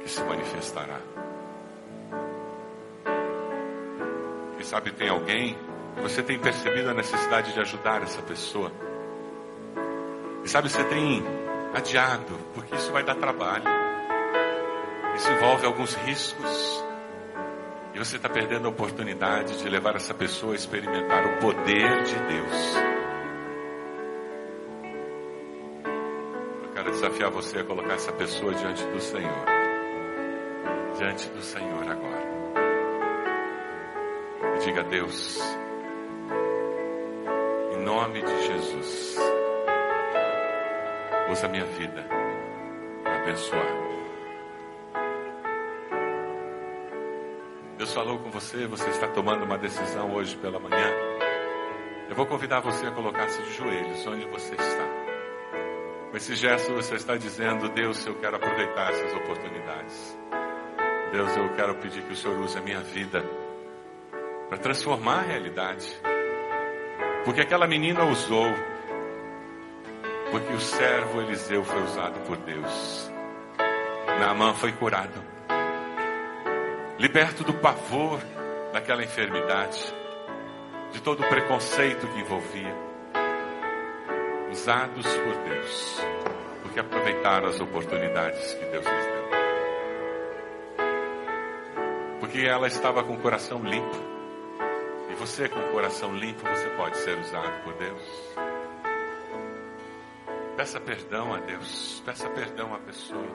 que 0.00 0.08
se 0.08 0.22
manifestará. 0.22 1.00
Sabe 4.70 4.92
tem 4.92 5.08
alguém 5.08 5.58
você 6.00 6.22
tem 6.22 6.38
percebido 6.38 6.90
a 6.90 6.94
necessidade 6.94 7.52
de 7.52 7.60
ajudar 7.60 8.02
essa 8.02 8.22
pessoa. 8.22 8.72
E 10.44 10.48
sabe, 10.48 10.70
você 10.70 10.82
tem 10.84 11.22
adiado, 11.74 12.38
porque 12.54 12.74
isso 12.74 12.90
vai 12.92 13.02
dar 13.02 13.16
trabalho. 13.16 13.64
Isso 15.16 15.30
envolve 15.30 15.66
alguns 15.66 15.94
riscos. 15.94 16.84
E 17.92 17.98
você 17.98 18.16
está 18.16 18.28
perdendo 18.28 18.66
a 18.66 18.70
oportunidade 18.70 19.58
de 19.58 19.68
levar 19.68 19.96
essa 19.96 20.14
pessoa 20.14 20.52
a 20.52 20.56
experimentar 20.56 21.26
o 21.26 21.38
poder 21.38 22.02
de 22.04 22.14
Deus. 22.14 22.76
Eu 26.62 26.70
quero 26.72 26.90
desafiar 26.92 27.30
você 27.30 27.58
a 27.58 27.64
colocar 27.64 27.94
essa 27.94 28.12
pessoa 28.12 28.54
diante 28.54 28.84
do 28.86 29.00
Senhor. 29.00 29.44
Diante 30.96 31.28
do 31.28 31.42
Senhor 31.42 31.90
agora 31.90 32.29
diga 34.64 34.80
a 34.80 34.84
Deus, 34.84 35.38
em 37.72 37.82
nome 37.82 38.20
de 38.20 38.46
Jesus, 38.46 39.16
usa 41.30 41.46
a 41.46 41.48
minha 41.48 41.64
vida 41.64 42.06
para 43.02 43.22
abençoar. 43.22 43.80
Deus 47.78 47.94
falou 47.94 48.18
com 48.18 48.30
você, 48.30 48.66
você 48.66 48.90
está 48.90 49.08
tomando 49.08 49.44
uma 49.44 49.56
decisão 49.56 50.12
hoje 50.14 50.36
pela 50.36 50.60
manhã. 50.60 50.92
Eu 52.10 52.14
vou 52.14 52.26
convidar 52.26 52.60
você 52.60 52.86
a 52.86 52.90
colocar-se 52.90 53.42
de 53.42 53.54
joelhos 53.54 54.06
onde 54.06 54.26
você 54.26 54.54
está. 54.54 54.88
Com 56.10 56.16
esse 56.18 56.34
gesto 56.34 56.74
você 56.74 56.96
está 56.96 57.16
dizendo, 57.16 57.70
Deus, 57.70 58.04
eu 58.04 58.14
quero 58.16 58.36
aproveitar 58.36 58.90
essas 58.90 59.14
oportunidades. 59.14 60.18
Deus, 61.12 61.34
eu 61.34 61.48
quero 61.54 61.76
pedir 61.76 62.02
que 62.02 62.12
o 62.12 62.16
Senhor 62.16 62.38
use 62.40 62.58
a 62.58 62.60
minha 62.60 62.80
vida 62.80 63.24
para 64.50 64.58
transformar 64.58 65.20
a 65.20 65.22
realidade. 65.22 65.86
Porque 67.24 67.40
aquela 67.40 67.68
menina 67.68 68.04
usou, 68.04 68.52
porque 70.32 70.52
o 70.52 70.60
servo 70.60 71.22
Eliseu 71.22 71.62
foi 71.64 71.80
usado 71.84 72.18
por 72.26 72.36
Deus. 72.38 73.08
Naamã 74.18 74.52
foi 74.52 74.72
curado, 74.72 75.22
liberto 76.98 77.44
do 77.44 77.54
pavor 77.54 78.20
daquela 78.72 79.04
enfermidade, 79.04 79.94
de 80.90 81.00
todo 81.00 81.22
o 81.22 81.28
preconceito 81.28 82.06
que 82.08 82.20
envolvia, 82.20 82.74
usados 84.50 85.06
por 85.06 85.36
Deus, 85.48 86.02
porque 86.62 86.80
aproveitaram 86.80 87.48
as 87.48 87.60
oportunidades 87.60 88.52
que 88.54 88.64
Deus 88.66 88.84
lhes 88.84 89.04
deu. 89.06 89.30
Porque 92.18 92.40
ela 92.40 92.66
estava 92.66 93.02
com 93.02 93.14
o 93.14 93.20
coração 93.20 93.62
limpo 93.62 94.19
você 95.20 95.50
com 95.50 95.60
o 95.60 95.70
coração 95.72 96.16
limpo, 96.16 96.40
você 96.48 96.70
pode 96.70 96.96
ser 96.96 97.18
usado 97.18 97.62
por 97.62 97.74
Deus. 97.74 98.02
Peça 100.56 100.80
perdão 100.80 101.34
a 101.34 101.40
Deus, 101.40 102.02
peça 102.06 102.26
perdão 102.30 102.74
à 102.74 102.78
pessoa. 102.78 103.28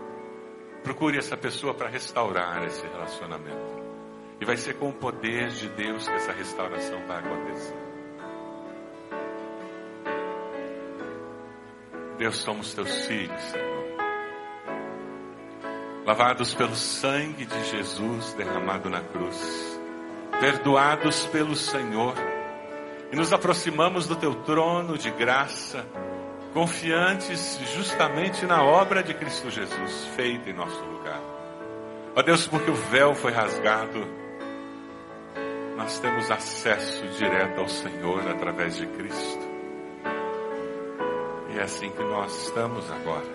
Procure 0.84 1.20
essa 1.20 1.38
pessoa 1.38 1.76
para 1.76 1.88
restaurar 1.88 2.64
esse 2.66 2.84
relacionamento. 2.88 3.86
E 4.42 4.46
vai 4.46 4.58
ser 4.58 4.74
com 4.80 4.90
o 4.90 4.94
poder 4.94 5.50
de 5.50 5.70
Deus 5.70 6.08
que 6.08 6.14
essa 6.16 6.32
restauração 6.32 7.06
vai 7.06 7.20
acontecer. 7.20 7.78
Deus, 12.18 12.38
somos 12.38 12.74
teus 12.74 13.06
filhos, 13.06 13.42
Senhor. 13.42 13.86
Lavados 16.04 16.56
pelo 16.56 16.76
sangue 16.76 17.46
de 17.46 17.64
Jesus 17.66 18.34
derramado 18.34 18.90
na 18.90 19.02
cruz 19.02 19.75
perdoados 20.40 21.26
pelo 21.28 21.56
Senhor, 21.56 22.16
e 23.12 23.16
nos 23.16 23.32
aproximamos 23.32 24.08
do 24.08 24.16
teu 24.16 24.36
trono 24.36 24.98
de 24.98 25.10
graça, 25.12 25.86
confiantes 26.54 27.60
justamente 27.76 28.46
na 28.46 28.64
obra 28.64 29.04
de 29.04 29.14
Cristo 29.14 29.50
Jesus 29.50 30.06
feita 30.16 30.50
em 30.50 30.54
nosso 30.54 30.84
lugar. 30.86 31.22
Ó 32.16 32.22
Deus, 32.22 32.48
porque 32.48 32.72
o 32.72 32.76
véu 32.76 33.14
foi 33.14 33.32
rasgado, 33.32 34.08
nós 35.78 36.00
temos 36.00 36.32
acesso 36.32 37.06
direto 37.18 37.60
ao 37.60 37.68
Senhor 37.68 38.28
através 38.30 38.78
de 38.78 38.88
Cristo. 38.88 39.46
E 41.54 41.60
é 41.60 41.64
assim 41.64 41.90
que 41.90 42.04
nós 42.04 42.46
estamos 42.46 42.90
agora, 42.92 43.26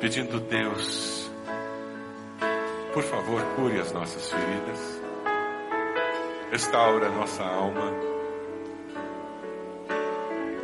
pedindo 0.00 0.40
Deus, 0.40 1.30
por 2.92 3.02
favor, 3.02 3.42
cure 3.56 3.80
as 3.80 3.92
nossas 3.92 4.30
feridas 4.30 5.01
restaura 6.52 7.08
nossa 7.08 7.42
alma. 7.42 7.90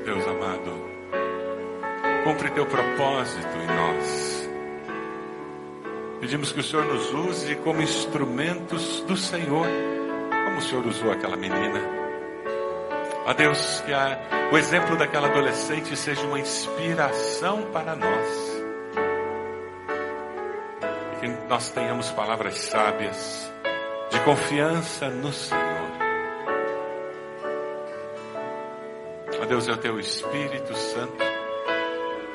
Deus 0.04 0.26
amado, 0.28 0.84
cumpre 2.24 2.50
teu 2.50 2.66
propósito 2.66 3.56
em 3.56 3.66
nós. 3.66 4.48
Pedimos 6.20 6.52
que 6.52 6.60
o 6.60 6.62
Senhor 6.62 6.84
nos 6.84 7.14
use 7.14 7.56
como 7.56 7.80
instrumentos 7.80 9.00
do 9.04 9.16
Senhor, 9.16 9.66
como 10.44 10.58
o 10.58 10.60
Senhor 10.60 10.86
usou 10.86 11.10
aquela 11.10 11.38
menina. 11.38 11.80
Ó 13.24 13.32
Deus, 13.32 13.80
que 13.86 13.92
a, 13.94 14.50
o 14.52 14.58
exemplo 14.58 14.94
daquela 14.94 15.28
adolescente 15.28 15.96
seja 15.96 16.20
uma 16.26 16.38
inspiração 16.38 17.62
para 17.72 17.96
nós. 17.96 18.62
Que 21.20 21.28
nós 21.48 21.70
tenhamos 21.70 22.10
palavras 22.10 22.58
sábias, 22.58 23.50
de 24.10 24.20
confiança 24.20 25.08
no 25.08 25.32
Senhor. 25.32 25.78
Deus, 29.48 29.66
é 29.66 29.72
o 29.72 29.78
teu 29.78 29.98
Espírito 29.98 30.76
Santo 30.76 31.24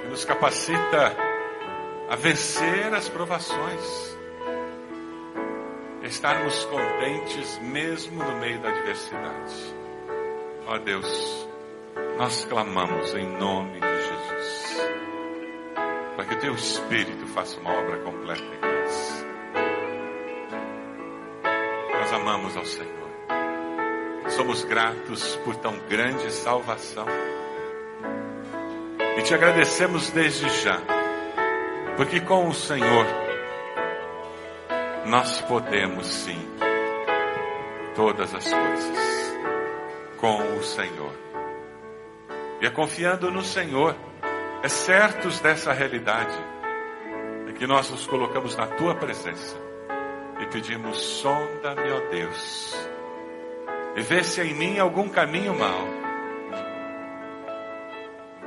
que 0.02 0.08
nos 0.08 0.26
capacita 0.26 1.16
a 2.10 2.16
vencer 2.16 2.92
as 2.92 3.08
provações, 3.08 4.18
estarmos 6.02 6.66
contentes 6.66 7.60
mesmo 7.60 8.24
no 8.24 8.40
meio 8.40 8.60
da 8.60 8.70
adversidade. 8.70 9.76
Ó 10.66 10.80
Deus, 10.80 11.48
nós 12.18 12.46
clamamos 12.46 13.14
em 13.14 13.28
nome 13.38 13.80
de 13.80 14.02
Jesus, 14.02 14.92
para 16.16 16.26
que 16.26 16.34
o 16.34 16.40
teu 16.40 16.56
Espírito 16.56 17.28
faça 17.28 17.60
uma 17.60 17.72
obra 17.74 18.00
completa 18.00 18.73
Amamos 22.24 22.56
ao 22.56 22.64
Senhor. 22.64 23.10
Somos 24.30 24.64
gratos 24.64 25.36
por 25.44 25.58
tão 25.58 25.78
grande 25.90 26.32
salvação. 26.32 27.06
E 29.18 29.22
te 29.24 29.34
agradecemos 29.34 30.10
desde 30.10 30.48
já, 30.64 30.80
porque 31.98 32.22
com 32.22 32.48
o 32.48 32.54
Senhor 32.54 33.06
nós 35.06 35.42
podemos 35.42 36.08
sim 36.08 36.40
todas 37.94 38.34
as 38.34 38.46
coisas. 38.50 39.36
Com 40.18 40.58
o 40.58 40.64
Senhor. 40.64 41.14
E 42.62 42.66
é 42.66 42.70
confiando 42.70 43.30
no 43.32 43.44
Senhor, 43.44 43.98
é 44.64 44.70
certos 44.70 45.42
dessa 45.42 45.74
realidade, 45.74 46.40
é 47.50 47.52
que 47.52 47.68
nós 47.68 47.92
nos 47.92 48.08
colocamos 48.08 48.56
na 48.56 48.66
tua 48.66 48.96
presença 48.96 49.73
e 50.44 50.48
pedimos: 50.48 50.98
sonda-me, 50.98 51.90
ó 51.92 52.10
Deus 52.12 52.94
e 53.96 54.02
vê 54.02 54.24
se 54.24 54.42
em 54.42 54.56
mim 54.56 54.80
algum 54.80 55.08
caminho 55.08 55.54
mau. 55.54 55.88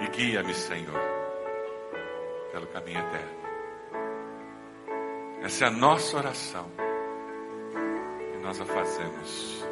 E 0.01 0.09
guia-me, 0.09 0.53
Senhor, 0.53 1.01
pelo 2.53 2.67
caminho 2.67 2.99
eterno. 2.99 3.37
Essa 5.43 5.67
é 5.67 5.69
a 5.69 5.71
nossa 5.71 6.17
oração. 6.17 6.67
E 8.35 8.39
nós 8.39 8.61
a 8.61 8.65
fazemos 8.65 9.65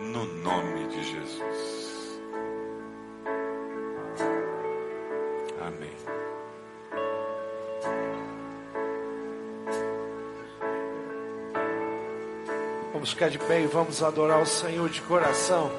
no 0.00 0.24
nome 0.24 0.88
de 0.88 1.04
Jesus. 1.04 1.81
Vamos 12.92 13.10
ficar 13.10 13.30
de 13.30 13.38
pé 13.38 13.62
e 13.62 13.66
vamos 13.66 14.02
adorar 14.02 14.40
o 14.42 14.46
Senhor 14.46 14.88
de 14.90 15.00
coração. 15.00 15.72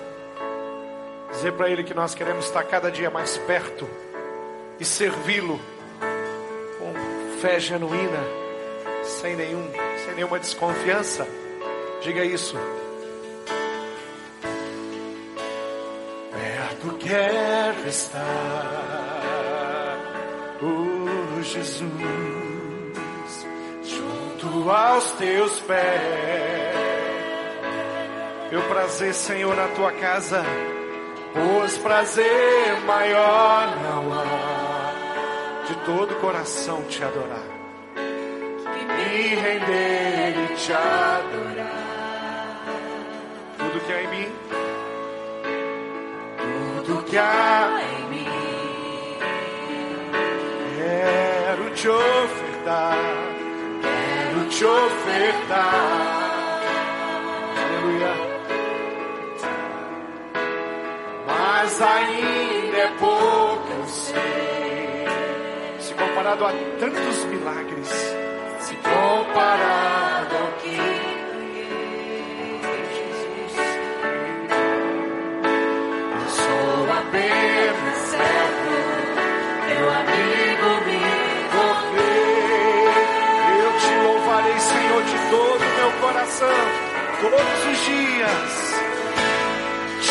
Dizer 1.32 1.54
para 1.54 1.70
Ele 1.70 1.84
que 1.84 1.94
nós 1.94 2.16
queremos 2.16 2.46
estar 2.46 2.64
cada 2.64 2.92
dia 2.92 3.10
mais 3.12 3.38
perto 3.38 3.88
e 4.80 4.86
servi-lo 4.86 5.60
com 6.80 7.40
fé 7.40 7.60
genuína, 7.60 8.20
sem 9.04 9.36
nenhum, 9.36 9.64
sem 10.04 10.16
nenhuma 10.16 10.40
desconfiança. 10.40 11.28
Diga 12.02 12.26
isso. 12.26 12.58
Perto 16.32 16.98
quero 16.98 17.88
estar, 17.88 18.22
oh 20.62 21.42
Jesus, 21.44 21.84
junto 23.84 24.70
aos 24.72 25.12
teus 25.12 25.60
pés. 25.62 26.43
Meu 28.54 28.62
prazer, 28.70 29.16
Senhor, 29.16 29.56
na 29.56 29.68
tua 29.70 29.92
casa, 29.94 30.46
pois 31.34 31.76
prazer 31.80 32.82
maior 32.86 33.76
não 33.82 34.14
há. 34.14 34.94
De 35.68 35.74
todo 35.88 36.14
coração 36.22 36.84
te 36.84 37.04
adorar, 37.04 37.48
me 37.96 39.34
render 39.34 40.36
e 40.38 40.56
te 40.56 40.72
adorar. 40.72 41.66
Tudo 43.58 43.80
que 43.88 43.92
há 43.92 44.04
em 44.04 44.08
mim, 44.10 44.32
tudo 46.86 47.04
que 47.06 47.18
há 47.18 47.82
em 47.82 48.08
mim, 48.10 48.28
quero 50.78 51.72
te 51.72 51.90
ofertar, 51.90 52.98
quero 53.82 54.48
te 54.50 54.64
ofertar. 54.64 56.13
Mas 61.64 61.82
ainda 61.82 62.78
é 62.78 62.88
pouco, 63.00 63.72
eu 63.72 63.88
sei. 63.88 65.08
Se 65.80 65.94
comparado 65.94 66.46
a 66.46 66.52
tantos 66.78 67.24
milagres, 67.26 67.88
se 68.60 68.76
comparado 68.76 70.36
ao 70.36 70.52
que 70.60 70.76
Jesus, 72.96 73.56
eu 76.12 76.30
sou 76.30 76.92
apenas 77.00 77.98
servo, 78.12 78.76
meu 79.70 79.88
amigo 79.90 80.68
me 80.86 81.00
correr. 81.54 82.92
Eu 83.64 83.72
te 83.80 83.94
louvarei, 84.06 84.60
Senhor, 84.60 85.02
de 85.04 85.18
todo 85.30 85.64
o 85.64 85.74
meu 85.78 85.92
coração, 86.02 86.60
todos 87.22 87.60
os 87.72 87.80
dias. 87.86 88.52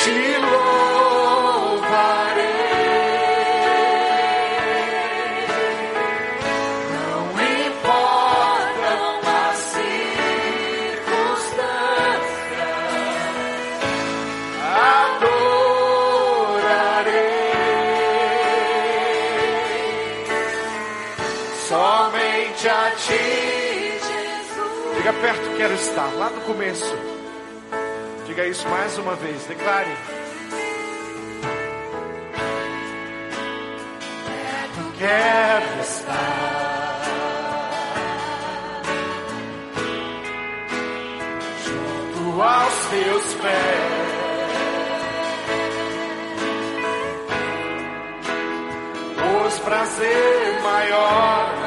Te 0.03 0.39
louvarei. 0.39 0.92
Diga 25.03 25.15
perto, 25.15 25.57
quero 25.57 25.75
estar, 25.75 26.15
lá 26.15 26.31
no 26.31 26.41
começo. 26.43 26.97
Diga 28.25 28.47
isso 28.47 28.69
mais 28.69 28.97
uma 28.99 29.17
vez, 29.17 29.45
declare. 29.47 29.91
Quero 34.97 35.81
estar 35.81 37.03
junto 41.65 42.41
aos 42.41 42.87
teus 42.87 43.35
pés. 43.35 44.13
Pois 49.19 49.59
prazer 49.59 50.61
maior 50.63 51.62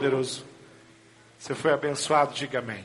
Todo-Poderoso. 0.00 0.44
Você 1.38 1.54
foi 1.54 1.72
abençoado, 1.72 2.32
diga 2.34 2.58
amém. 2.58 2.84